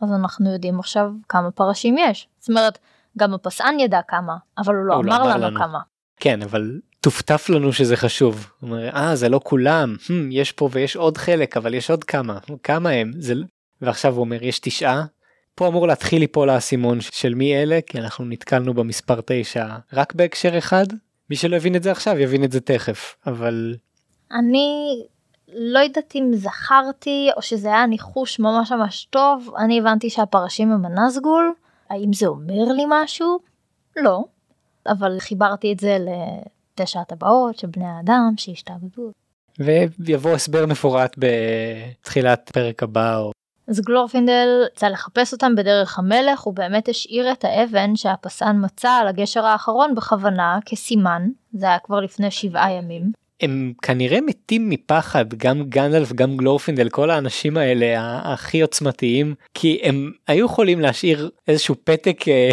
אז 0.00 0.12
אנחנו 0.12 0.52
יודעים 0.52 0.78
עכשיו 0.78 1.10
כמה 1.28 1.50
פרשים 1.50 1.98
יש. 1.98 2.28
זאת 2.38 2.48
אומרת, 2.48 2.78
גם 3.18 3.34
הפסען 3.34 3.80
ידע 3.80 4.00
כמה, 4.08 4.36
אבל 4.58 4.74
הוא 4.74 4.84
לא 4.84 4.94
אמר, 4.94 5.04
לא 5.04 5.16
אמר 5.16 5.28
לנו, 5.28 5.46
לנו 5.46 5.58
כמה. 5.58 5.78
כן 6.20 6.42
אבל 6.42 6.80
טופטף 7.00 7.48
לנו 7.48 7.72
שזה 7.72 7.96
חשוב. 7.96 8.50
אה 8.72 9.16
זה 9.16 9.28
לא 9.28 9.40
כולם, 9.44 9.96
hmm, 10.00 10.12
יש 10.30 10.52
פה 10.52 10.68
ויש 10.72 10.96
עוד 10.96 11.18
חלק 11.18 11.56
אבל 11.56 11.74
יש 11.74 11.90
עוד 11.90 12.04
כמה, 12.04 12.38
כמה 12.62 12.90
הם, 12.90 13.12
זה... 13.18 13.34
ועכשיו 13.80 14.14
הוא 14.14 14.20
אומר 14.20 14.42
יש 14.42 14.58
תשעה. 14.58 15.04
פה 15.54 15.68
אמור 15.68 15.86
להתחיל 15.86 16.20
ליפול 16.20 16.50
האסימון 16.50 16.98
של 17.00 17.34
מי 17.34 17.56
אלה 17.56 17.78
כי 17.86 17.98
אנחנו 17.98 18.24
נתקלנו 18.24 18.74
במספר 18.74 19.20
9 19.26 19.66
רק 19.92 20.14
בהקשר 20.14 20.58
אחד. 20.58 20.86
מי 21.30 21.36
שלא 21.36 21.56
הבין 21.56 21.76
את 21.76 21.82
זה 21.82 21.90
עכשיו 21.90 22.18
יבין 22.18 22.44
את 22.44 22.52
זה 22.52 22.60
תכף 22.60 23.16
אבל 23.26 23.74
אני 24.32 25.02
לא 25.54 25.78
יודעת 25.78 26.12
אם 26.14 26.30
זכרתי 26.34 27.28
או 27.36 27.42
שזה 27.42 27.68
היה 27.68 27.86
ניחוש 27.86 28.38
ממש 28.38 28.72
ממש 28.72 29.04
טוב 29.10 29.54
אני 29.58 29.78
הבנתי 29.78 30.10
שהפרשים 30.10 30.72
הם 30.72 30.84
הנזגול 30.84 31.52
האם 31.90 32.12
זה 32.12 32.26
אומר 32.26 32.72
לי 32.76 32.84
משהו? 32.88 33.38
לא. 33.96 34.24
אבל 34.86 35.20
חיברתי 35.20 35.72
את 35.72 35.80
זה 35.80 35.98
לתשע 36.00 37.00
הטבעות 37.00 37.58
של 37.58 37.66
בני 37.66 37.86
האדם 37.86 38.34
שהשתעבדו. 38.36 39.12
ויבוא 39.98 40.30
הסבר 40.30 40.66
מפורט 40.66 41.16
בתחילת 41.18 42.50
פרק 42.54 42.82
הבא. 42.82 43.16
או... 43.16 43.32
אז 43.68 43.80
גלורפינדל 43.80 44.48
יצא 44.72 44.88
לחפש 44.88 45.32
אותם 45.32 45.54
בדרך 45.56 45.98
המלך 45.98 46.40
הוא 46.40 46.54
באמת 46.54 46.88
השאיר 46.88 47.32
את 47.32 47.44
האבן 47.44 47.96
שהפסן 47.96 48.56
מצא 48.64 48.90
על 48.90 49.08
הגשר 49.08 49.44
האחרון 49.44 49.94
בכוונה 49.94 50.58
כסימן 50.66 51.28
זה 51.52 51.66
היה 51.66 51.78
כבר 51.78 52.00
לפני 52.00 52.30
שבעה 52.30 52.72
ימים. 52.72 53.12
הם 53.40 53.72
כנראה 53.82 54.20
מתים 54.20 54.68
מפחד 54.68 55.34
גם 55.34 55.62
גנדלף 55.62 56.12
גם 56.12 56.36
גלורפינדל 56.36 56.88
כל 56.88 57.10
האנשים 57.10 57.56
האלה 57.56 58.20
הכי 58.32 58.60
עוצמתיים 58.60 59.34
כי 59.54 59.80
הם 59.82 60.12
היו 60.26 60.46
יכולים 60.46 60.80
להשאיר 60.80 61.30
איזשהו 61.48 61.74
פתק 61.84 62.28
אה, 62.28 62.50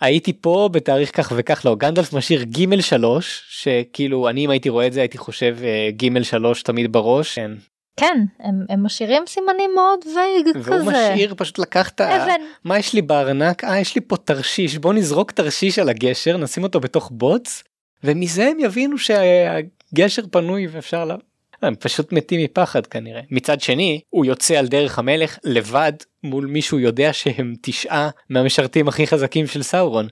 הייתי 0.00 0.32
פה 0.32 0.68
בתאריך 0.72 1.16
כך 1.16 1.32
וכך 1.36 1.66
לא 1.66 1.74
גנדלף 1.74 2.12
משאיר 2.12 2.42
גימל 2.42 2.80
שלוש 2.80 3.42
שכאילו 3.48 4.28
אני 4.28 4.44
אם 4.44 4.50
הייתי 4.50 4.68
רואה 4.68 4.86
את 4.86 4.92
זה 4.92 5.00
הייתי 5.00 5.18
חושב 5.18 5.56
אה, 5.62 5.88
גימל 5.90 6.22
שלוש 6.22 6.62
תמיד 6.62 6.92
בראש. 6.92 7.34
כן. 7.34 7.50
כן 7.96 8.24
הם, 8.40 8.64
הם 8.68 8.84
משאירים 8.84 9.22
סימנים 9.26 9.70
מאוד 9.74 9.98
vague 10.16 10.54
כזה. 10.54 10.70
והוא 10.70 10.92
משאיר 10.92 11.34
פשוט 11.36 11.58
לקחת 11.58 12.00
אבן. 12.00 12.40
מה 12.64 12.78
יש 12.78 12.94
לי 12.94 13.02
בארנק 13.02 13.64
אה 13.64 13.80
יש 13.80 13.94
לי 13.94 14.00
פה 14.00 14.16
תרשיש 14.16 14.78
בוא 14.78 14.94
נזרוק 14.94 15.30
תרשיש 15.30 15.78
על 15.78 15.88
הגשר 15.88 16.36
נשים 16.36 16.62
אותו 16.62 16.80
בתוך 16.80 17.10
בוץ 17.14 17.62
ומזה 18.04 18.46
הם 18.46 18.60
יבינו 18.60 18.96
שהגשר 18.98 20.22
פנוי 20.30 20.66
ואפשר 20.66 21.04
לה... 21.04 21.16
הם 21.62 21.74
פשוט 21.74 22.12
מתים 22.12 22.40
מפחד 22.44 22.86
כנראה. 22.86 23.20
מצד 23.30 23.60
שני 23.60 24.00
הוא 24.10 24.24
יוצא 24.24 24.54
על 24.54 24.66
דרך 24.66 24.98
המלך 24.98 25.38
לבד 25.44 25.92
מול 26.22 26.46
מישהו 26.46 26.78
יודע 26.78 27.12
שהם 27.12 27.54
תשעה 27.62 28.10
מהמשרתים 28.30 28.88
הכי 28.88 29.06
חזקים 29.06 29.46
של 29.46 29.62
סאורון. 29.62 30.08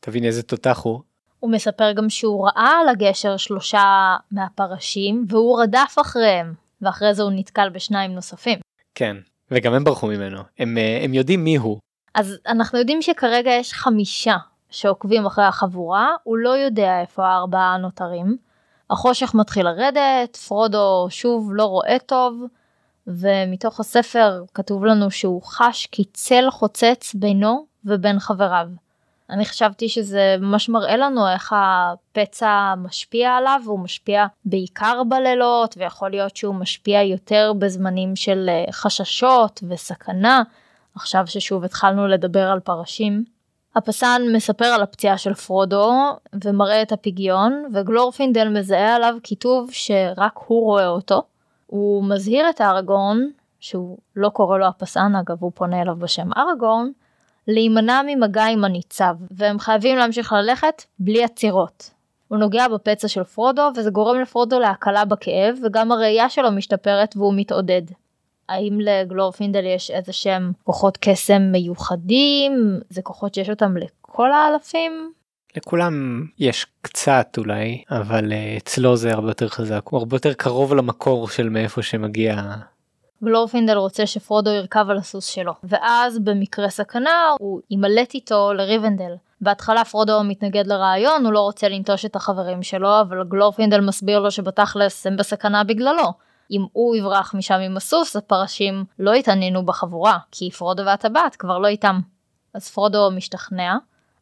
תבין 0.00 0.24
איזה 0.24 0.42
תותח 0.42 0.80
הוא. 0.82 1.00
הוא 1.40 1.50
מספר 1.50 1.92
גם 1.92 2.10
שהוא 2.10 2.46
ראה 2.46 2.72
על 2.80 2.88
הגשר 2.88 3.36
שלושה 3.36 4.16
מהפרשים 4.30 5.24
והוא 5.28 5.62
רדף 5.62 5.94
אחריהם 6.00 6.54
ואחרי 6.82 7.14
זה 7.14 7.22
הוא 7.22 7.32
נתקל 7.34 7.68
בשניים 7.68 8.14
נוספים. 8.14 8.58
כן 8.94 9.16
וגם 9.50 9.74
הם 9.74 9.84
ברחו 9.84 10.06
ממנו 10.06 10.40
הם, 10.58 10.78
אה, 10.78 11.00
הם 11.04 11.14
יודעים 11.14 11.44
מי 11.44 11.56
הוא. 11.56 11.78
אז 12.14 12.38
אנחנו 12.46 12.78
יודעים 12.78 13.02
שכרגע 13.02 13.50
יש 13.50 13.72
חמישה 13.72 14.36
שעוקבים 14.70 15.26
אחרי 15.26 15.44
החבורה 15.44 16.08
הוא 16.22 16.36
לא 16.36 16.50
יודע 16.50 17.00
איפה 17.00 17.26
הארבעה 17.26 17.74
הנותרים. 17.74 18.36
החושך 18.90 19.34
מתחיל 19.34 19.66
לרדת 19.66 20.36
פרודו 20.36 21.06
שוב 21.10 21.50
לא 21.52 21.64
רואה 21.64 21.96
טוב 22.06 22.42
ומתוך 23.06 23.80
הספר 23.80 24.44
כתוב 24.54 24.84
לנו 24.84 25.10
שהוא 25.10 25.42
חש 25.42 25.86
כי 25.86 26.04
צל 26.12 26.50
חוצץ 26.50 27.14
בינו 27.14 27.66
ובין 27.84 28.18
חבריו. 28.18 28.68
אני 29.30 29.44
חשבתי 29.44 29.88
שזה 29.88 30.36
ממש 30.40 30.68
מראה 30.68 30.96
לנו 30.96 31.28
איך 31.28 31.54
הפצע 31.56 32.74
משפיע 32.76 33.30
עליו 33.30 33.60
והוא 33.64 33.80
משפיע 33.80 34.26
בעיקר 34.44 35.02
בלילות 35.08 35.74
ויכול 35.78 36.10
להיות 36.10 36.36
שהוא 36.36 36.54
משפיע 36.54 37.02
יותר 37.02 37.52
בזמנים 37.58 38.16
של 38.16 38.46
אה, 38.48 38.72
חששות 38.72 39.62
וסכנה 39.68 40.42
עכשיו 40.94 41.26
ששוב 41.26 41.64
התחלנו 41.64 42.06
לדבר 42.06 42.50
על 42.50 42.60
פרשים. 42.60 43.33
הפסען 43.76 44.22
מספר 44.32 44.64
על 44.64 44.82
הפציעה 44.82 45.18
של 45.18 45.34
פרודו 45.34 45.92
ומראה 46.44 46.82
את 46.82 46.92
הפגיון 46.92 47.64
וגלורפינדל 47.72 48.48
מזהה 48.48 48.94
עליו 48.96 49.14
כיתוב 49.22 49.68
שרק 49.72 50.38
הוא 50.46 50.64
רואה 50.64 50.88
אותו. 50.88 51.22
הוא 51.66 52.04
מזהיר 52.04 52.50
את 52.50 52.60
אראגורן 52.60 53.30
שהוא 53.60 53.98
לא 54.16 54.28
קורא 54.28 54.58
לו 54.58 54.66
הפסען 54.66 55.12
אגב 55.16 55.36
הוא 55.40 55.52
פונה 55.54 55.82
אליו 55.82 55.96
בשם 55.96 56.28
אראגורן 56.36 56.92
להימנע 57.48 58.00
ממגע 58.06 58.44
עם 58.44 58.64
הניצב 58.64 59.14
והם 59.30 59.58
חייבים 59.58 59.96
להמשיך 59.96 60.32
ללכת 60.32 60.82
בלי 60.98 61.24
עצירות. 61.24 61.90
הוא 62.28 62.38
נוגע 62.38 62.68
בפצע 62.68 63.08
של 63.08 63.24
פרודו 63.24 63.70
וזה 63.76 63.90
גורם 63.90 64.20
לפרודו 64.20 64.60
להקלה 64.60 65.04
בכאב 65.04 65.58
וגם 65.64 65.92
הראייה 65.92 66.28
שלו 66.28 66.52
משתפרת 66.52 67.16
והוא 67.16 67.34
מתעודד. 67.36 67.82
האם 68.48 68.78
לגלורפינדל 68.80 69.64
יש 69.66 69.90
איזה 69.90 70.12
שהם 70.12 70.52
כוחות 70.64 70.98
קסם 71.00 71.42
מיוחדים? 71.52 72.80
זה 72.90 73.02
כוחות 73.02 73.34
שיש 73.34 73.50
אותם 73.50 73.76
לכל 73.76 74.32
האלפים? 74.32 75.12
לכולם 75.56 76.26
יש 76.38 76.66
קצת 76.82 77.34
אולי 77.38 77.82
אבל 77.90 78.32
אה, 78.32 78.58
אצלו 78.58 78.96
זה 78.96 79.12
הרבה 79.12 79.28
יותר 79.28 79.48
חזק 79.48 79.80
הוא 79.84 79.98
הרבה 79.98 80.16
יותר 80.16 80.32
קרוב 80.32 80.74
למקור 80.74 81.28
של 81.28 81.48
מאיפה 81.48 81.82
שמגיע. 81.82 82.42
גלורפינדל 83.24 83.76
רוצה 83.76 84.06
שפרודו 84.06 84.50
ירכב 84.50 84.86
על 84.90 84.98
הסוס 84.98 85.26
שלו 85.26 85.52
ואז 85.64 86.18
במקרה 86.18 86.70
סכנה 86.70 87.10
הוא 87.40 87.60
יימלט 87.70 88.14
איתו 88.14 88.52
לריבנדל. 88.52 89.14
בהתחלה 89.40 89.84
פרודו 89.84 90.24
מתנגד 90.24 90.66
לרעיון 90.66 91.24
הוא 91.24 91.32
לא 91.32 91.40
רוצה 91.40 91.68
לנטוש 91.68 92.04
את 92.04 92.16
החברים 92.16 92.62
שלו 92.62 93.00
אבל 93.00 93.24
גלורפינדל 93.24 93.80
מסביר 93.80 94.18
לו 94.18 94.30
שבתכלס 94.30 95.06
הם 95.06 95.16
בסכנה 95.16 95.64
בגללו. 95.64 96.23
אם 96.50 96.64
הוא 96.72 96.96
יברח 96.96 97.34
משם 97.34 97.54
עם 97.54 97.76
הסוס 97.76 98.16
הפרשים 98.16 98.84
לא 98.98 99.14
יתעניינו 99.14 99.66
בחבורה 99.66 100.18
כי 100.30 100.50
פרודו 100.50 100.84
והטבעת 100.86 101.36
כבר 101.36 101.58
לא 101.58 101.66
איתם. 101.68 102.00
אז 102.54 102.68
פרודו 102.68 103.10
משתכנע. 103.10 103.76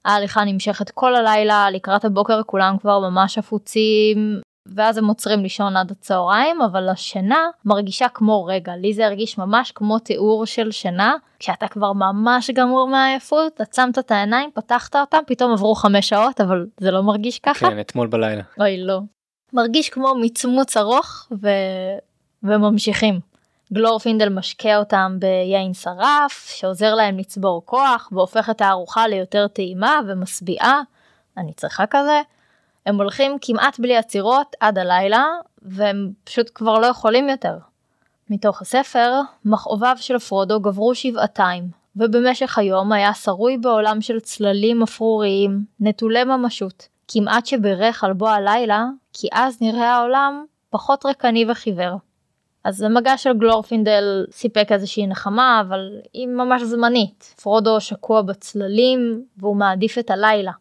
ההליכה 0.05 0.45
נמשכת 0.45 0.91
כל 0.91 1.15
הלילה 1.15 1.71
לקראת 1.71 2.05
הבוקר 2.05 2.43
כולם 2.43 2.77
כבר 2.79 2.99
ממש 2.99 3.39
עפוצים 3.39 4.41
ואז 4.67 4.99
הם 4.99 5.07
עוצרים 5.07 5.43
לישון 5.43 5.77
עד 5.77 5.91
הצהריים 5.91 6.63
אבל 6.63 6.89
השינה 6.89 7.47
מרגישה 7.65 8.09
כמו 8.09 8.45
רגע 8.45 8.77
לי 8.77 8.95
זה 8.95 9.07
הרגיש 9.07 9.39
ממש 9.39 9.73
כמו 9.73 9.99
תיאור 9.99 10.47
של 10.47 10.71
שינה 10.71 11.15
כשאתה 11.39 11.69
כבר 11.69 11.93
ממש 11.93 12.51
גמור 12.51 12.89
מהעייפות 12.89 13.61
עצמת 13.61 13.99
את 13.99 14.11
העיניים 14.11 14.51
פתחת 14.55 14.97
אותם 14.97 15.19
פתאום 15.27 15.53
עברו 15.53 15.75
חמש 15.75 16.09
שעות 16.09 16.41
אבל 16.41 16.67
זה 16.81 16.91
לא 16.91 17.03
מרגיש 17.03 17.39
ככה. 17.39 17.71
כן 17.71 17.81
אתמול 17.81 18.07
בלילה. 18.07 18.43
אוי 18.61 18.77
לא. 18.85 19.01
מרגיש 19.53 19.89
כמו 19.89 20.15
מצמוץ 20.21 20.77
ארוך 20.77 21.29
ו... 21.43 21.49
וממשיכים. 22.45 23.21
גלורפינדל 23.73 24.29
משקה 24.29 24.77
אותם 24.77 25.17
ביין 25.19 25.75
שרף 25.75 26.49
שעוזר 26.49 26.95
להם 26.95 27.19
לצבור 27.19 27.63
כוח 27.65 28.09
והופך 28.13 28.51
את 28.51 28.61
הארוחה 28.61 29.09
ליותר 29.09 29.49
טעימה 29.49 30.01
ומשביעה. 30.09 30.81
אני 31.37 31.53
צריכה 31.53 31.85
כזה. 31.91 32.21
הם 32.87 32.97
הולכים 32.97 33.37
כמעט 33.41 33.79
בלי 33.79 33.97
עצירות 33.97 34.57
עד 34.61 34.79
הלילה 34.79 35.25
והם 35.63 36.13
פשוט 36.25 36.51
כבר 36.55 36.79
לא 36.79 36.87
יכולים 36.87 37.29
יותר. 37.29 37.59
מתוך 38.31 38.63
הספר, 38.63 39.21
מכאוביו 39.45 39.97
של 40.01 40.19
פרודו 40.19 40.61
גברו 40.61 40.95
שבעתיים, 40.95 41.65
ובמשך 41.97 42.59
היום 42.59 42.93
היה 42.93 43.15
שרוי 43.15 43.59
בעולם 43.59 44.01
של 44.01 44.21
צללים 44.21 44.83
אפרוריים, 44.83 45.65
נטולי 45.81 46.25
ממשות, 46.25 46.89
כמעט 47.09 47.47
שבירך 47.47 48.05
על 48.05 48.13
בוא 48.13 48.29
הלילה, 48.29 48.85
כי 49.13 49.29
אז 49.33 49.59
נראה 49.61 49.95
העולם 49.95 50.45
פחות 50.71 51.07
ריקני 51.07 51.45
וחיוור. 51.49 51.97
אז 52.65 52.83
המגע 52.83 53.17
של 53.17 53.33
גלורפינדל 53.39 54.27
סיפק 54.33 54.73
איזושהי 54.73 55.07
נחמה, 55.07 55.63
אבל 55.67 55.91
היא 56.13 56.27
ממש 56.27 56.63
זמנית. 56.63 57.35
פרודו 57.43 57.81
שקוע 57.81 58.23
בצללים, 58.23 59.25
והוא 59.37 59.57
מעדיף 59.57 59.99
את 59.99 60.11
הלילה. 60.11 60.53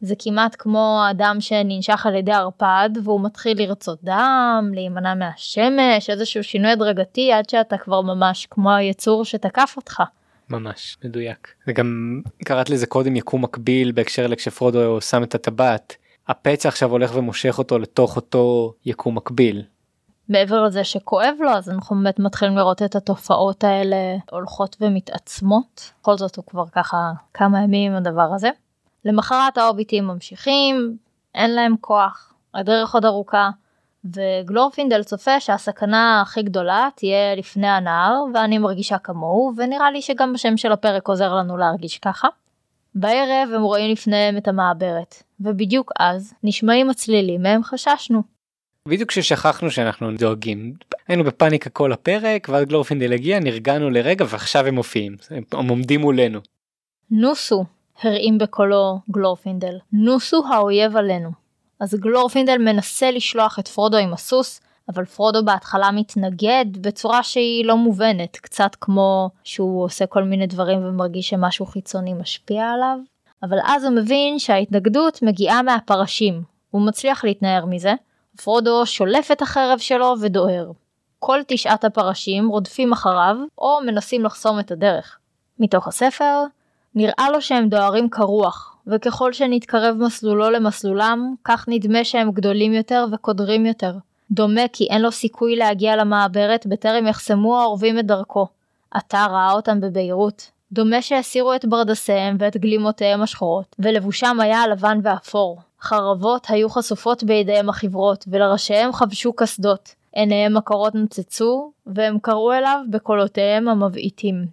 זה 0.00 0.14
כמעט 0.18 0.56
כמו 0.58 1.02
אדם 1.10 1.36
שננשך 1.40 2.06
על 2.06 2.14
ידי 2.14 2.32
ערפד 2.32 2.90
והוא 3.04 3.20
מתחיל 3.24 3.58
לרצות 3.58 3.98
דם, 4.04 4.70
להימנע 4.74 5.14
מהשמש, 5.14 6.10
איזשהו 6.10 6.44
שינוי 6.44 6.70
הדרגתי 6.70 7.32
עד 7.32 7.48
שאתה 7.48 7.78
כבר 7.78 8.00
ממש 8.00 8.46
כמו 8.50 8.72
היצור 8.72 9.24
שתקף 9.24 9.74
אותך. 9.76 10.02
ממש 10.50 10.96
מדויק. 11.04 11.48
וגם 11.68 12.20
קראת 12.44 12.70
לזה 12.70 12.86
קודם 12.86 13.16
יקום 13.16 13.42
מקביל 13.42 13.92
בהקשר 13.92 14.26
לכשפרודו 14.26 15.00
שם 15.00 15.22
את 15.22 15.34
הטבעת. 15.34 15.96
הפצע 16.28 16.68
עכשיו 16.68 16.90
הולך 16.90 17.16
ומושך 17.16 17.58
אותו 17.58 17.78
לתוך 17.78 18.16
אותו 18.16 18.72
יקום 18.86 19.14
מקביל. 19.14 19.62
מעבר 20.28 20.62
לזה 20.62 20.84
שכואב 20.84 21.34
לו 21.40 21.50
אז 21.50 21.70
אנחנו 21.70 21.96
באמת 21.96 22.18
מתחילים 22.18 22.56
לראות 22.56 22.82
את 22.82 22.96
התופעות 22.96 23.64
האלה 23.64 23.96
הולכות 24.30 24.76
ומתעצמות. 24.80 25.92
בכל 26.00 26.16
זאת 26.16 26.36
הוא 26.36 26.44
כבר 26.44 26.64
ככה 26.72 27.12
כמה 27.34 27.62
ימים 27.62 27.92
עם 27.92 27.98
הדבר 27.98 28.30
הזה. 28.34 28.50
למחרת 29.04 29.58
ההוביטים 29.58 30.06
ממשיכים, 30.06 30.96
אין 31.34 31.54
להם 31.54 31.74
כוח, 31.80 32.32
הדרך 32.54 32.94
עוד 32.94 33.04
ארוכה, 33.04 33.50
וגלורפינדל 34.04 35.02
צופה 35.02 35.40
שהסכנה 35.40 36.20
הכי 36.20 36.42
גדולה 36.42 36.88
תהיה 36.94 37.34
לפני 37.34 37.68
הנהר, 37.68 38.24
ואני 38.34 38.58
מרגישה 38.58 38.98
כמוהו, 38.98 39.52
ונראה 39.56 39.90
לי 39.90 40.02
שגם 40.02 40.34
השם 40.34 40.56
של 40.56 40.72
הפרק 40.72 41.08
עוזר 41.08 41.34
לנו 41.34 41.56
להרגיש 41.56 41.98
ככה. 41.98 42.28
בערב 42.94 43.48
הם 43.54 43.62
רואים 43.62 43.90
לפניהם 43.90 44.36
את 44.36 44.48
המעברת, 44.48 45.22
ובדיוק 45.40 45.92
אז 45.98 46.34
נשמעים 46.42 46.90
הצלילים 46.90 47.42
מהם 47.42 47.62
חששנו. 47.62 48.37
בדיוק 48.88 49.08
כששכחנו 49.08 49.70
שאנחנו 49.70 50.12
דואגים. 50.12 50.72
היינו 51.08 51.24
בפאניקה 51.24 51.70
כל 51.70 51.92
הפרק 51.92 52.48
ואז 52.50 52.64
גלורפינדל 52.64 53.12
הגיע 53.12 53.40
נרגענו 53.40 53.90
לרגע 53.90 54.24
ועכשיו 54.28 54.66
הם 54.66 54.74
מופיעים. 54.74 55.16
הם 55.52 55.68
עומדים 55.68 56.00
מולנו. 56.00 56.40
נוסו 57.10 57.64
הרעים 58.02 58.38
בקולו 58.38 58.98
גלורפינדל. 59.10 59.78
נוסו 59.92 60.44
האויב 60.52 60.96
עלינו. 60.96 61.30
אז 61.80 61.94
גלורפינדל 61.94 62.58
מנסה 62.58 63.10
לשלוח 63.10 63.58
את 63.58 63.68
פרודו 63.68 63.96
עם 63.96 64.12
הסוס 64.12 64.60
אבל 64.88 65.04
פרודו 65.04 65.44
בהתחלה 65.44 65.90
מתנגד 65.90 66.66
בצורה 66.80 67.22
שהיא 67.22 67.64
לא 67.64 67.76
מובנת. 67.76 68.36
קצת 68.36 68.76
כמו 68.80 69.30
שהוא 69.44 69.84
עושה 69.84 70.06
כל 70.06 70.22
מיני 70.22 70.46
דברים 70.46 70.78
ומרגיש 70.84 71.28
שמשהו 71.28 71.66
חיצוני 71.66 72.14
משפיע 72.14 72.70
עליו. 72.70 72.98
אבל 73.42 73.58
אז 73.64 73.84
הוא 73.84 73.92
מבין 73.92 74.38
שההתנגדות 74.38 75.22
מגיעה 75.22 75.62
מהפרשים. 75.62 76.42
הוא 76.70 76.86
מצליח 76.86 77.24
להתנער 77.24 77.66
מזה 77.66 77.94
פרודו 78.42 78.86
שולף 78.86 79.30
את 79.30 79.42
החרב 79.42 79.78
שלו 79.78 80.14
ודוהר. 80.20 80.70
כל 81.18 81.40
תשעת 81.46 81.84
הפרשים 81.84 82.48
רודפים 82.48 82.92
אחריו 82.92 83.36
או 83.58 83.78
מנסים 83.86 84.24
לחסום 84.24 84.60
את 84.60 84.70
הדרך. 84.70 85.18
מתוך 85.58 85.88
הספר 85.88 86.44
נראה 86.94 87.30
לו 87.32 87.42
שהם 87.42 87.68
דוהרים 87.68 88.10
כרוח 88.10 88.76
וככל 88.86 89.32
שנתקרב 89.32 89.96
מסלולו 89.96 90.50
למסלולם 90.50 91.34
כך 91.44 91.64
נדמה 91.68 92.04
שהם 92.04 92.30
גדולים 92.30 92.72
יותר 92.72 93.06
וקודרים 93.12 93.66
יותר. 93.66 93.94
דומה 94.30 94.68
כי 94.72 94.86
אין 94.90 95.02
לו 95.02 95.12
סיכוי 95.12 95.56
להגיע 95.56 95.96
למעברת 95.96 96.66
בטרם 96.66 97.06
יחסמו 97.06 97.60
העורבים 97.60 97.98
את 97.98 98.06
דרכו. 98.06 98.46
עתה 98.90 99.26
ראה 99.30 99.52
אותם 99.52 99.80
בבהירות. 99.80 100.50
דומה 100.72 101.02
שהסירו 101.02 101.54
את 101.54 101.64
ברדסיהם 101.64 102.36
ואת 102.40 102.56
גלימותיהם 102.56 103.22
השחורות, 103.22 103.76
ולבושם 103.78 104.40
היה 104.40 104.60
הלבן 104.62 104.98
ואפור. 105.02 105.60
חרבות 105.80 106.46
היו 106.48 106.68
חשופות 106.68 107.24
בידיהם 107.24 107.68
החיוורות, 107.68 108.24
ולראשיהם 108.28 108.92
חבשו 108.92 109.32
קסדות. 109.32 109.94
עיניהם 110.12 110.56
הקרות 110.56 110.94
נוצצו, 110.94 111.72
והם 111.86 112.18
קראו 112.18 112.52
אליו 112.52 112.80
בקולותיהם 112.90 113.68
המבעיטים. 113.68 114.46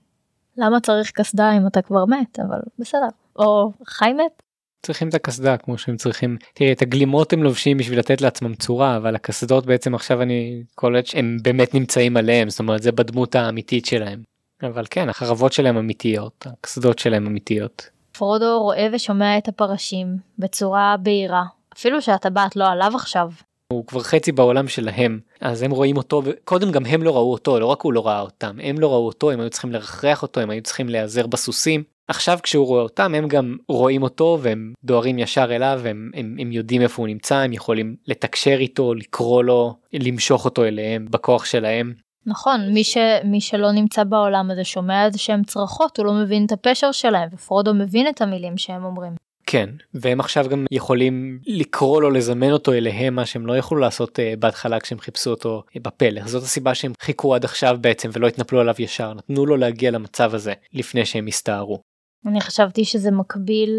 למה 0.58 0.80
צריך 0.80 1.12
קסדה 1.12 1.58
אם 1.58 1.68
אתה 1.68 1.82
כבר 1.82 2.06
מת, 2.06 2.40
אבל 2.40 2.60
בסדר. 2.80 3.08
או 3.36 3.72
חי 3.86 4.14
מת? 4.14 4.42
צריכים 4.86 5.10
את 5.10 5.14
הקסדה 5.14 5.58
כמו 5.58 5.78
שהם 5.78 5.98
צריכים 5.98 6.38
תראי 6.54 6.72
את 6.72 6.82
הגלימות 6.82 7.34
הם 7.34 7.44
לובשים 7.44 7.78
בשביל 7.78 8.00
לתת 8.00 8.22
לעצמם 8.22 8.56
צורה 8.56 8.98
אבל 8.98 9.16
הקסדות 9.16 9.66
בעצם 9.66 9.96
עכשיו 9.96 10.22
אני 10.22 10.64
קולט 10.76 11.06
שהם 11.06 11.38
באמת 11.42 11.74
נמצאים 11.74 12.18
עליהם 12.18 12.50
זאת 12.50 12.60
אומרת 12.60 12.84
זה 12.84 12.92
בדמות 12.92 13.36
האמיתית 13.36 13.86
שלהם. 13.86 14.22
אבל 14.64 14.86
כן 14.90 15.10
החרבות 15.10 15.54
שלהם 15.54 15.78
אמיתיות 15.78 16.48
הקסדות 16.48 17.00
שלהם 17.00 17.28
אמיתיות. 17.28 17.90
פרודו 18.18 18.62
רואה 18.62 18.88
ושומע 18.94 19.38
את 19.38 19.48
הפרשים 19.48 20.08
בצורה 20.40 20.96
בהירה 21.00 21.44
אפילו 21.78 22.02
שהטבעת 22.02 22.56
לא 22.56 22.68
עליו 22.68 22.92
עכשיו. 22.96 23.32
הוא 23.74 23.86
כבר 23.86 24.04
חצי 24.04 24.32
בעולם 24.32 24.68
שלהם 24.68 25.20
אז 25.42 25.64
הם 25.64 25.72
רואים 25.72 25.98
אותו 25.98 26.22
וקודם 26.26 26.72
גם 26.72 26.86
הם 26.86 27.04
לא 27.04 27.16
ראו 27.16 27.32
אותו 27.32 27.60
לא 27.60 27.66
רק 27.66 27.82
הוא 27.82 27.94
לא 27.94 28.08
ראה 28.08 28.22
אותם 28.22 28.58
הם 28.64 28.80
לא 28.80 28.92
ראו 28.92 29.06
אותו 29.06 29.32
הם 29.32 29.40
היו 29.40 29.50
צריכים 29.50 29.72
לרחח 29.72 30.22
אותו 30.22 30.40
הם 30.42 30.50
היו 30.50 30.62
צריכים 30.62 30.90
להיעזר 30.90 31.28
בסוסים 31.28 31.84
עכשיו 32.08 32.40
כשהוא 32.44 32.68
רואה 32.68 32.82
אותם 32.82 33.16
הם 33.16 33.28
גם 33.28 33.58
רואים 33.68 34.04
אותו 34.04 34.40
והם 34.42 34.74
דוהרים 34.84 35.20
ישר 35.20 35.56
אליו 35.56 35.82
הם, 35.86 36.12
הם, 36.14 36.36
הם 36.40 36.52
יודעים 36.52 36.82
איפה 36.82 37.02
הוא 37.02 37.08
נמצא 37.08 37.36
הם 37.36 37.54
יכולים 37.54 37.96
לתקשר 38.08 38.58
איתו 38.60 38.94
לקרוא 38.94 39.44
לו 39.44 39.76
למשוך 39.94 40.46
אותו 40.46 40.66
אליהם 40.66 41.08
בכוח 41.10 41.46
שלהם. 41.46 42.05
נכון 42.26 42.74
מי, 42.74 42.84
ש, 42.84 42.98
מי 43.24 43.42
שלא 43.42 43.72
נמצא 43.72 44.04
בעולם 44.04 44.52
הזה 44.52 44.64
שומע 44.64 45.06
איזה 45.06 45.18
שהם 45.18 45.44
צרחות 45.44 45.98
הוא 45.98 46.06
לא 46.06 46.14
מבין 46.14 46.46
את 46.46 46.52
הפשר 46.52 46.92
שלהם 46.92 47.30
ופרודו 47.34 47.74
מבין 47.74 48.08
את 48.08 48.22
המילים 48.22 48.58
שהם 48.58 48.84
אומרים. 48.84 49.16
כן 49.48 49.70
והם 49.94 50.20
עכשיו 50.20 50.46
גם 50.50 50.66
יכולים 50.72 51.40
לקרוא 51.48 52.02
לו 52.02 52.12
לזמן 52.12 52.52
אותו 52.52 52.74
אליהם 52.74 53.16
מה 53.16 53.26
שהם 53.26 53.46
לא 53.46 53.58
יכלו 53.58 53.78
לעשות 53.78 54.20
uh, 54.20 54.40
בהתחלה 54.40 54.80
כשהם 54.80 55.00
חיפשו 55.00 55.30
אותו 55.30 55.64
uh, 55.70 55.80
בפלך 55.84 56.28
זאת 56.28 56.44
הסיבה 56.44 56.76
שהם 56.76 56.94
חיכו 57.00 57.36
עד 57.36 57.46
עכשיו 57.46 57.78
בעצם 57.82 58.10
ולא 58.14 58.28
התנפלו 58.28 58.60
עליו 58.60 58.76
ישר 58.80 59.14
נתנו 59.14 59.46
לו 59.46 59.58
להגיע 59.58 59.92
למצב 59.92 60.36
הזה 60.36 60.54
לפני 60.74 61.06
שהם 61.06 61.28
הסתערו. 61.28 61.80
אני 62.26 62.42
חשבתי 62.42 62.86
שזה 62.86 63.12
מקביל 63.12 63.70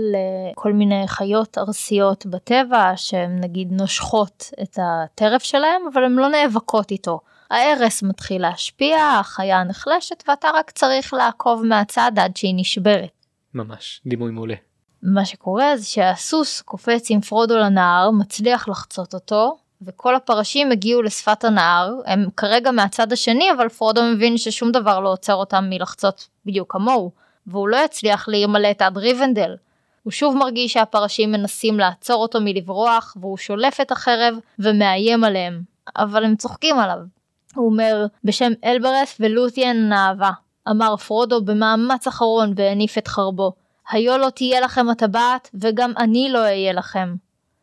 לכל 0.53 0.73
מיני 0.73 1.03
חיות 1.07 1.59
ארסיות 1.59 2.27
בטבע 2.27 2.93
שהן 2.97 3.41
נגיד 3.41 3.73
נושכות 3.73 4.51
את 4.63 4.79
הטרף 4.83 5.43
שלהם 5.43 5.83
אבל 5.93 6.05
הן 6.05 6.13
לא 6.13 6.29
נאבקות 6.29 6.91
איתו. 6.91 7.21
הארס 7.51 8.03
מתחיל 8.03 8.43
להשפיע, 8.43 8.99
החיה 9.21 9.65
נחלשת 9.65 10.25
ואתה 10.29 10.49
רק 10.55 10.71
צריך 10.71 11.15
לעקוב 11.15 11.65
מהצד 11.65 12.13
עד 12.17 12.37
שהיא 12.37 12.55
נשברת. 12.57 13.11
ממש, 13.55 14.01
דימוי 14.07 14.31
מעולה. 14.31 14.55
מה 15.03 15.25
שקורה 15.25 15.77
זה 15.77 15.87
שהסוס 15.87 16.61
קופץ 16.61 17.11
עם 17.11 17.21
פרודו 17.21 17.57
לנהר, 17.57 18.11
מצליח 18.11 18.69
לחצות 18.69 19.15
אותו, 19.15 19.57
וכל 19.83 20.15
הפרשים 20.15 20.73
הגיעו 20.73 21.03
לשפת 21.03 21.45
הנהר, 21.45 21.95
הם 22.07 22.27
כרגע 22.37 22.71
מהצד 22.71 23.13
השני 23.13 23.53
אבל 23.57 23.69
פרודו 23.69 24.03
מבין 24.03 24.39
ששום 24.39 24.73
דבר 24.73 25.01
לא 25.01 25.13
עוצר 25.13 25.35
אותם 25.35 25.65
מלחצות 25.71 26.29
בדיוק 26.47 26.73
כמוהו. 26.73 27.27
והוא 27.47 27.69
לא 27.69 27.77
יצליח 27.85 28.29
להימלט 28.29 28.83
עד 28.83 28.99
ריבנדל. 28.99 29.57
הוא 30.03 30.11
שוב 30.11 30.37
מרגיש 30.37 30.73
שהפרשים 30.73 31.33
מנסים 31.33 31.79
לעצור 31.79 32.23
אותו 32.23 32.41
מלברוח, 32.41 33.17
והוא 33.21 33.37
שולף 33.37 33.81
את 33.81 33.93
החרב 33.93 34.35
ומאיים 34.59 35.25
עליהם, 35.25 35.63
אבל 35.97 36.25
הם 36.25 36.37
צוחקים 36.37 36.79
עליו. 36.79 36.99
הוא 37.57 37.67
אומר, 37.67 38.07
בשם 38.25 38.53
אלברס 38.65 39.17
ולותיאן 39.21 39.77
נאווה, 39.89 40.31
אמר 40.71 40.97
פרודו 40.97 41.45
במאמץ 41.45 42.07
אחרון 42.07 42.53
והניף 42.57 42.99
את 42.99 43.09
חרבו. 43.09 43.53
היו 43.91 44.19
לא 44.19 44.31
תהיה 44.31 44.61
לכם 44.61 44.89
הטבעת, 44.89 45.51
וגם 45.55 45.93
אני 45.99 46.29
לא 46.31 46.39
אהיה 46.39 46.73
לכם. 46.73 47.15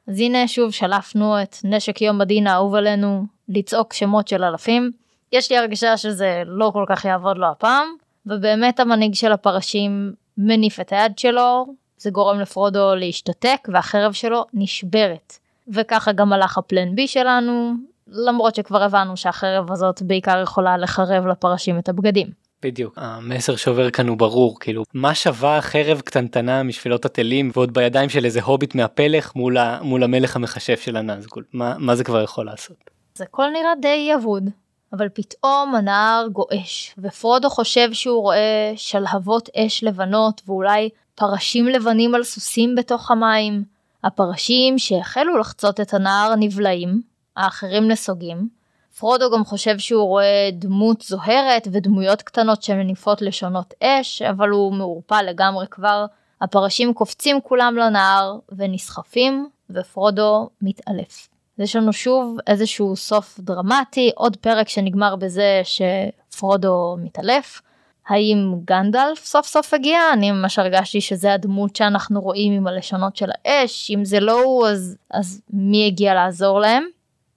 אז 0.08 0.20
הנה 0.20 0.48
שוב 0.48 0.72
שלפנו 0.72 1.42
את 1.42 1.56
נשק 1.64 2.02
יום 2.02 2.22
הדין 2.22 2.48
האהוב 2.48 2.76
עלינו, 2.76 3.26
לצעוק 3.50 3.94
שמות 3.94 4.28
של 4.28 4.44
אלפים. 4.44 4.92
יש 5.32 5.52
לי 5.52 5.58
הרגשה 5.58 5.98
שזה 5.98 6.44
לא 6.46 6.72
כל 6.74 6.86
כך 6.88 7.06
יעבוד 7.06 7.38
לו 7.38 7.48
הפעם, 7.48 7.88
ובאמת 8.26 8.80
המנהיג 8.80 9.14
של 9.14 9.32
הפרשים 9.32 10.14
מניף 10.38 10.80
את 10.80 10.92
היד 10.92 11.20
שלו, 11.20 11.66
זה 11.98 12.10
גורם 12.10 12.40
לפרודו 12.40 12.96
להשתתק 12.96 13.68
והחרב 13.74 14.14
שלו 14.14 14.46
נשברת. 14.54 15.38
וככה 15.68 16.12
גם 16.12 16.34
הלך 16.34 16.58
הפלן 16.58 16.96
בי 16.96 17.08
שלנו, 17.08 17.74
למרות 18.08 18.56
שכבר 18.56 18.84
הבנו 18.84 19.18
שהחרב 19.18 19.72
הזאת 19.72 20.02
בעיקר 20.02 20.42
יכולה 20.44 20.78
לחרב 20.78 21.28
לפרשים 21.28 21.80
את 21.80 21.90
הבגדים. 21.90 22.28
בדיוק 22.64 22.94
המסר 22.98 23.56
שעובר 23.56 23.90
כאן 23.90 24.08
הוא 24.08 24.18
ברור 24.18 24.60
כאילו 24.60 24.84
מה 24.94 25.16
שווה 25.16 25.62
חרב 25.62 26.02
קטנטנה 26.02 26.64
משפילות 26.64 27.06
התלים 27.06 27.52
ועוד 27.54 27.74
בידיים 27.74 28.10
של 28.10 28.26
איזה 28.26 28.42
הוביט 28.42 28.76
מהפלך 28.76 29.36
מול, 29.36 29.58
ה, 29.58 29.80
מול 29.82 30.04
המלך 30.04 30.36
המכשף 30.36 30.82
של 30.82 30.98
הנזגול 30.98 31.44
מה, 31.54 31.76
מה 31.78 31.96
זה 31.96 32.04
כבר 32.04 32.22
יכול 32.22 32.46
לעשות. 32.46 32.78
זה 33.16 33.24
הכל 33.24 33.46
נראה 33.54 33.74
די 33.82 34.12
אבוד 34.16 34.50
אבל 34.94 35.10
פתאום 35.10 35.76
הנהר 35.76 36.28
גועש, 36.28 36.96
ופרודו 36.98 37.50
חושב 37.50 37.94
שהוא 37.94 38.22
רואה 38.22 38.74
שלהבות 38.76 39.50
אש 39.56 39.84
לבנות 39.84 40.42
ואולי 40.46 40.90
פרשים 41.16 41.68
לבנים 41.68 42.16
על 42.16 42.24
סוסים 42.24 42.76
בתוך 42.76 43.12
המים. 43.12 43.64
הפרשים 44.04 44.80
שהחלו 44.80 45.38
לחצות 45.38 45.80
את 45.80 45.94
הנהר 45.94 46.36
נבלעים, 46.36 47.02
האחרים 47.38 47.88
נסוגים. 47.88 48.50
פרודו 48.98 49.32
גם 49.32 49.46
חושב 49.46 49.78
שהוא 49.78 50.04
רואה 50.04 50.50
דמות 50.52 51.02
זוהרת 51.02 51.68
ודמויות 51.72 52.22
קטנות 52.22 52.64
שמניפות 52.64 53.22
לשונות 53.22 53.74
אש, 53.84 54.22
אבל 54.22 54.50
הוא 54.50 54.74
מעורפל 54.74 55.22
לגמרי 55.22 55.66
כבר. 55.72 56.06
הפרשים 56.42 56.94
קופצים 56.94 57.42
כולם 57.42 57.76
לנהר 57.78 58.40
ונסחפים, 58.52 59.50
ופרודו 59.70 60.50
מתעלף. 60.62 61.30
יש 61.60 61.76
לנו 61.76 61.94
שוב 61.94 62.38
איזשהו 62.48 62.96
סוף 62.96 63.40
דרמטי, 63.40 64.12
עוד 64.16 64.36
פרק 64.36 64.70
שנגמר 64.70 65.16
בזה 65.16 65.62
שפרודו 65.64 66.98
מתעלף. 67.00 67.62
האם 68.08 68.56
גנדלף 68.66 69.26
סוף 69.26 69.48
סוף 69.48 69.74
הגיע? 69.74 70.00
אני 70.14 70.32
ממש 70.32 70.60
הרגשתי 70.60 71.02
שזה 71.02 71.34
הדמות 71.34 71.76
שאנחנו 71.76 72.22
רואים 72.22 72.54
עם 72.54 72.68
הלשונות 72.68 73.16
של 73.16 73.30
האש, 73.46 73.92
אם 73.92 74.06
זה 74.06 74.20
לא 74.20 74.44
הוא 74.44 74.68
אז, 74.68 74.98
אז 75.12 75.42
מי 75.54 75.88
הגיע 75.88 76.14
לעזור 76.14 76.60
להם? 76.60 76.84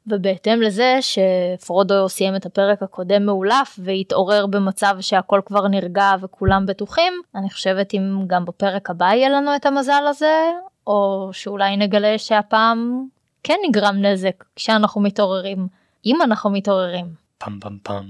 ובהתאם 0.07 0.63
לזה 0.63 0.99
שפרודו 1.01 2.09
סיים 2.09 2.37
את 2.37 2.47
הפרק 2.47 2.83
הקודם 2.83 3.27
מאולף 3.27 3.79
והתעורר 3.79 4.47
במצב 4.47 4.97
שהכל 5.01 5.41
כבר 5.47 5.69
נרגע 5.69 6.13
וכולם 6.21 6.67
בטוחים, 6.67 7.13
אני 7.35 7.51
חושבת 7.51 7.95
אם 7.95 8.23
גם 8.27 8.45
בפרק 8.45 8.91
הבא 8.91 9.07
יהיה 9.07 9.29
לנו 9.29 9.57
את 9.57 9.67
המזל 9.67 10.05
הזה, 10.09 10.51
או 10.87 11.31
שאולי 11.33 11.77
נגלה 11.77 12.19
שהפעם 12.19 13.07
כן 13.43 13.57
נגרם 13.69 13.97
נזק 13.97 14.45
כשאנחנו 14.57 15.01
מתעוררים, 15.01 15.69
אם 16.07 16.17
אנחנו 16.23 16.51
מתעוררים. 16.51 17.07
פם 17.39 17.61
פם 17.61 17.79
פם. 17.83 18.05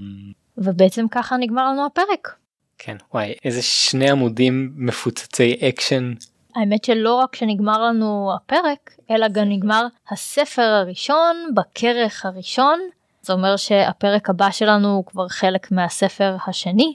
ובעצם 0.57 1.05
ככה 1.11 1.37
נגמר 1.37 1.71
לנו 1.71 1.85
הפרק. 1.85 2.35
כן, 2.77 2.97
וואי, 3.13 3.33
איזה 3.45 3.61
שני 3.61 4.09
עמודים 4.09 4.73
מפוצצי 4.75 5.57
אקשן. 5.69 6.13
האמת 6.57 6.83
שלא 6.83 7.15
רק 7.15 7.35
שנגמר 7.35 7.83
לנו 7.83 8.31
הפרק, 8.35 8.91
אלא 9.11 9.27
גם 9.27 9.49
נגמר 9.49 9.87
הספר 10.09 10.61
הראשון 10.61 11.35
בכרך 11.53 12.25
הראשון. 12.25 12.79
זה 13.21 13.33
אומר 13.33 13.57
שהפרק 13.57 14.29
הבא 14.29 14.51
שלנו 14.51 14.95
הוא 14.95 15.05
כבר 15.05 15.27
חלק 15.27 15.71
מהספר 15.71 16.35
השני. 16.47 16.93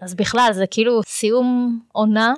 אז 0.00 0.14
בכלל 0.14 0.48
זה 0.52 0.66
כאילו 0.66 1.00
סיום 1.06 1.80
עונה 1.92 2.34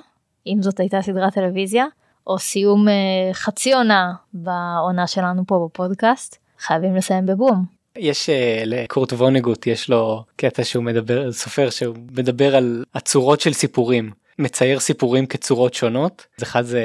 אם 0.47 0.57
זאת 0.61 0.79
הייתה 0.79 1.01
סדרת 1.01 1.33
טלוויזיה, 1.33 1.85
או 2.27 2.39
סיום 2.39 2.87
אה, 2.87 2.93
חצי 3.33 3.73
עונה 3.73 4.13
בעונה 4.33 5.07
שלנו 5.07 5.43
פה 5.47 5.67
בפודקאסט, 5.69 6.37
חייבים 6.59 6.95
לסיים 6.95 7.25
בבום. 7.25 7.65
יש 7.97 8.29
uh, 8.29 8.65
לקורט 8.65 9.13
וונגוט 9.13 9.67
יש 9.67 9.89
לו 9.89 10.23
קטע 10.35 10.63
שהוא 10.63 10.83
מדבר 10.83 11.31
סופר 11.31 11.69
שהוא 11.69 11.95
מדבר 12.11 12.55
על 12.55 12.83
הצורות 12.95 13.41
של 13.41 13.53
סיפורים 13.53 14.11
מצייר 14.39 14.79
סיפורים 14.79 15.25
כצורות 15.25 15.73
שונות. 15.73 16.27
אחד 16.43 16.61
זה 16.61 16.83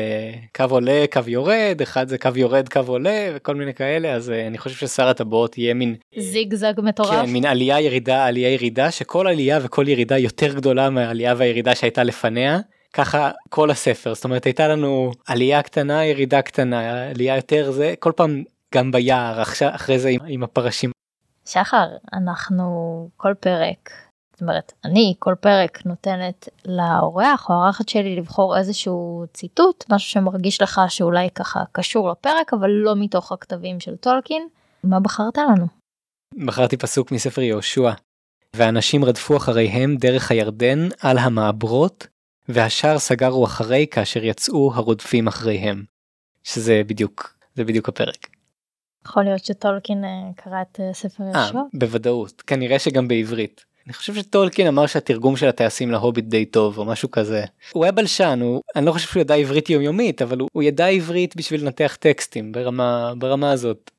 קו 0.56 0.64
עולה 0.70 1.04
קו 1.12 1.20
יורד 1.26 1.78
אחד 1.82 2.08
זה 2.08 2.18
קו 2.18 2.30
יורד 2.36 2.68
קו 2.68 2.80
עולה 2.86 3.30
וכל 3.34 3.54
מיני 3.54 3.74
כאלה 3.74 4.12
אז 4.12 4.28
uh, 4.28 4.32
אני 4.46 4.58
חושב 4.58 4.86
ששר 4.86 5.08
הטבעות 5.08 5.58
יהיה 5.58 5.74
מין 5.74 5.94
זיגזג 6.18 6.72
מטורף. 6.82 7.10
כן, 7.10 7.32
מין 7.32 7.44
עלייה 7.44 7.80
ירידה 7.80 8.26
עלייה 8.26 8.52
ירידה 8.52 8.90
שכל 8.90 9.26
עלייה 9.26 9.58
וכל 9.62 9.88
ירידה 9.88 10.18
יותר 10.18 10.54
גדולה 10.54 10.90
מהעלייה 10.90 11.34
והירידה 11.36 11.74
שהייתה 11.74 12.02
לפניה. 12.02 12.58
ככה 12.92 13.30
כל 13.48 13.70
הספר 13.70 14.14
זאת 14.14 14.24
אומרת 14.24 14.44
הייתה 14.44 14.68
לנו 14.68 15.12
עלייה 15.26 15.62
קטנה 15.62 16.04
ירידה 16.04 16.42
קטנה 16.42 17.08
עלייה 17.10 17.36
יותר 17.36 17.70
זה 17.70 17.94
כל 17.98 18.12
פעם 18.16 18.42
גם 18.74 18.92
ביער 18.92 19.42
אחרי 19.42 19.98
זה 19.98 20.08
עם, 20.08 20.20
עם 20.26 20.42
הפרשים. 20.42 20.90
שחר 21.46 21.86
אנחנו 22.12 23.08
כל 23.16 23.34
פרק 23.40 23.90
זאת 24.40 24.48
אומרת 24.48 24.72
אני 24.84 25.14
כל 25.18 25.34
פרק 25.40 25.86
נותנת 25.86 26.48
לאורח 26.66 27.48
או 27.48 27.54
האורחת 27.54 27.88
שלי 27.88 28.16
לבחור 28.16 28.58
איזשהו 28.58 29.24
ציטוט 29.34 29.84
משהו 29.90 30.10
שמרגיש 30.10 30.62
לך 30.62 30.80
שאולי 30.88 31.30
ככה 31.34 31.60
קשור 31.72 32.10
לפרק 32.10 32.52
אבל 32.52 32.70
לא 32.70 32.94
מתוך 32.96 33.32
הכתבים 33.32 33.80
של 33.80 33.96
טולקין 33.96 34.48
מה 34.84 35.00
בחרת 35.00 35.38
לנו? 35.38 35.66
בחרתי 36.46 36.76
פסוק 36.76 37.12
מספר 37.12 37.40
יהושע 37.40 37.90
ואנשים 38.56 39.04
רדפו 39.04 39.36
אחריהם 39.36 39.96
דרך 39.96 40.30
הירדן 40.30 40.78
על 41.00 41.18
המעברות 41.18 42.06
והשאר 42.48 42.98
סגרו 42.98 43.44
אחרי 43.44 43.86
כאשר 43.90 44.24
יצאו 44.24 44.72
הרודפים 44.74 45.28
אחריהם. 45.28 45.84
שזה 46.44 46.82
בדיוק 46.86 47.36
זה 47.54 47.64
בדיוק 47.64 47.88
הפרק. 47.88 48.26
יכול 49.06 49.24
להיות 49.24 49.44
שטולקין 49.44 50.04
אה, 50.04 50.10
קרא 50.36 50.62
את 50.62 50.80
אה, 50.80 50.94
ספר 50.94 51.22
יהושע? 51.22 51.58
בוודאות 51.74 52.42
כנראה 52.42 52.78
שגם 52.78 53.08
בעברית. 53.08 53.69
אני 53.86 53.94
חושב 53.94 54.14
שטולקין 54.14 54.66
אמר 54.66 54.86
שהתרגום 54.86 55.36
של 55.36 55.48
הטייסים 55.48 55.90
להוביט 55.90 56.24
די 56.24 56.44
טוב 56.44 56.78
או 56.78 56.84
משהו 56.84 57.10
כזה. 57.10 57.44
הוא 57.72 57.84
היה 57.84 57.92
בלשן 57.92 58.38
הוא 58.42 58.62
אני 58.76 58.86
לא 58.86 58.92
חושב 58.92 59.08
שהוא 59.08 59.20
ידע 59.20 59.34
עברית 59.34 59.70
יומיומית 59.70 60.22
אבל 60.22 60.38
הוא, 60.38 60.48
הוא 60.52 60.62
ידע 60.62 60.86
עברית 60.86 61.36
בשביל 61.36 61.64
לנתח 61.64 61.96
טקסטים 62.00 62.52
ברמה 62.52 63.12
ברמה 63.18 63.52
הזאת. 63.52 63.90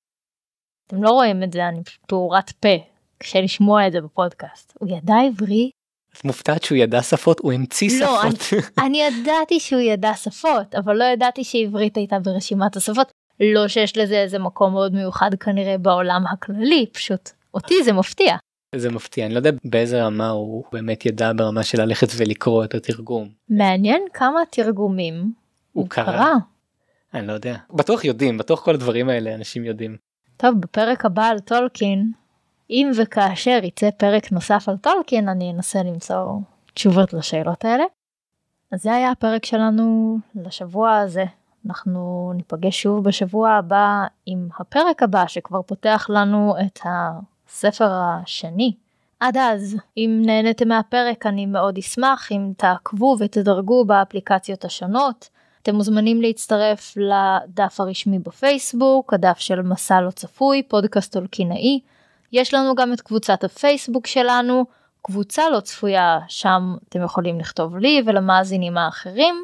אתם 0.88 1.04
לא 1.04 1.10
רואים 1.10 1.44
את 1.44 1.54
זה 1.54 1.68
אני 1.68 1.84
פשוט 1.84 2.02
פעורת 2.08 2.52
פה 2.52 2.76
קשה 3.18 3.42
לשמוע 3.42 3.88
את 3.88 3.92
זה 3.92 4.02
בפודקאסט 4.02 4.74
הוא 4.80 4.90
ידע 4.90 5.16
עברית 5.28 5.72
את 6.18 6.26
מופתעת 6.26 6.64
שהוא 6.64 6.78
ידע 6.78 7.02
שפות 7.02 7.40
הוא 7.40 7.54
המציא 7.54 8.02
לא, 8.02 8.22
שפות. 8.22 8.60
אני, 8.78 8.86
אני 8.86 9.02
ידעתי 9.02 9.60
שהוא 9.60 9.82
ידע 9.82 10.14
שפות 10.14 10.76
אבל 10.76 10.96
לא 10.96 11.04
ידעתי 11.04 11.44
שעברית 11.44 11.98
הייתה 11.98 12.20
ברשימת 12.20 12.76
השפות 12.76 13.12
לא 13.40 13.68
שיש 13.68 13.98
לזה 13.98 14.22
איזה 14.22 14.40
מקום 14.40 14.74
מאוד 14.74 14.94
מיוחד 14.94 15.36
כנראה 15.40 15.78
בעולם 15.78 16.24
הכללי 16.34 16.86
פשוט 16.94 17.30
אותי 17.54 17.84
זה 17.84 17.94
מפתיע. 17.94 18.36
זה 18.76 18.92
מפתיע 18.92 19.26
אני 19.26 19.34
לא 19.34 19.40
יודע 19.40 19.52
באיזה 19.66 20.04
רמה 20.04 20.30
הוא 20.30 20.64
באמת 20.72 21.06
ידע 21.06 21.32
ברמה 21.36 21.64
של 21.64 21.82
ללכת 21.82 22.08
ולקרוא 22.18 22.64
את 22.64 22.76
התרגום. 22.76 23.30
מעניין 23.50 24.02
כמה 24.14 24.40
תרגומים 24.50 25.14
הוא 25.14 25.84
הוא 25.84 25.90
קרא. 25.90 26.06
קרא. 26.06 26.34
אני 27.14 27.28
לא 27.28 27.34
יודע 27.34 27.56
בטוח 27.74 28.06
יודעים 28.06 28.38
בטוח 28.38 28.66
כל 28.66 28.74
הדברים 28.74 29.10
האלה 29.10 29.36
אנשים 29.36 29.66
יודעים. 29.66 29.98
טוב 30.38 30.62
בפרק 30.62 31.06
הבא 31.06 31.28
על 31.28 31.40
טולקין 31.40 32.12
אם 32.70 32.92
וכאשר 32.98 33.60
יצא 33.64 33.90
פרק 33.92 34.32
נוסף 34.32 34.70
על 34.70 34.78
טולקין 34.78 35.30
אני 35.30 35.52
אנסה 35.52 35.84
למצוא 35.84 36.40
תשובות 36.74 37.14
לשאלות 37.14 37.66
האלה. 37.66 37.84
אז 38.72 38.82
זה 38.82 38.94
היה 38.94 39.12
הפרק 39.12 39.46
שלנו 39.46 40.18
לשבוע 40.36 40.98
הזה 40.98 41.24
אנחנו 41.66 42.32
ניפגש 42.36 42.82
שוב 42.82 43.04
בשבוע 43.04 43.52
הבא 43.52 44.06
עם 44.26 44.50
הפרק 44.60 45.04
הבא 45.04 45.28
שכבר 45.28 45.62
פותח 45.62 46.08
לנו 46.10 46.56
את 46.66 46.80
הספר 47.52 47.90
השני. 47.94 48.74
עד 49.20 49.38
אז, 49.38 49.78
אם 49.98 50.22
נהניתם 50.26 50.68
מהפרק 50.68 51.26
אני 51.26 51.46
מאוד 51.46 51.78
אשמח 51.78 52.32
אם 52.32 52.52
תעקבו 52.58 53.16
ותדרגו 53.20 53.86
באפליקציות 53.86 54.66
השונות. 54.66 55.30
אתם 55.62 55.76
מוזמנים 55.76 56.22
להצטרף 56.22 56.94
לדף 56.98 57.80
הרשמי 57.80 58.20
בפייסבוק, 58.20 59.14
הדף 59.14 59.38
של 59.38 59.62
מסע 59.62 60.02
לא 60.02 60.12
צפוי, 60.12 60.64
פודקאסט 60.64 61.16
אולקינאי. 61.16 61.80
יש 62.32 62.54
לנו 62.54 62.76
גם 62.76 62.94
את 62.94 63.02
קבוצת 63.02 63.44
הפייסבוק 63.44 64.08
שלנו, 64.08 64.66
קבוצה 65.02 65.50
לא 65.50 65.60
צפויה, 65.60 66.20
שם 66.28 66.76
אתם 66.90 67.04
יכולים 67.04 67.40
לכתוב 67.40 67.78
לי 67.78 68.02
ולמאזינים 68.06 68.78
האחרים. 68.78 69.36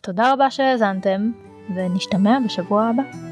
תודה 0.00 0.32
רבה 0.32 0.50
שהאזנתם, 0.50 1.30
ונשתמע 1.74 2.38
בשבוע 2.44 2.84
הבא. 2.84 3.29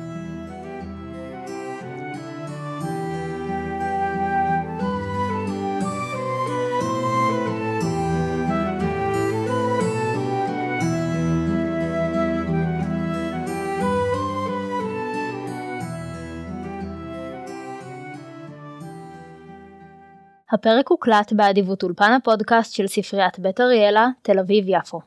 הפרק 20.53 20.89
הוקלט 20.89 21.33
באדיבות 21.33 21.83
אולפן 21.83 22.13
הפודקאסט 22.13 22.73
של 22.73 22.87
ספריית 22.87 23.39
בית 23.39 23.61
אריאלה, 23.61 24.09
תל 24.23 24.39
אביב-יפו. 24.39 24.97